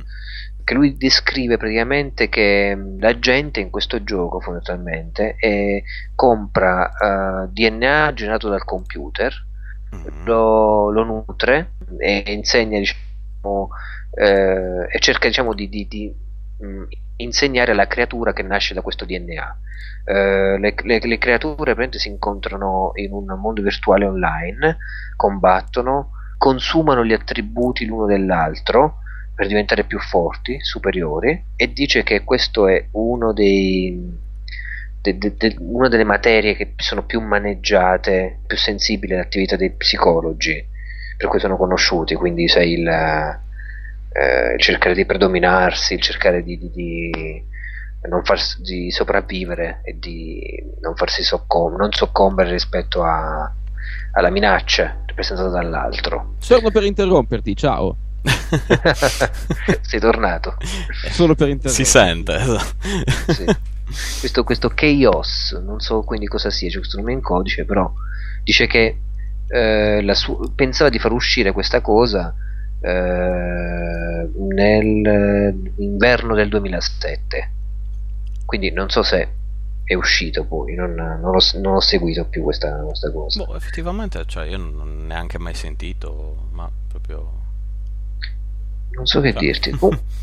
[0.66, 5.84] che lui descrive praticamente che la gente in questo gioco fondamentalmente eh,
[6.16, 9.32] compra uh, DNA generato dal computer,
[9.96, 10.26] mm-hmm.
[10.26, 13.70] lo, lo, nutre e insegna diciamo,
[14.18, 16.16] eh, e cerca diciamo, di, di, di
[16.58, 16.84] mh,
[17.18, 19.60] insegnare alla creatura che nasce da questo DNA.
[20.06, 24.78] Uh, le, le, le, creature si incontrano in un mondo virtuale online,
[25.16, 26.10] combattono,
[26.40, 29.02] consumano gli attributi l'uno dell'altro
[29.36, 34.00] per diventare più forti, superiori, e dice che questo è uno dei,
[35.02, 40.66] de, de, de, una delle materie che sono più maneggiate, più sensibili all'attività dei psicologi,
[41.18, 46.58] per cui sono conosciuti, quindi sai il, eh, il cercare di predominarsi, il cercare di,
[46.58, 47.44] di, di
[48.08, 50.42] non farsi di sopravvivere e di
[50.80, 53.52] non farsi soccom- non soccombere rispetto a,
[54.14, 56.36] alla minaccia rappresentato dall'altro.
[56.38, 57.98] Solo per interromperti, ciao.
[59.82, 60.58] Sei tornato.
[61.12, 61.70] Solo per interromperti.
[61.70, 62.36] Si sente.
[62.36, 63.34] esatto.
[63.34, 63.46] Sì.
[64.20, 67.92] Questo, questo Chaos, non so quindi cosa sia, c'è questo nome in codice, però
[68.44, 68.98] dice che
[69.48, 72.34] eh, la su- pensava di far uscire questa cosa
[72.82, 77.52] eh, nell'inverno del 2007.
[78.46, 79.30] Quindi non so se
[79.84, 83.44] è uscito poi, non, non, ho, non ho, seguito più questa, questa cosa.
[83.44, 87.44] Boh, effettivamente, cioè, io non ho neanche mai sentito, ma proprio...
[88.96, 89.42] Non so che cioè.
[89.42, 89.78] dirti.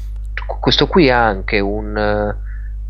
[0.45, 2.35] Oh, questo qui ha anche un uh,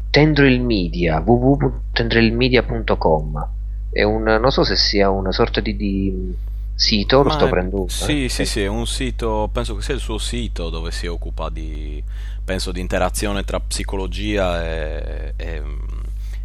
[0.09, 3.49] Tendril Media, www.tendrilmedia.com.
[3.91, 6.35] È un, non so se sia una sorta di, di
[6.75, 7.85] sito, ma lo sto prendendo.
[7.89, 8.31] Sì, eh?
[8.31, 12.03] sì, sì, è un sito, penso che sia il suo sito dove si occupa di,
[12.43, 15.63] penso, di interazione tra psicologia e, e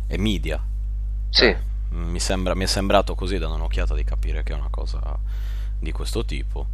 [0.08, 0.60] e media.
[1.30, 1.46] Sì.
[1.46, 1.58] Eh,
[1.90, 5.00] mi, sembra, mi, è sembrato così da un'occhiata di capire che è una cosa
[5.78, 6.66] di questo tipo.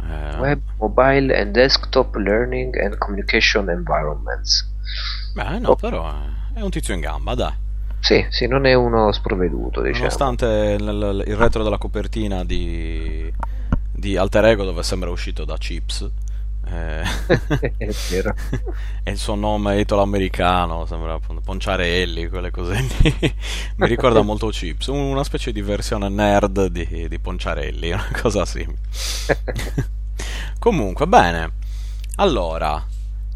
[0.00, 4.68] Eh, Web, mobile and desktop learning and communication environments.
[5.34, 5.76] Beh, no, oh.
[5.76, 6.12] però
[6.54, 7.52] è un tizio in gamba, dai.
[8.00, 10.04] Sì, sì, non è uno sprovveduto, diciamo.
[10.04, 13.32] Nonostante il, il retro della copertina di,
[13.90, 16.08] di Alter Ego dove sembra uscito da Chips
[16.68, 17.02] eh,
[17.78, 18.34] è vero.
[19.04, 23.34] e il suo nome italo-americano, sembra Ponciarelli, quelle cose lì.
[23.76, 28.78] Mi ricorda molto Chips, una specie di versione nerd di, di Ponciarelli, una cosa simile.
[30.58, 31.52] Comunque, bene.
[32.16, 32.84] Allora,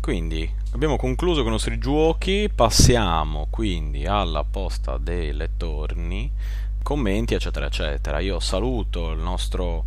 [0.01, 6.31] quindi abbiamo concluso con i nostri giochi, passiamo quindi alla posta dei lettorni,
[6.83, 8.19] commenti, eccetera, eccetera.
[8.19, 9.85] Io saluto il nostro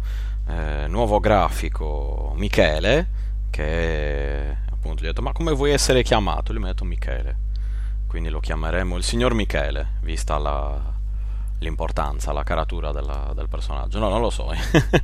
[0.48, 3.22] eh, nuovo grafico Michele
[3.54, 6.54] che appunto gli ho detto ma come vuoi essere chiamato?
[6.54, 7.38] Lui mi ha detto Michele,
[8.08, 10.82] quindi lo chiameremo il signor Michele, vista la,
[11.60, 14.00] l'importanza, la caratura della, del personaggio.
[14.00, 14.50] No, non lo so.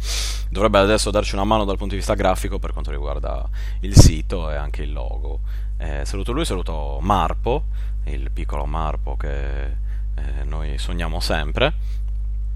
[0.50, 3.48] Dovrebbe adesso darci una mano dal punto di vista grafico per quanto riguarda
[3.82, 5.42] il sito e anche il logo.
[5.78, 7.66] Eh, saluto lui, saluto Marpo,
[8.06, 11.74] il piccolo Marpo che eh, noi sogniamo sempre,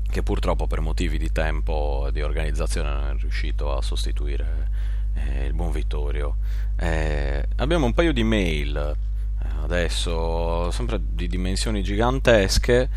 [0.10, 4.73] che purtroppo per motivi di tempo e di organizzazione non è riuscito a sostituire
[5.14, 6.38] eh, il buon Vittorio.
[6.78, 12.90] Eh, abbiamo un paio di mail eh, adesso, sempre di dimensioni gigantesche.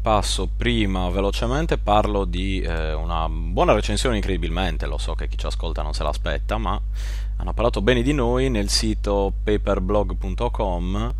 [0.00, 5.46] Passo prima velocemente, parlo di eh, una buona recensione incredibilmente, lo so che chi ci
[5.46, 6.80] ascolta non se l'aspetta, ma
[7.36, 11.14] hanno parlato bene di noi nel sito paperblog.com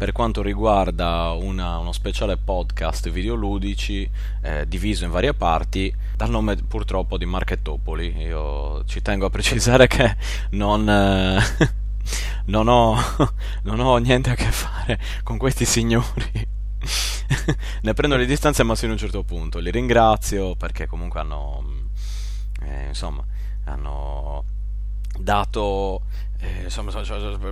[0.00, 4.10] per quanto riguarda una, uno speciale podcast videoludici
[4.40, 8.16] eh, diviso in varie parti dal nome purtroppo di Marchettopoli.
[8.16, 10.16] Io ci tengo a precisare che
[10.52, 11.38] non, eh,
[12.46, 12.96] non, ho,
[13.64, 16.48] non ho niente a che fare con questi signori.
[17.82, 19.58] ne prendo le distanze ma fino a un certo punto.
[19.58, 21.62] Li ringrazio perché comunque hanno,
[22.62, 23.22] eh, insomma,
[23.64, 24.44] hanno
[25.18, 26.00] dato
[26.40, 26.90] eh, insomma,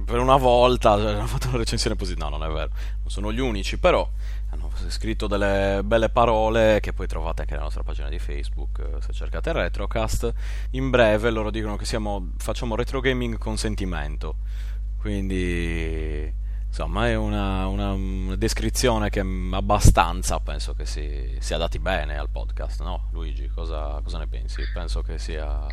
[0.05, 2.29] per una volta cioè, hanno fatto una recensione positiva.
[2.29, 2.71] No, non è vero,
[3.01, 4.09] non sono gli unici, però
[4.51, 9.03] hanno scritto delle belle parole che poi trovate anche nella nostra pagina di Facebook eh,
[9.03, 10.33] se cercate Retrocast.
[10.71, 14.37] In breve loro dicono che siamo, facciamo retro gaming con sentimento.
[14.99, 16.33] Quindi
[16.67, 22.83] insomma è una, una, descrizione che abbastanza penso che si, sia dati bene al podcast,
[22.83, 23.09] no?
[23.13, 24.63] Luigi, cosa, cosa ne pensi?
[24.73, 25.67] Penso che sia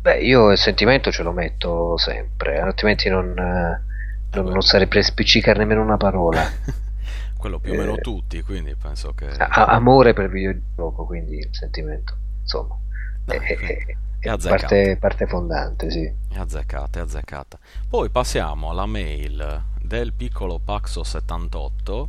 [0.00, 3.82] Beh, io il sentimento ce lo metto sempre, altrimenti non, eh,
[4.30, 6.42] non, non sarebbe spiccicare nemmeno una parola.
[7.36, 9.26] Quello più o meno eh, tutti, quindi penso che...
[9.28, 12.76] A- amore per il videogioco, quindi il sentimento, insomma.
[13.24, 16.10] Dai, è, è, è parte, parte, fondante, sì.
[16.28, 17.58] È azzeccata, è azzeccata.
[17.88, 22.06] Poi passiamo alla mail del piccolo Paxo78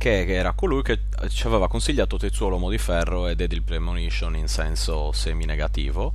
[0.00, 4.48] che era colui che ci aveva consigliato Tetsuo l'Uomo di Ferro e Devil Premonition in
[4.48, 6.14] senso semi-negativo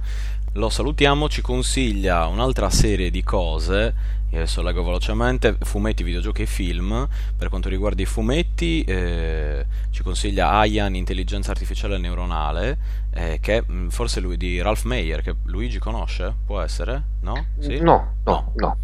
[0.55, 3.93] lo salutiamo, ci consiglia un'altra serie di cose,
[4.29, 7.07] io adesso leggo velocemente, fumetti, videogiochi e film,
[7.37, 12.77] per quanto riguarda i fumetti eh, ci consiglia Ayan, intelligenza artificiale neuronale,
[13.13, 17.03] eh, che mm, forse lui di Ralph Meyer, che Luigi conosce, può essere?
[17.21, 17.47] No?
[17.59, 17.79] Sì?
[17.79, 18.77] No, no, no.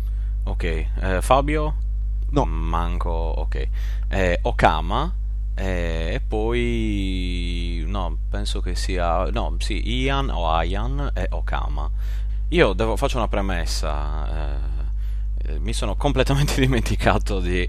[0.43, 1.75] Ok, eh, Fabio?
[2.31, 2.43] No.
[2.45, 3.67] Manco, ok.
[4.09, 5.13] Eh, Okama,
[5.53, 11.89] e poi no, penso che sia no, sì, Ian o Ian e Okama.
[12.49, 14.57] Io devo, faccio una premessa.
[15.45, 17.67] Eh, mi sono completamente dimenticato di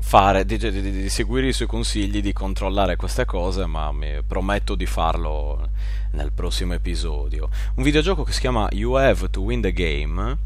[0.00, 4.74] fare di, di, di, seguire i suoi consigli, di controllare queste cose, ma mi prometto
[4.74, 5.68] di farlo
[6.12, 7.48] nel prossimo episodio.
[7.76, 10.38] Un videogioco che si chiama You Have to Win the Game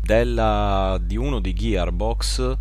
[0.00, 2.56] della, di uno di Gearbox.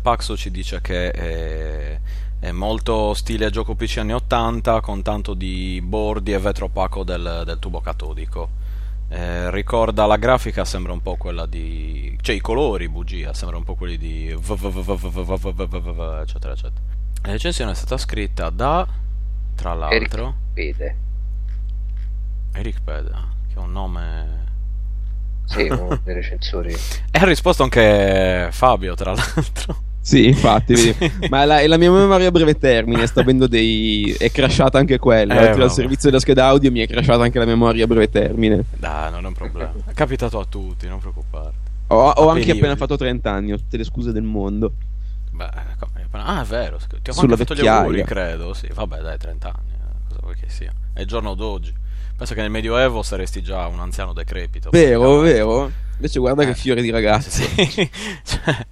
[0.00, 2.00] Paxo ci dice che è
[2.40, 7.42] è molto stile gioco PC anni 80 con tanto di bordi e vetro opaco del,
[7.44, 8.66] del tubo catodico.
[9.08, 12.16] Eh, ricorda la grafica, sembra un po' quella di.
[12.20, 14.28] cioè i colori, bugia, sembra un po' quelli di.
[14.28, 16.72] eccetera, eccetera.
[17.22, 18.86] La recensione è stata scritta da.
[19.54, 20.34] tra l'altro.
[20.54, 20.96] Eric Pede.
[22.52, 23.10] Eric Pede,
[23.48, 24.46] che è un nome.
[25.46, 26.74] Sì, uno dei recensori.
[27.10, 29.86] E ha risposto anche Fabio, tra l'altro.
[30.08, 30.96] Sì, infatti,
[31.28, 34.16] ma la, la, mia memoria a breve termine sta avendo dei.
[34.18, 35.38] è crashata anche quella.
[35.38, 38.08] Eh, Oltre al servizio della scheda audio mi è crashata anche la memoria a breve
[38.08, 38.64] termine.
[38.78, 39.70] Dai, non è un problema.
[39.84, 41.56] È capitato a tutti, non preoccuparti.
[41.88, 44.72] Ho, ho anche appena fatto 30 anni, ho tutte le scuse del mondo.
[45.30, 45.50] Beh,
[46.12, 46.78] ah, è vero.
[46.78, 48.54] Ti ho Sulla fatto gli auguri, credo.
[48.54, 49.72] Sì, vabbè, dai, 30 anni.
[49.74, 50.72] Eh, cosa vuoi che sia?
[50.94, 51.74] È il giorno d'oggi.
[52.16, 54.70] Penso che nel Medioevo saresti già un anziano decrepito.
[54.70, 55.70] Vero, vero.
[55.96, 56.46] Invece guarda eh.
[56.46, 57.42] che fiore di ragazzi.
[57.68, 57.90] Sì.
[58.24, 58.66] cioè,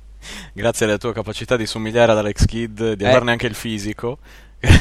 [0.52, 3.08] grazie alle tue capacità di somigliare ad Alex Kidd, di eh.
[3.08, 4.18] averne anche il fisico.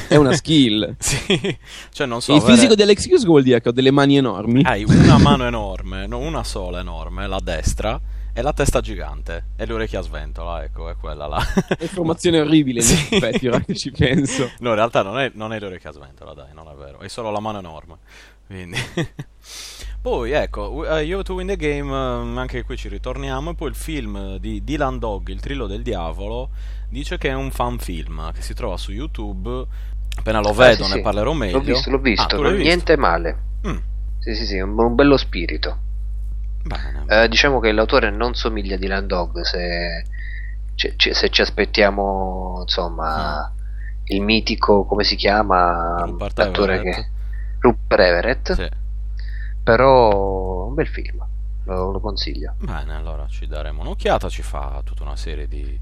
[0.08, 0.96] È una skill.
[1.00, 1.58] sì,
[1.92, 2.36] cioè non so.
[2.36, 4.62] Il fisico di Alex Kidd vuol dire che ho delle mani enormi.
[4.64, 8.00] Hai una mano enorme, no, una sola enorme, la destra,
[8.38, 11.42] e la testa gigante e le orecchie a sventola, ecco, è quella là.
[11.80, 13.16] Informazione orribile, in sì.
[13.16, 14.52] effetti, ora che ci penso.
[14.60, 17.00] No, in realtà non è, non è le orecchie a sventola, dai, non è vero,
[17.00, 17.98] è solo la mano enorme.
[18.46, 18.78] Quindi...
[20.06, 23.50] Poi ecco, uh, You to Win the Game, uh, anche qui ci ritorniamo.
[23.50, 26.52] E poi il film di Dylan Dog, Il Trillo del Diavolo,
[26.90, 29.66] dice che è un fan film che si trova su YouTube.
[30.16, 31.02] Appena lo vedo ah, sì, ne sì.
[31.02, 31.58] parlerò meglio.
[31.58, 33.38] L'ho visto, l'ho visto, ah, niente male.
[33.68, 33.78] Mm.
[34.20, 35.76] Sì, sì, sì, un, un bello spirito.
[37.08, 40.06] Eh, diciamo che l'autore non somiglia a Dylan Dog se,
[40.76, 43.56] c- se ci aspettiamo, insomma, mm.
[44.04, 46.06] il mitico, come si chiama?
[46.36, 47.10] L'attore che...
[47.58, 48.54] Rupert Everett.
[48.54, 48.84] Sì
[49.66, 51.26] però un bel film,
[51.64, 52.54] lo, lo, consiglio.
[52.60, 55.80] Bene, allora ci daremo un'occhiata, ci fa tutta una serie di,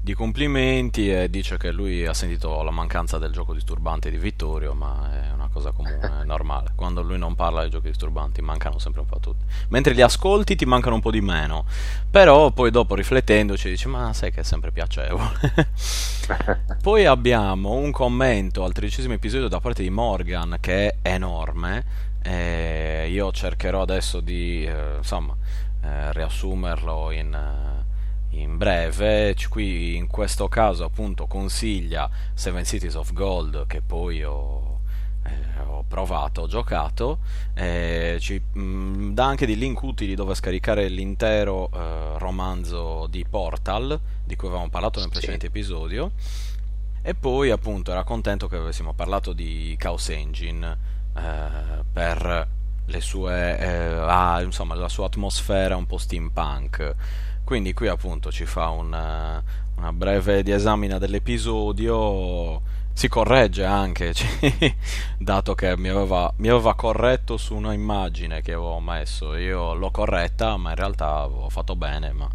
[0.00, 4.72] di, complimenti e dice che lui ha sentito la mancanza del gioco disturbante di Vittorio,
[4.72, 6.72] ma è una cosa comune, è normale.
[6.74, 9.44] Quando lui non parla di giochi disturbanti mancano sempre un po' tutti.
[9.68, 11.66] Mentre li ascolti ti mancano un po' di meno,
[12.10, 15.68] però poi dopo riflettendoci dici ma sai che è sempre piacevole.
[16.80, 23.06] poi abbiamo un commento al tredicesimo episodio da parte di Morgan che è enorme eh,
[23.08, 25.36] io cercherò adesso di eh, insomma,
[25.80, 29.36] eh, riassumerlo in, eh, in breve.
[29.48, 34.80] Qui in questo caso appunto consiglia Seven Cities of Gold che poi ho,
[35.22, 37.20] eh, ho provato, ho giocato,
[37.54, 41.70] ci mh, mm, dà anche dei link utili dove scaricare l'intero
[42.18, 45.52] romanzo di Portal di cui avevamo parlato nel precedente sì.
[45.52, 46.10] episodio.
[47.02, 52.48] E poi appunto era contento che avessimo parlato di Chaos Engine eh, per
[52.86, 56.94] le sue, eh, ah, insomma, la sua atmosfera un po' steampunk.
[57.44, 59.42] Quindi qui appunto ci fa una,
[59.76, 62.60] una breve diasamina dell'episodio,
[62.92, 64.12] si corregge anche,
[65.18, 69.90] dato che mi aveva, mi aveva, corretto su una immagine che avevo messo, io l'ho
[69.90, 72.28] corretta, ma in realtà avevo fatto bene, ma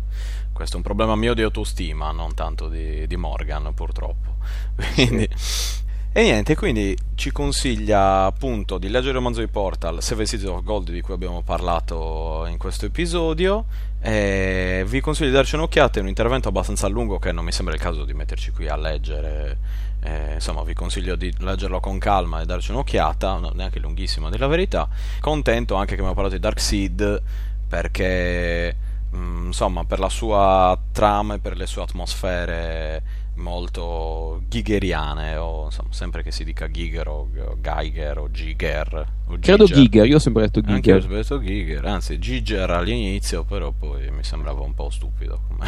[0.54, 4.36] questo è un problema mio di autostima, non tanto di, di Morgan purtroppo.
[4.96, 5.28] Quindi...
[5.36, 5.81] Sì.
[6.14, 10.62] E niente, quindi ci consiglia appunto di leggere il romanzo di Portal, Seven Cities of
[10.62, 13.64] Gold di cui abbiamo parlato in questo episodio.
[14.02, 17.74] E vi consiglio di darci un'occhiata, è un intervento abbastanza lungo che non mi sembra
[17.76, 19.58] il caso di metterci qui a leggere.
[20.02, 24.48] Eh, insomma, vi consiglio di leggerlo con calma e darci un'occhiata, non neanche lunghissimo della
[24.48, 24.90] verità.
[25.22, 27.22] Contento anche che abbiamo parlato di Dark Seed
[27.70, 28.76] perché
[29.12, 35.90] mh, insomma, per la sua trama e per le sue atmosfere molto gigeriane o insomma,
[35.92, 37.28] sempre che si dica Giger o
[37.60, 41.18] Geiger o Giger o credo Giger, io ho sempre detto Giger anche io ho sempre
[41.18, 45.68] detto Giger anzi Giger all'inizio però poi mi sembrava un po' stupido come...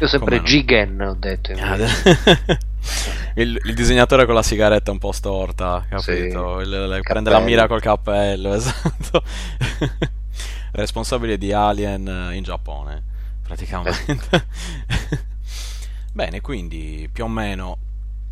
[0.00, 1.52] io sempre Gigen ho detto
[3.34, 6.58] il, il, disegnatore con la sigaretta un po' storta capito?
[6.58, 9.22] Sì, il, il, prende la mira col cappello esatto.
[10.72, 13.02] Responsabile di Alien in Giappone
[13.42, 14.46] praticamente
[16.16, 17.76] Bene, quindi più o meno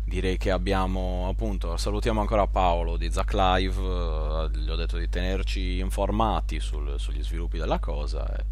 [0.05, 5.07] direi che abbiamo appunto salutiamo ancora Paolo di Zack Live eh, gli ho detto di
[5.07, 8.43] tenerci informati sul, sugli sviluppi della cosa e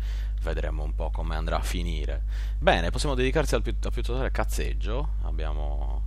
[0.43, 2.21] vedremo un po' come andrà a finire
[2.59, 6.03] bene possiamo dedicarsi al più, a più totale cazzeggio abbiamo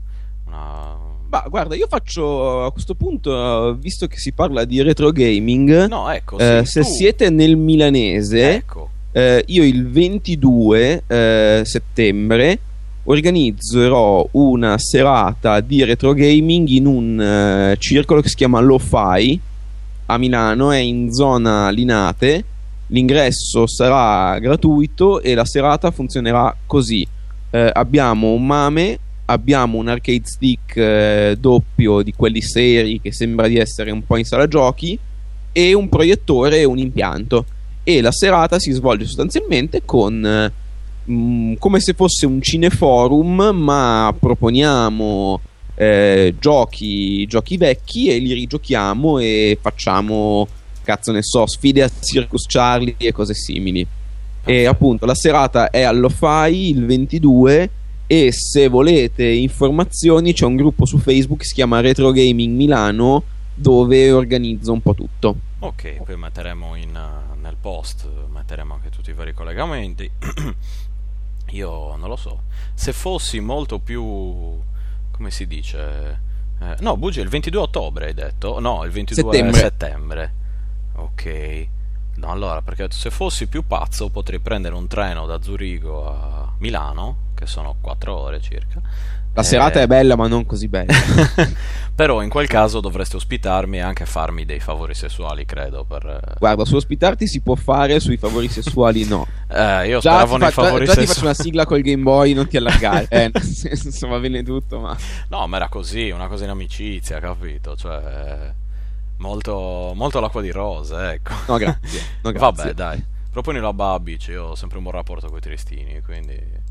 [0.47, 0.97] una
[1.28, 6.09] ma guarda, io faccio a questo punto, visto che si parla di retro gaming, no,
[6.11, 6.86] ecco, eh, se tu.
[6.86, 8.90] siete nel milanese, ecco.
[9.11, 12.61] eh, io il 22 eh, settembre
[13.07, 19.41] organizzerò una serata di retro gaming in un uh, circolo che si chiama Lo-Fi
[20.07, 22.45] a Milano, è in zona Linate.
[22.89, 27.07] L'ingresso sarà gratuito e la serata funzionerà così.
[27.51, 33.49] Uh, abbiamo un mame abbiamo un arcade stick eh, doppio di quelli seri che sembra
[33.49, 34.97] di essere un po' in sala giochi
[35.53, 37.45] e un proiettore e un impianto
[37.83, 40.53] e la serata si svolge sostanzialmente con
[41.07, 45.41] mh, come se fosse un cineforum ma proponiamo
[45.74, 50.47] eh, giochi, giochi vecchi e li rigiochiamo e facciamo
[50.83, 53.87] cazzo ne so sfide a Circus Charlie e cose simili
[54.45, 57.70] e appunto la serata è all'Ofai il 22
[58.07, 63.24] e se volete informazioni c'è un gruppo su Facebook che si chiama Retro Gaming Milano
[63.53, 65.37] dove organizzo un po' tutto.
[65.59, 66.93] Ok, poi metteremo in,
[67.41, 70.09] nel post, metteremo anche tutti i vari collegamenti.
[71.51, 72.43] Io non lo so,
[72.74, 74.60] se fossi molto più,
[75.10, 76.24] come si dice...
[76.59, 78.59] Eh, no, Bugi, il 22 ottobre hai detto?
[78.60, 79.60] No, il 22 settembre.
[79.60, 80.35] settembre.
[80.94, 81.68] Ok.
[82.16, 87.16] No, allora, perché se fossi più pazzo potrei prendere un treno da Zurigo a Milano,
[87.35, 88.81] che sono 4 ore circa.
[89.36, 90.94] La serata è bella, ma non così bella.
[91.94, 95.84] Però in quel caso dovreste ospitarmi e anche farmi dei favori sessuali, credo.
[95.84, 96.36] Per...
[96.38, 99.26] Guarda, su ospitarti si può fare, sui favori sessuali no.
[99.48, 101.06] Eh, io già speravo nei fa- favori già, già sessuali.
[101.06, 103.06] ti faccio una sigla col Game Boy, non ti allargare.
[103.10, 104.96] eh, nel senso, va bene tutto, ma...
[105.28, 107.76] No, ma era così, una cosa in amicizia, capito?
[107.76, 108.52] Cioè,
[109.18, 111.32] molto, molto l'acqua di rose, ecco.
[111.46, 112.00] No, grazie.
[112.22, 112.38] No, grazie.
[112.38, 113.04] Vabbè, dai.
[113.30, 116.65] Proponilo a Babic, io ho sempre un buon rapporto con i tristini, quindi...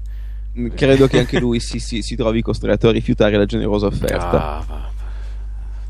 [0.73, 4.65] Credo che anche lui si, si, si trovi costretto a rifiutare la generosa offerta.
[4.65, 4.89] Ah,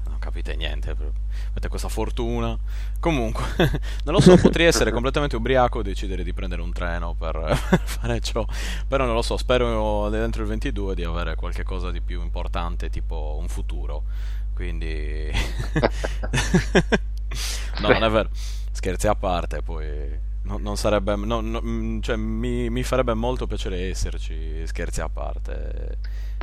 [0.07, 0.95] non capite niente.
[0.95, 1.23] proprio.
[1.51, 2.57] Avete questa fortuna.
[2.99, 3.43] Comunque,
[4.03, 7.37] non lo so, potrei essere completamente ubriaco e decidere di prendere un treno per,
[7.69, 8.45] per fare ciò.
[8.87, 12.89] Però non lo so, spero dentro il 22 di avere qualche cosa di più importante,
[12.89, 14.03] tipo un futuro.
[14.55, 15.29] Quindi...
[17.81, 18.29] no, non è vero.
[18.71, 20.33] Scherzi a parte, poi...
[20.45, 25.09] No- non sarebbe, no- no- mm, cioè, mi, mi farebbe molto piacere esserci, scherzi a
[25.09, 25.97] parte.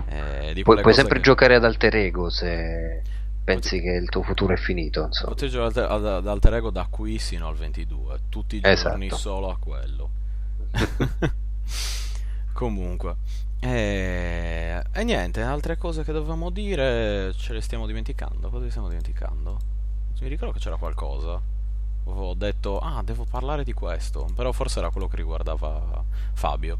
[0.09, 3.03] Eh, Puoi, puoi sempre che- giocare ad alter ego se
[3.45, 5.05] pensi che il tuo futuro è finito.
[5.05, 5.31] Insomma.
[5.31, 9.21] Poteggio ad, ad, ad alter ego da qui sino al 22, tutti i giorni Esatto.
[9.21, 10.11] solo a quello.
[12.53, 13.17] Comunque,
[13.61, 18.51] e, e niente, altre cose che dovevamo dire ce le stiamo dimenticando.
[18.51, 19.59] Cosa stiamo dimenticando?
[20.21, 21.41] Mi ricordo che c'era qualcosa.
[22.05, 26.03] Avevo detto, ah, devo parlare di questo, però forse era quello che riguardava
[26.35, 26.79] Fabio.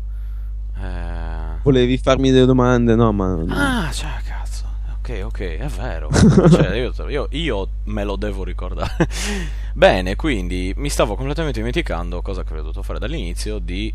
[0.77, 2.95] Eh, Volevi farmi delle domande?
[2.95, 3.45] No, ma...
[3.49, 4.65] Ah, cioè, cazzo.
[4.99, 6.09] Ok, ok, è vero.
[6.49, 9.09] Cioè, io, io- io me lo devo ricordare.
[9.75, 13.93] Bene, quindi mi stavo completamente dimenticando, cosa che ho dovuto fare dall'inizio, di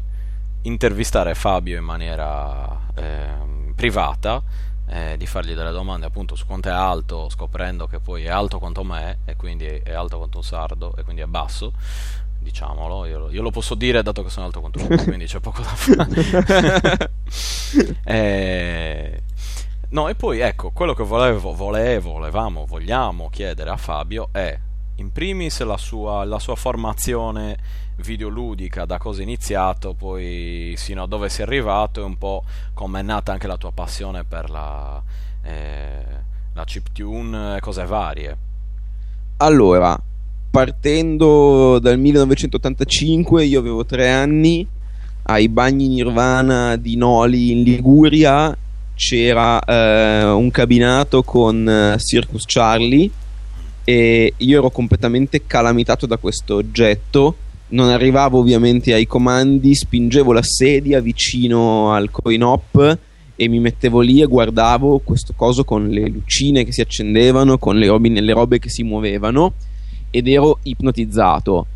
[0.63, 4.43] intervistare Fabio in maniera ehm, privata,
[4.87, 8.59] eh, di fargli delle domande appunto su quanto è alto, scoprendo che poi è alto
[8.59, 11.73] quanto me, e quindi è alto quanto un sardo, e quindi è basso.
[12.39, 15.39] Diciamolo, io, lo- io lo posso dire dato che sono alto quanto uno, quindi c'è
[15.39, 17.11] poco da fare.
[18.03, 19.21] Eh,
[19.89, 24.57] No, e poi ecco, quello che volevo, volevo, volevamo, vogliamo chiedere a Fabio è,
[24.95, 27.57] in primis, la sua, la sua formazione
[27.97, 32.43] videoludica, da cosa è iniziato, poi sino a dove sei arrivato e un po'
[32.73, 35.01] come è nata anche la tua passione per la,
[35.43, 36.05] eh,
[36.53, 38.37] la chiptune e cose varie.
[39.37, 39.99] Allora,
[40.49, 44.67] partendo dal 1985, io avevo tre anni,
[45.23, 48.57] ai bagni Nirvana di Noli in Liguria
[48.97, 53.09] c'era eh, un cabinato con eh, Circus Charlie
[53.83, 57.35] e io ero completamente calamitato da questo oggetto.
[57.69, 62.97] Non arrivavo ovviamente ai comandi, spingevo la sedia vicino al coin op
[63.35, 67.77] e mi mettevo lì e guardavo questo coso con le lucine che si accendevano, con
[67.77, 69.53] le robe, le robe che si muovevano
[70.09, 71.67] ed ero ipnotizzato.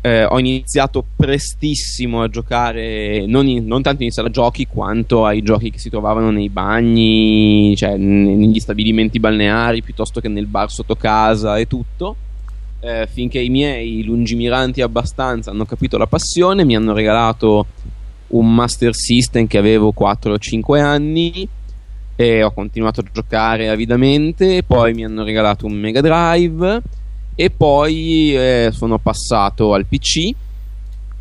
[0.00, 5.42] Eh, ho iniziato prestissimo a giocare, non, in- non tanto in sala giochi quanto ai
[5.42, 10.96] giochi che si trovavano nei bagni, cioè negli stabilimenti balneari piuttosto che nel bar sotto
[10.96, 12.16] casa e tutto.
[12.86, 17.66] Eh, finché i miei lungimiranti abbastanza hanno capito la passione, mi hanno regalato
[18.28, 21.48] un Master System che avevo 4 o 5 anni
[22.14, 24.62] e ho continuato a giocare avidamente.
[24.62, 26.80] Poi mi hanno regalato un Mega Drive
[27.34, 30.30] e poi eh, sono passato al PC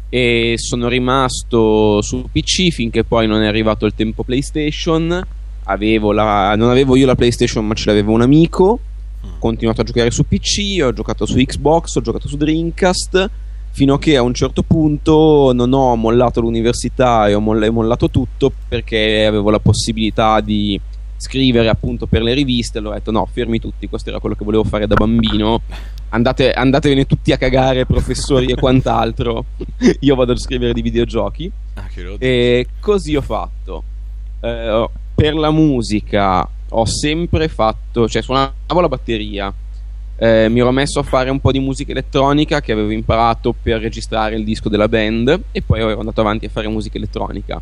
[0.09, 5.19] e sono rimasto su PC finché poi non è arrivato il tempo PlayStation.
[5.63, 8.79] Avevo la- non avevo io la PlayStation, ma ce l'avevo un amico.
[9.33, 13.29] Ho continuato a giocare su PC, ho giocato su Xbox, ho giocato su Dreamcast.
[13.71, 18.09] Fino a che a un certo punto non ho mollato l'università e ho moll- mollato
[18.09, 20.79] tutto perché avevo la possibilità di
[21.17, 22.77] scrivere appunto per le riviste.
[22.77, 25.61] Allora ho detto: no, fermi tutti, questo era quello che volevo fare da bambino.
[26.09, 29.43] Andate, andatevene tutti a cagare, professori e quant'altro.
[29.99, 31.51] Io vado a scrivere di videogiochi.
[31.73, 31.87] Ah,
[32.19, 33.83] E così ho fatto.
[34.39, 36.47] Eh, per la musica
[36.77, 39.53] ho sempre fatto, cioè suonavo la batteria,
[40.17, 43.79] eh, mi ero messo a fare un po' di musica elettronica che avevo imparato per
[43.79, 47.61] registrare il disco della band e poi ero andato avanti a fare musica elettronica.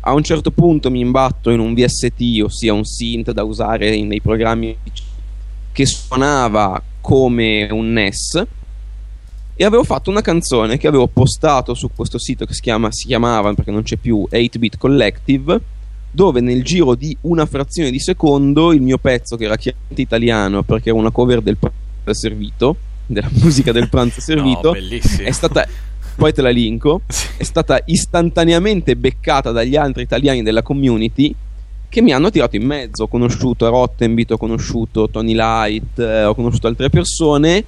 [0.00, 4.20] A un certo punto mi imbatto in un VST, ossia un synth da usare nei
[4.20, 4.76] programmi
[5.72, 8.46] che suonava come un NES
[9.54, 13.06] e avevo fatto una canzone che avevo postato su questo sito che si, chiama, si
[13.06, 15.60] chiamava, perché non c'è più, 8-Bit Collective,
[16.16, 20.62] dove nel giro di una frazione di secondo il mio pezzo, che era chiaramente italiano
[20.62, 25.68] perché era una cover del pranzo servito, della musica del pranzo servito, no, è stata,
[26.14, 27.02] poi te la linko,
[27.36, 31.34] è stata istantaneamente beccata dagli altri italiani della community
[31.86, 33.02] che mi hanno tirato in mezzo.
[33.02, 37.62] Ho conosciuto Rottenbit, ho conosciuto Tony Light, eh, ho conosciuto altre persone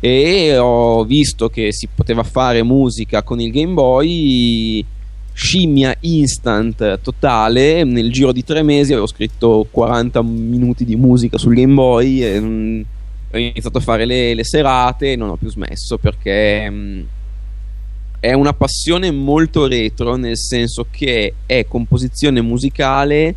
[0.00, 4.84] e ho visto che si poteva fare musica con il Game Boy
[5.34, 7.84] scimmia instant totale.
[7.84, 12.40] Nel giro di tre mesi avevo scritto 40 minuti di musica sul Game Boy e
[12.40, 12.80] mm,
[13.32, 17.00] ho iniziato a fare le, le, serate e non ho più smesso perché mh, mm,
[18.20, 23.34] è una passione molto retro nel senso che è composizione musicale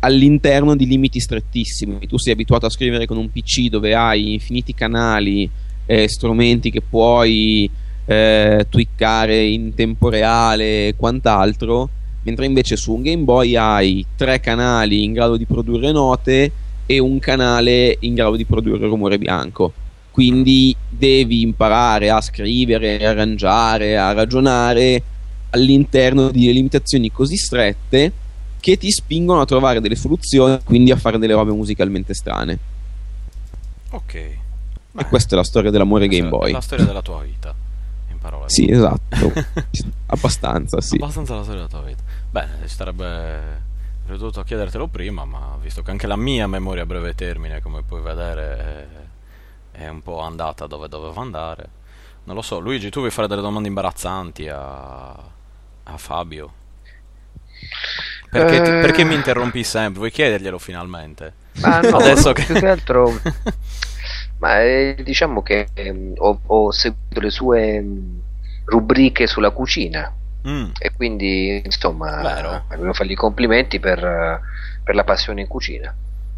[0.00, 2.06] all'interno di limiti strettissimi.
[2.06, 5.48] Tu sei abituato a scrivere con un PC dove hai infiniti canali
[5.86, 7.70] eh, strumenti che puoi
[8.06, 11.88] eh, twiccare in tempo reale e quant'altro,
[12.22, 16.52] mentre invece su un Game Boy hai tre canali in grado di produrre note
[16.86, 19.72] e un canale in grado di produrre rumore bianco.
[20.10, 25.02] Quindi devi imparare a scrivere, a arrangiare, a ragionare
[25.50, 28.12] all'interno di limitazioni così strette
[28.60, 32.58] che ti spingono a trovare delle soluzioni, quindi a fare delle robe musicalmente strane.
[33.90, 34.12] Ok.
[34.92, 36.50] Beh, e questa è la storia dell'amore Game Boy.
[36.50, 37.54] È la storia della tua vita,
[38.24, 38.48] in parole.
[38.48, 39.32] Sì, esatto.
[40.06, 40.96] Abbastanza, sì.
[40.96, 42.02] Abbastanza la storia della tua vita.
[42.30, 43.62] Bene, ci sarebbe
[44.06, 48.02] dovuto chiedertelo prima, ma visto che anche la mia memoria a breve termine, come puoi
[48.02, 48.88] vedere,
[49.72, 51.82] è, è un po' andata dove doveva andare.
[52.24, 56.62] Non lo so, Luigi, tu vuoi fare delle domande imbarazzanti a, a Fabio?
[58.30, 59.98] Perché, ti, perché, mi interrompi sempre?
[59.98, 61.34] Vuoi chiederglielo finalmente?
[61.60, 62.44] Ma no, Adesso che...
[62.44, 63.12] più che altro
[64.44, 68.16] Ma eh, diciamo che eh, ho, ho, seguito le sue mm,
[68.66, 70.12] rubriche sulla cucina.
[70.46, 70.72] Mm.
[70.78, 72.20] e quindi insomma
[72.68, 73.98] volevo fargli i complimenti per,
[74.84, 75.94] per, la passione in cucina.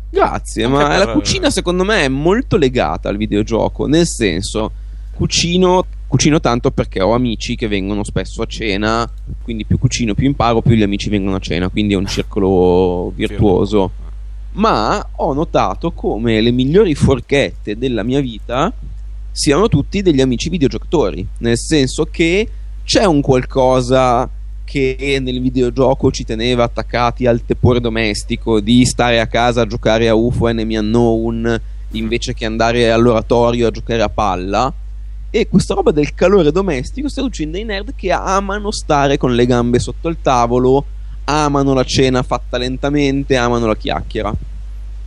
[0.09, 0.99] Grazie, Anche ma per...
[0.99, 4.71] la cucina secondo me è molto legata al videogioco, nel senso
[5.13, 9.11] cucino, cucino tanto perché ho amici che vengono spesso a cena,
[9.43, 13.11] quindi più cucino più imparo, più gli amici vengono a cena, quindi è un circolo
[13.17, 13.91] virtuoso
[14.57, 18.73] ma ho notato come le migliori forchette della mia vita
[19.31, 22.49] siano tutti degli amici videogiocatori, nel senso che
[22.85, 24.29] c'è un qualcosa
[24.65, 30.09] che nel videogioco ci teneva attaccati al tepore domestico di stare a casa a giocare
[30.09, 31.61] a UFO Enemy Unknown
[31.91, 34.73] invece che andare all'oratorio a giocare a palla.
[35.31, 39.45] E questa roba del calore domestico sta uccidendo i nerd che amano stare con le
[39.45, 40.85] gambe sotto il tavolo
[41.27, 44.33] amano la cena fatta lentamente, amano la chiacchiera.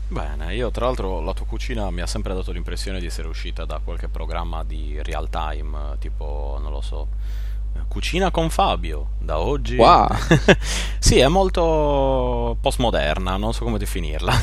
[0.08, 3.66] Bene, io tra l'altro la tua cucina mi ha sempre dato l'impressione di essere uscita
[3.66, 7.08] da qualche programma di real time, tipo, non lo so,
[7.88, 9.76] Cucina con Fabio, da oggi.
[9.76, 10.08] Wow.
[11.00, 14.34] sì, è molto postmoderna, non so come definirla.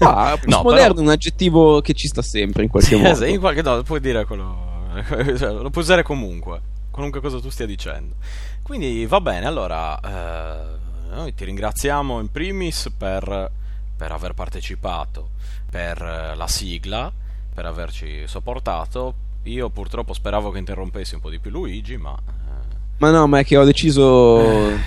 [0.00, 0.94] ah, postmoderno no, però...
[0.94, 3.14] è un aggettivo che ci sta sempre in qualche sì, modo.
[3.14, 6.60] Sì, in qualche no, puoi dire quello lo puoi usare comunque,
[6.96, 8.14] qualunque cosa tu stia dicendo.
[8.62, 13.50] Quindi va bene, allora eh, noi ti ringraziamo in primis per,
[13.94, 15.28] per aver partecipato,
[15.70, 17.12] per eh, la sigla,
[17.52, 19.14] per averci sopportato.
[19.42, 22.16] Io purtroppo speravo che interrompessi un po' di più Luigi, ma...
[22.16, 22.76] Eh...
[22.96, 24.40] Ma no, ma è che ho deciso...
[24.40, 24.78] Eh,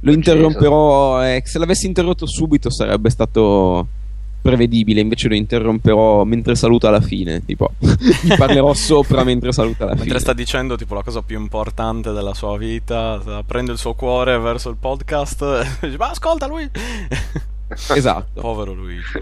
[0.00, 3.86] lo interromperò, eh, se l'avessi interrotto subito sarebbe stato
[4.42, 9.94] prevedibile, invece lo interromperò mentre saluta alla fine, tipo gli parlerò sopra mentre saluta alla
[9.94, 10.14] mentre fine.
[10.14, 14.38] Mentre sta dicendo tipo la cosa più importante della sua vita, prende il suo cuore
[14.38, 15.42] verso il podcast
[15.80, 16.68] e dice "Ma ascolta lui".
[17.94, 18.40] esatto.
[18.40, 19.20] Povero Luigi.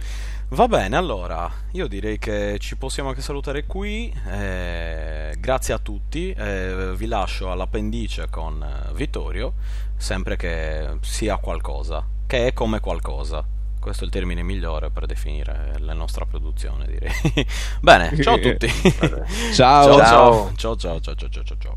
[0.53, 4.13] Va bene, allora, io direi che ci possiamo anche salutare qui.
[4.33, 6.33] Eh, grazie a tutti.
[6.33, 9.53] Eh, vi lascio all'appendice con eh, Vittorio,
[9.97, 13.45] sempre che sia qualcosa, che è come qualcosa.
[13.81, 17.11] Questo è il termine migliore per definire la nostra produzione, direi.
[17.81, 18.69] Bene, ciao a tutti.
[19.55, 19.97] ciao.
[19.97, 20.53] Ciao.
[20.55, 21.77] Ciao, ciao, ciao, ciao, ciao, ciao.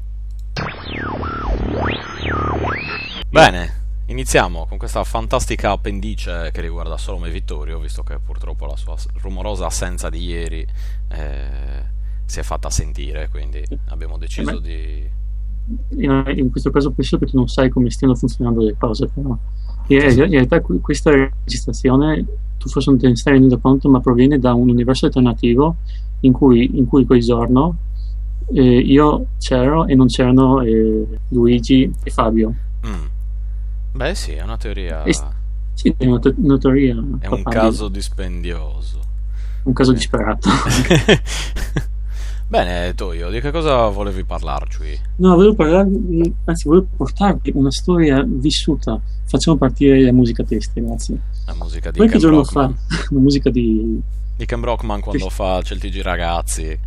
[3.30, 8.76] Bene, iniziamo con questa fantastica appendice che riguarda solo me Vittorio, visto che purtroppo la
[8.76, 10.68] sua rumorosa assenza di ieri
[11.08, 11.84] eh,
[12.26, 15.10] si è fatta sentire, quindi abbiamo deciso di...
[15.92, 19.38] In, in questo caso penso che tu non sai come stiano funzionando le cose, però
[19.88, 22.26] in realtà questa registrazione,
[22.58, 25.76] tu forse non te ne stai rendendo conto, ma proviene da un universo alternativo
[26.22, 27.78] in cui, in cui quel giorno
[28.54, 32.54] eh, io c'ero e non c'erano eh, Luigi e Fabio.
[32.86, 33.06] Mm.
[33.94, 35.04] Beh sì, è una teoria...
[35.04, 35.14] E,
[35.74, 36.94] sì, è una, te- una teoria...
[37.20, 39.02] È un caso dispendioso.
[39.64, 40.50] Un caso disperato.
[42.54, 45.00] Bene, Toio, di che cosa volevi parlarci?
[45.16, 49.02] No, volevo parlarvi, anzi, volevo portarvi una storia vissuta.
[49.26, 51.18] Facciamo partire la musica testa, grazie.
[51.48, 52.76] La musica di Qualche Ken giorno Brockman.
[52.76, 54.00] fa, la musica di.
[54.36, 56.78] Di Ken Brockman quando fa TG ragazzi.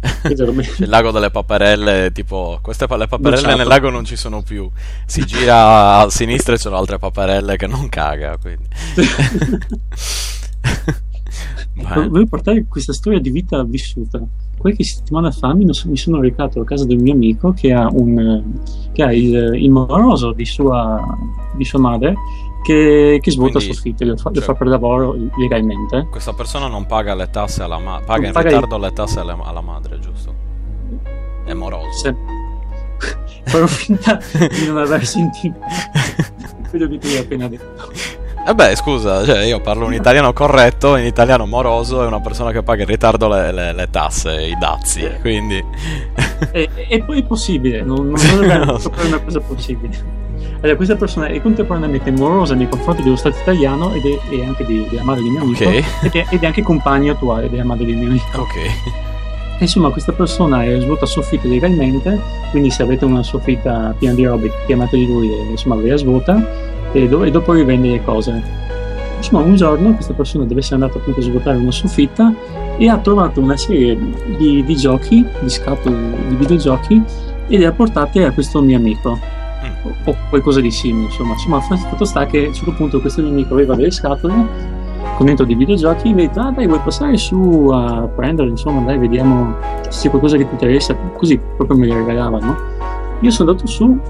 [0.00, 3.58] C'è il lago delle paperelle, tipo, queste pa- le paperelle Bocciato.
[3.58, 4.70] nel lago non ci sono più.
[5.04, 8.64] Si gira a sinistra e ci sono altre paperelle che non caga, quindi.
[11.74, 14.18] Beh, Volevo portare questa storia di vita vissuta.
[14.60, 18.42] Qualche settimana fa mi, mi sono recato a casa del mio amico che ha, un,
[18.92, 21.02] che ha il, il moroso di sua,
[21.56, 22.12] di sua madre
[22.62, 26.08] che, che svuota Quindi, soffitte, lo fa, lo cioè- fa per lavoro legalmente.
[26.10, 29.20] questa persona non paga le tasse alla madre, paga Non in paga ritardo le tasse
[29.20, 30.34] alla, alla madre, giusto?
[31.46, 31.90] È moroso.
[31.92, 32.14] Se...
[33.50, 35.56] Farò finta di non aver sentito
[36.68, 37.90] quello che ti ho appena detto.
[38.46, 42.50] E beh, scusa, cioè io parlo un italiano corretto, in italiano moroso è una persona
[42.52, 45.62] che paga in ritardo le, le- le tasse, i dazi, quindi...
[46.52, 50.18] E, e poi è possibile, non, non dovrebbe essere una cosa possibile.
[50.62, 54.64] Allora, questa persona è contemporaneamente morosa nei confronti dello Stato italiano ed è, e anche
[54.64, 55.84] di- della madre del mio amico Ok.
[56.02, 58.40] ed, è, ed è anche compagno attuale della madre del mio amico.
[58.40, 58.56] Ok.
[58.56, 62.18] E insomma, questa persona è svuota soffitte legalmente,
[62.50, 66.78] quindi se avete una soffitta piena di robe, chiamateli lui e insomma ve la svuota
[66.92, 68.42] e, do- e dopo rivende le cose.
[69.16, 72.32] Insomma, un giorno questa persona deve essere andata appunto a svuotare una soffitta
[72.78, 73.98] e ha trovato una serie
[74.38, 75.96] di, di giochi, di scatole
[76.28, 77.02] di videogiochi
[77.48, 79.90] e le ha portate a questo mio amico Mm.
[80.06, 83.30] o, qualcosa di simile insomma insomma fatto sta che a un certo punto questo mio
[83.30, 84.32] amico aveva delle scatole
[85.16, 88.48] con dentro dei videogiochi e mi ha detto ah dai vuoi passare su a prendere
[88.48, 89.54] insomma dai vediamo
[89.90, 92.56] se c'è qualcosa che ti interessa così proprio me le regalava no?
[93.20, 94.00] io sono andato su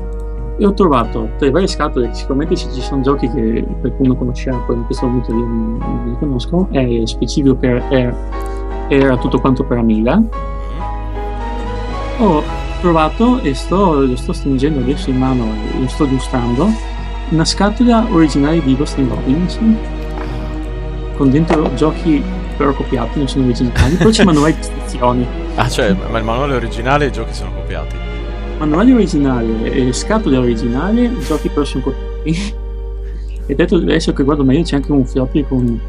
[0.60, 4.76] e ho trovato tra le varie scatole sicuramente ci sono giochi che qualcuno conosceva poi
[4.76, 8.14] in questo momento io non, non li conosco è specifico per era,
[8.88, 10.22] era tutto quanto per Amiga
[12.20, 12.22] Mm.
[12.22, 12.42] ho
[12.82, 16.68] trovato e sto, lo sto stringendo adesso in mano e lo sto illustrando
[17.30, 19.58] una scatola originale di Ghost and Goblins
[21.16, 22.22] con dentro giochi
[22.58, 25.26] però copiati, non sono originali poi c'è manuali di istruzioni
[25.56, 28.09] Ah, cioè, ma il manuale originale e i giochi sono copiati.
[28.60, 32.54] Manuale originale e scatole originali giochi però sono copiati
[33.46, 35.80] e detto adesso che guardo meglio c'è anche un floppy con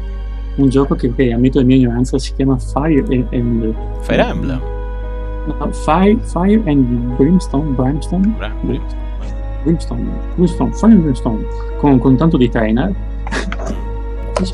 [0.54, 4.60] un gioco che, che ammetto la mia ignoranza si chiama Fire and Fire Emblem.
[5.46, 9.00] no, Fire, Fire and Brimstone Brimstone Bra- Brim-
[9.64, 11.46] Brimstone, Brimstone, Fire and Brimstone
[11.78, 12.92] con, con tanto di trainer.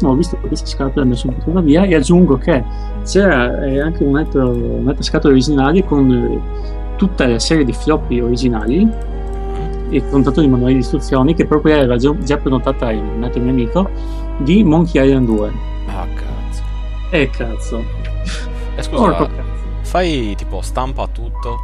[0.03, 2.63] Ho visto questa scatola mi sono buttata via e aggiungo che
[3.07, 6.43] c'era eh, anche un altro, un'altra scatola originale con
[6.99, 8.87] tutta la serie di floppy originali
[9.91, 13.23] e con tanto di manuali di istruzioni che proprio era già, già prenotata in un
[13.23, 13.89] altro mio amico
[14.39, 15.53] di Monkey Island 2.
[15.87, 16.63] Ah, cazzo.
[17.11, 17.79] E cazzo.
[17.79, 19.43] E Porco scusa, cazzo.
[19.83, 21.57] fai tipo stampa tutto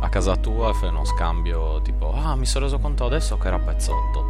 [0.00, 3.48] a casa tua e fai uno scambio tipo, ah, mi sono reso conto adesso che
[3.48, 4.24] era pezzotto.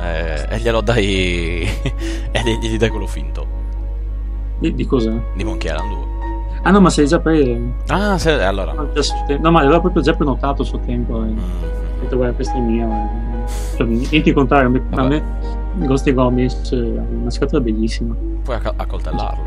[0.00, 1.60] Eh, e glielo dai.
[2.32, 3.46] e gli, gli dai quello finto.
[4.58, 5.12] Di, di cosa?
[5.34, 6.15] Di Monkey Island 2.
[6.66, 7.56] Ah no, ma sei già preso.
[7.86, 8.72] Ah, se, allora.
[8.72, 11.22] No, ma l'aveva proprio già prenotato a suo tempo.
[11.22, 11.26] eh.
[11.28, 11.38] Mm.
[11.38, 13.50] Ho detto guarda questo è mio eh.
[13.76, 15.22] cioè, niente di contare a me, a Vabbè.
[15.78, 19.44] me Ghost and Goblins è una scatola bellissima Puoi acc- accoltellarlo.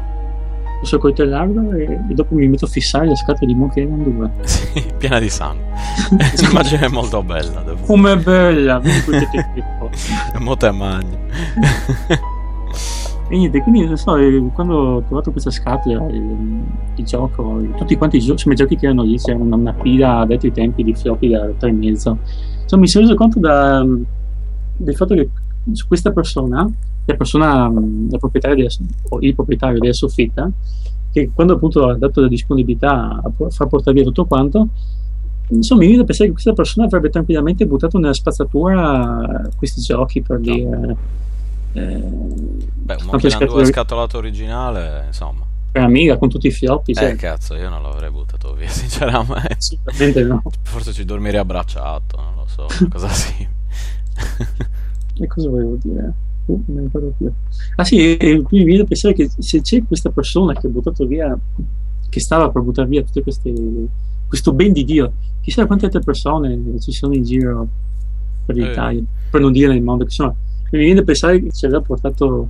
[0.79, 4.31] posso coltellarlo e, e dopo mi metto a fissare la scatola di Monkey Island 2
[4.47, 5.63] Sì, piena di sangue.
[6.41, 7.61] L'immagine è molto bella.
[7.61, 7.85] Devo...
[7.85, 9.89] com'è bella vedi quel tecnico
[10.39, 11.17] Mo te magni.
[13.29, 16.63] E niente quindi non so eh, quando ho trovato questa scatola il,
[16.95, 20.31] il gioco tutti quanti i i giochi che erano lì c'era una, una pila ad
[20.31, 22.17] altri tempi di floppy da 3 e mezzo.
[22.63, 23.85] Insomma mi sono reso conto da,
[24.77, 25.29] del fatto che
[25.87, 26.67] questa persona
[27.05, 27.71] la persona
[28.09, 28.69] la proprietaria della,
[29.09, 30.49] o il proprietario della soffitta
[31.11, 34.69] che quando appunto ha dato la disponibilità a far portare via tutto quanto
[35.49, 40.21] insomma mi viene da pensare che questa persona avrebbe tranquillamente buttato nella spazzatura questi giochi
[40.21, 40.95] per dire eh,
[41.71, 45.45] Beh, un Monkey Island 2 scatole- scatolato originale, insomma.
[45.71, 46.73] per amiga con tutti i cioè,
[47.11, 49.55] Eh, cazzo, io non l'avrei buttato via, sinceramente.
[49.57, 53.47] assolutamente no Forse ci dormirei abbracciato, non lo so, una cosa sì.
[55.19, 56.13] e cosa volevo dire?
[56.45, 57.31] Uh, non mi ricordo più.
[57.75, 61.05] Ah sì, quindi mi viene da pensare che se c'è questa persona che ha buttato
[61.05, 61.37] via,
[62.09, 63.53] che stava per buttare via tutte queste,
[64.27, 67.67] questo ben di Dio, chissà quante altre persone ci sono in giro
[68.45, 68.67] per Eh.
[68.67, 70.35] l'Italia, per non dire nel mondo, che sono
[70.77, 72.49] mi viene a pensare che ci aveva portato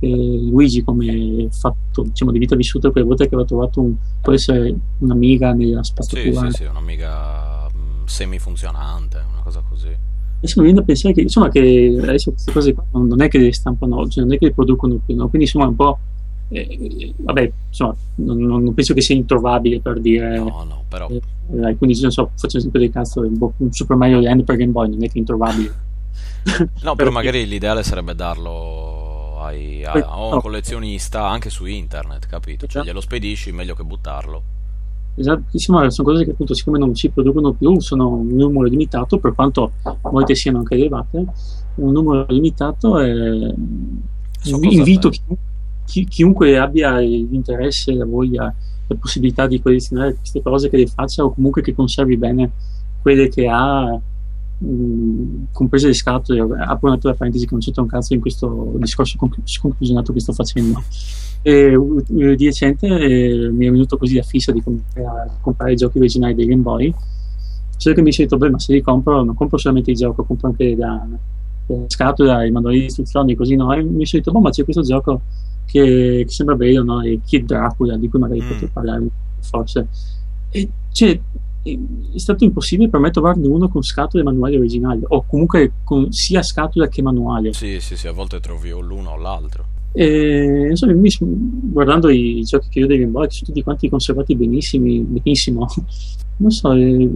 [0.00, 4.32] eh, Luigi come fatto diciamo, di vita vissuta quelle volte che aveva trovato un, può
[4.32, 10.08] essere un'amiga nella spazzatura sì, sì, sì, un'amiga mh, semifunzionante una cosa così.
[10.38, 13.38] Adesso mi viene a pensare che insomma che adesso queste cose qua non è che
[13.38, 15.28] le stampano oggi non è che le producono più no?
[15.28, 15.98] quindi insomma un po'
[16.48, 21.20] eh, vabbè insomma non, non, penso che sia introvabile per dire no no però eh,
[21.62, 25.04] alcuni non so faccio esempio del cazzo un Super Mario Land per Game Boy non
[25.04, 25.88] è che è introvabile
[26.82, 32.66] no però magari l'ideale sarebbe darlo ai, a, a, un collezionista anche su internet, capito?
[32.66, 34.42] Cioè glielo spedisci, meglio che buttarlo.
[35.14, 39.34] Esattissimo, sono cose che appunto siccome non si producono più sono un numero limitato, per
[39.34, 39.72] quanto
[40.02, 41.24] molte siano anche elevate,
[41.76, 43.54] un numero limitato e
[44.40, 45.22] so invito chi,
[45.84, 48.54] chi, chiunque abbia l'interesse, la voglia,
[48.86, 52.50] la possibilità di collezionare queste cose che le faccia o comunque che conservi bene
[53.02, 53.98] quelle che ha
[54.60, 58.74] mh, comprese le scatole, apro una tua parentesi che non c'entra un cazzo in questo
[58.76, 60.82] discorso conclusionato che sto facendo.
[61.42, 61.74] E,
[62.08, 66.34] di recente eh, mi è venuto così la fissa di comprare, comprare i giochi originali
[66.34, 66.94] dei Game Boy.
[67.76, 70.22] Solo che mi sono detto, beh, ma se li compro, non compro solamente il gioco,
[70.24, 71.02] compro anche la,
[71.66, 73.72] la scatola, i manuali di istruzioni, così no.
[73.72, 75.22] E mi sono detto, boh, ma c'è questo gioco
[75.64, 77.02] che, che sembra bello, no?
[77.06, 78.48] Il Kid Dracula, di cui magari mm.
[78.48, 79.06] potrei parlare
[79.40, 79.88] forse.
[80.50, 81.18] E cioè,
[81.62, 86.10] è stato impossibile per me trovarne uno con scatole e manuali originali o comunque con
[86.10, 89.78] sia scatola che manuale sì sì sì a volte trovi o l'uno o l'altro.
[89.92, 95.00] E, insomma, guardando i giochi che io dei Game Boy sono tutti quanti conservati benissimi
[95.00, 95.66] benissimo.
[96.40, 97.06] Non so eh,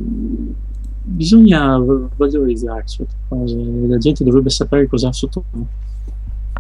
[1.05, 5.45] bisogna valorizzare certe cose la gente dovrebbe sapere cosa ha sotto.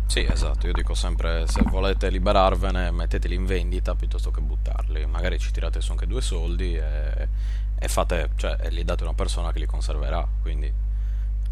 [0.07, 5.39] Sì, esatto, io dico sempre se volete liberarvene metteteli in vendita piuttosto che buttarli, magari
[5.39, 7.29] ci tirate su anche due soldi e
[7.79, 10.73] e fate, cioè, e li date a una persona che li conserverà, quindi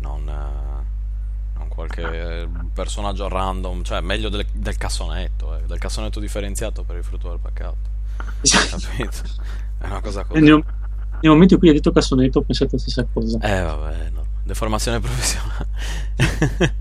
[0.01, 6.82] non, eh, non qualche personaggio random, cioè meglio del, del cassonetto, eh, del cassonetto differenziato
[6.85, 7.90] per il frutto del peccato.
[8.43, 9.16] Capito?
[9.78, 10.40] È una cosa così.
[10.40, 10.65] Nel,
[11.20, 13.39] nel momento in cui hai detto cassonetto ho pensato la stessa cosa.
[13.40, 14.24] Eh vabbè, no.
[14.44, 15.69] deformazione professionale.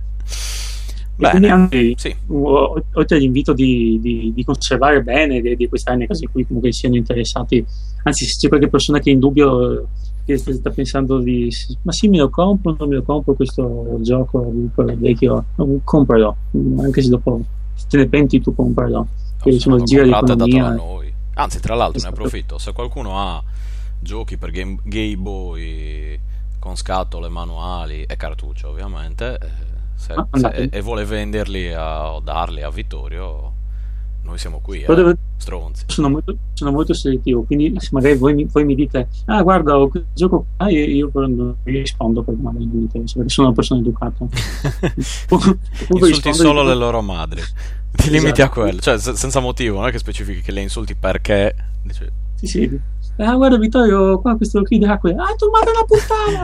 [1.29, 2.15] Bene, anche, sì.
[2.27, 6.71] oltre all'invito di, di, di conservare bene di, di acquistare nei casi in cui comunque
[6.71, 7.65] siano interessati,
[8.03, 9.87] anzi se c'è qualche persona che è in dubbio
[10.23, 11.49] che sta pensando di
[11.81, 15.45] ma sì me lo compro non me lo compro questo gioco vecchio
[15.83, 16.35] compralo
[16.77, 17.43] anche se dopo
[17.81, 19.07] se te ne penti tu compralo.
[19.41, 20.77] Che insomma gira l'economia.
[21.33, 22.13] anzi tra l'altro esatto.
[22.13, 22.57] ne approfitto.
[22.59, 23.43] Se qualcuno ha
[23.99, 26.19] giochi per game, Game Boy
[26.59, 29.47] con scatole manuali e cartuccio ovviamente eh,
[30.01, 33.53] se, ah, se, e vuole venderli a, o darli a Vittorio,
[34.23, 35.15] noi siamo qui, eh, deve...
[35.37, 35.83] stronzi.
[35.85, 39.77] Sono molto, sono molto, selettivo, quindi se magari voi mi, voi mi dite, ah guarda,
[39.77, 43.55] ho questo gioco qua, io, io non rispondo perché magari mi dite, perché sono una
[43.55, 44.25] persona educata.
[45.87, 47.41] insulti solo le loro madri.
[47.41, 48.11] Ti esatto.
[48.11, 51.53] limiti a quello, cioè senza motivo, non è che specifichi che le insulti perché...
[51.83, 52.11] Dice...
[52.35, 52.79] Sì, sì.
[53.17, 55.15] Ah, guarda Vittorio, qua questo Kid Hackaway.
[55.15, 56.43] Ah, tu madre una puttana!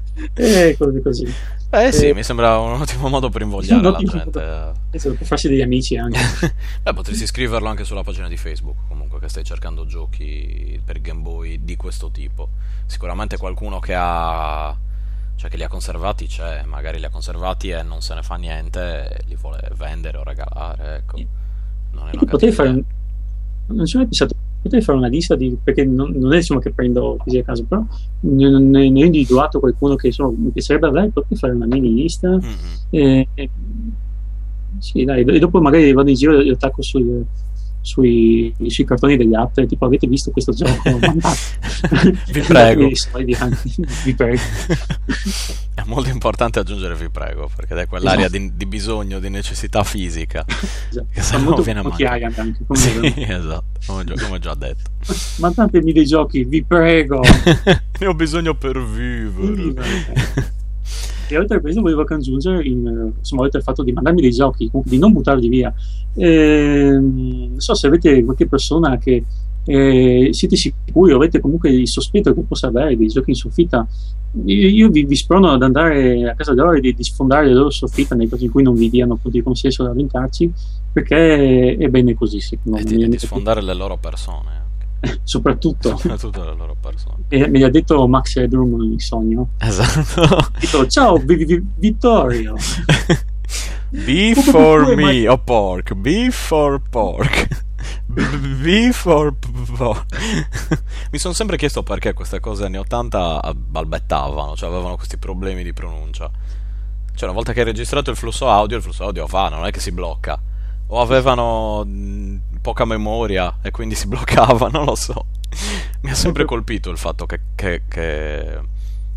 [0.34, 1.34] e cose così.
[1.72, 4.72] Eh sì, eh, mi sembra un ottimo modo per invogliare la gente.
[4.90, 6.18] Per, per farsi degli amici anche.
[6.82, 11.20] Beh, potresti scriverlo anche sulla pagina di Facebook, comunque, che stai cercando giochi per Game
[11.20, 12.48] Boy di questo tipo.
[12.86, 14.76] Sicuramente qualcuno che ha...
[15.36, 18.34] Cioè che li ha conservati c'è, magari li ha conservati e non se ne fa
[18.34, 21.16] niente li vuole vendere o regalare, ecco.
[21.92, 22.82] Non è una Potrei fare un...
[23.68, 26.60] Non ci ho mai pensato potrei fare una lista di, perché non, non è insomma
[26.60, 27.84] che prendo così a caso però
[28.20, 31.94] ne, ne, ne ho individuato qualcuno che insomma, mi piacerebbe avere potrei fare una mini
[31.94, 32.52] lista mm-hmm.
[32.90, 33.50] e, e,
[34.78, 37.24] sì dai e dopo magari vado in giro e attacco sul,
[37.82, 40.98] sui, sui, cartoni degli altri tipo avete visto questo gioco?
[42.30, 42.88] Vi prego.
[44.04, 44.40] vi prego.
[45.74, 48.38] È molto importante aggiungere vi prego perché è quell'area esatto.
[48.38, 50.44] di, di, bisogno di necessità fisica.
[50.90, 51.06] Esatto.
[51.12, 54.90] che se no viene a anche come sì, esatto come, già, come già detto.
[55.36, 60.58] Mandatemi dei giochi vi prego ne ho bisogno per vivere
[61.30, 64.70] e oltre a questo volevo aggiungere in, insomma, oltre al fatto di mandarmi dei giochi
[64.84, 65.72] di non buttarli via
[66.14, 69.24] eh, non so se avete qualche persona che
[69.64, 73.86] eh, siete sicuri o avete comunque il sospetto che possa avere dei giochi in soffitta
[74.44, 77.70] io vi, vi sprono ad andare a casa loro e di, di sfondare le loro
[77.70, 80.50] soffitta nei casi in cui non vi diano punti di consenso da avventarci
[80.92, 84.69] perché è bene così secondo e me di, di sfondare le loro persone
[85.24, 87.16] soprattutto, soprattutto la loro persona.
[87.28, 89.50] E me l'ha detto Max Headroom in sogno.
[89.58, 90.50] Esatto.
[90.58, 92.54] Detto, Ciao vi- vi- Vittorio.
[93.90, 95.94] Be for me, o oh pork.
[95.94, 97.48] Be for pork.
[98.06, 99.34] Be for
[99.76, 100.06] pork.
[101.10, 105.72] Mi sono sempre chiesto perché queste cose anni 80 balbettavano, cioè avevano questi problemi di
[105.72, 106.30] pronuncia.
[107.12, 109.70] Cioè, una volta che hai registrato il flusso audio, il flusso audio va, non è
[109.70, 110.40] che si blocca.
[110.86, 111.84] O avevano
[112.60, 115.26] poca memoria e quindi si bloccava, non lo so.
[116.02, 118.60] Mi ha sempre colpito il fatto che, che, che,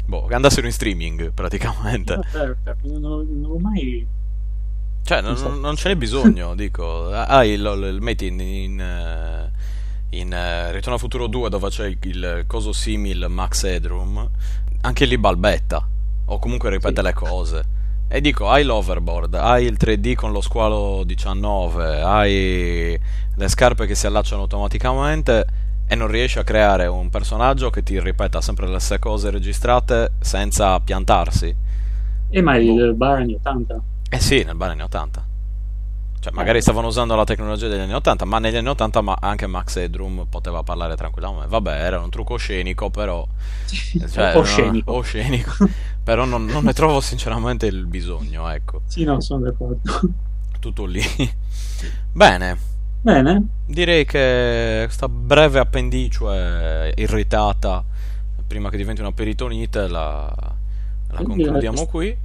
[0.05, 2.13] boh, andassero in streaming praticamente.
[2.33, 4.05] Eh, non, non, non ho mai
[5.03, 5.53] Cioè, non, so.
[5.53, 7.09] non ce n'è bisogno, dico.
[7.11, 9.51] Hai il, il metti in, in, eh,
[10.17, 14.29] in, eh, Ritorno a Futuro 2 dove c'è il, il coso simil Max Headroom,
[14.81, 15.87] anche lì balbetta,
[16.25, 17.07] o comunque ripete Sì.
[17.07, 17.63] le cose.
[18.07, 22.99] E dico, hai l'overboard, hai il 3D con lo squalo 19, hai
[23.35, 25.45] le scarpe che si allacciano automaticamente
[25.87, 30.13] e non riesci a creare un personaggio che ti ripeta sempre le stesse cose registrate
[30.19, 31.55] senza piantarsi.
[32.29, 32.59] Eh, ma Boh.
[32.59, 33.81] il bar anni 80.
[34.09, 35.31] Eh sì, nel bar anni 80.
[36.19, 39.45] Cioè, magari stavano usando la tecnologia degli anni 80, ma negli anni 80 ma anche
[39.45, 41.49] Max Headroom poteva parlare tranquillamente.
[41.49, 43.27] Vabbè, era un trucco scenico, però...
[43.67, 44.91] Cioè, o no, scenico.
[44.93, 45.51] o scenico.
[46.01, 48.83] però non, non ne trovo sinceramente il bisogno, ecco.
[48.85, 49.81] Sì, no, sono d'accordo.
[50.59, 51.03] Tutto lì.
[52.13, 52.57] Bene,
[53.05, 57.83] Bene, direi che questa breve appendicioe irritata,
[58.47, 60.33] prima che diventi una peritonite, la,
[61.09, 61.87] la concludiamo direi.
[61.89, 62.17] qui.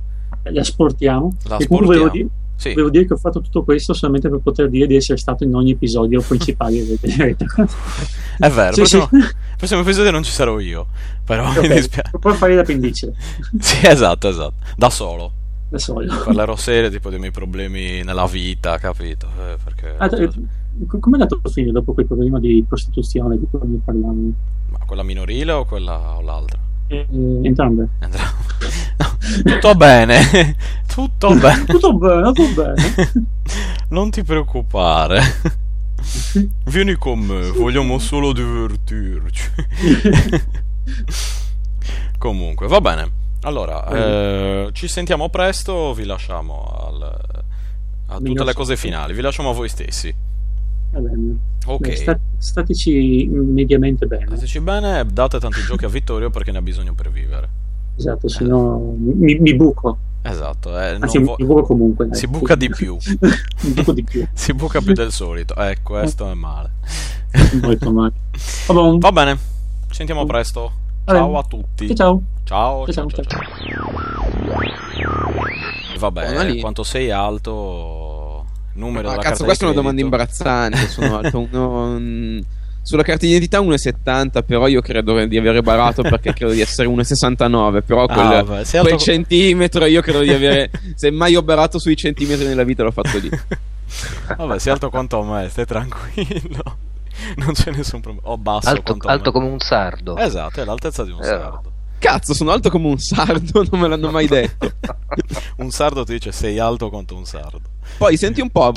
[0.45, 1.35] la sportiamo.
[1.45, 2.11] La e comunque volevo, sportiamo.
[2.13, 2.69] di- Sì.
[2.71, 5.53] volevo dire che ho fatto tutto questo solamente per poter dire di essere stato in
[5.55, 6.99] ogni episodio principale del
[8.39, 9.19] È vero, Sì, prossimo, sì.
[9.59, 10.87] prossimo episodio non ci sarò io,
[11.25, 12.19] però mi Ok, dispiace.
[12.19, 13.13] Puoi fare l'appendice
[13.59, 15.33] Sì, esatto, esatto, da solo.
[15.71, 16.07] da solo.
[16.25, 19.27] Parlerò serio tipo dei miei problemi nella vita, capito?
[19.41, 19.95] Eh, perché...
[19.99, 20.35] Ah, eh, co-
[20.87, 24.33] Come è andato a finire dopo quel problema di prostituzione di cui ne parlavamo?
[24.71, 26.59] Ma quella minorile o quella o l'altra?
[26.89, 27.07] Eh,
[27.43, 27.89] entrambe.
[28.09, 29.07] No,
[29.45, 31.65] tutto bene, tutto bene.
[31.67, 33.29] Tutto bene, tutto bene.
[33.89, 35.21] Non ti preoccupare.
[36.67, 39.51] Vieni con me, vogliamo solo divertirci.
[42.19, 43.11] Comunque, va bene.
[43.43, 47.21] Allora, eh, ci sentiamo presto, vi lasciamo al-
[48.07, 50.13] a tutte le cose finali, vi lasciamo a voi stessi.
[50.91, 51.37] Va bene.
[51.67, 51.93] Ok.
[51.97, 54.27] Sta- stateci mediamente bene.
[54.27, 57.49] Stateci bene, date tanti giochi a Vittorio perché ne ha bisogno per vivere.
[57.97, 59.99] Esatto, se no mi, mi buco.
[60.23, 62.07] Esatto, eh, non Anzi, vo- mi buco comunque.
[62.09, 62.17] dai.
[62.19, 62.97] si buca di più.
[63.63, 64.27] mi buco di più.
[64.33, 65.55] Si buca più del solito.
[65.57, 66.71] Eh, questo è male.
[67.61, 68.13] Molto male.
[68.69, 69.37] Un- Va bene,
[69.89, 70.61] ci sentiamo presto.
[71.05, 71.19] Va bene.
[71.27, 71.95] Ciao a tutti.
[71.95, 73.09] Ciao Ciao, ciao.
[73.09, 73.41] ciao, Ciao, ciao.
[75.99, 78.08] Vabbè, quanto sei alto,
[78.79, 80.05] numero Ma della cazzo, una domanda credito.
[80.05, 80.89] imbarazzante.
[80.89, 82.41] Sono alto uno-
[82.81, 86.89] Sulla carta di identità 1,70, però io credo di avere barato perché credo di essere
[86.89, 87.83] 1,69.
[87.85, 90.71] Però quel, Ah, vabbè, sei quel alto- centimetro io credo di avere.
[90.95, 93.29] Se mai ho barato sui centimetri nella vita l'ho fatto lì.
[94.37, 96.77] Vabbè, sei alto quanto me, stai tranquillo.
[97.37, 98.29] Non c'è nessun problema.
[98.29, 99.33] O basso Alto, alto me.
[99.33, 100.17] come un sardo.
[100.17, 101.25] Esatto, è l'altezza di un Eh.
[101.25, 101.68] sardo.
[101.99, 104.73] Cazzo, sono alto come un sardo, non me l'hanno mai detto.
[105.59, 107.63] Un sardo ti dice sei alto quanto un sardo.
[107.97, 108.71] Poi senti un po'.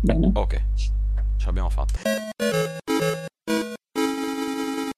[0.00, 0.30] Bene.
[0.34, 1.98] Ok, ce l'abbiamo fatta.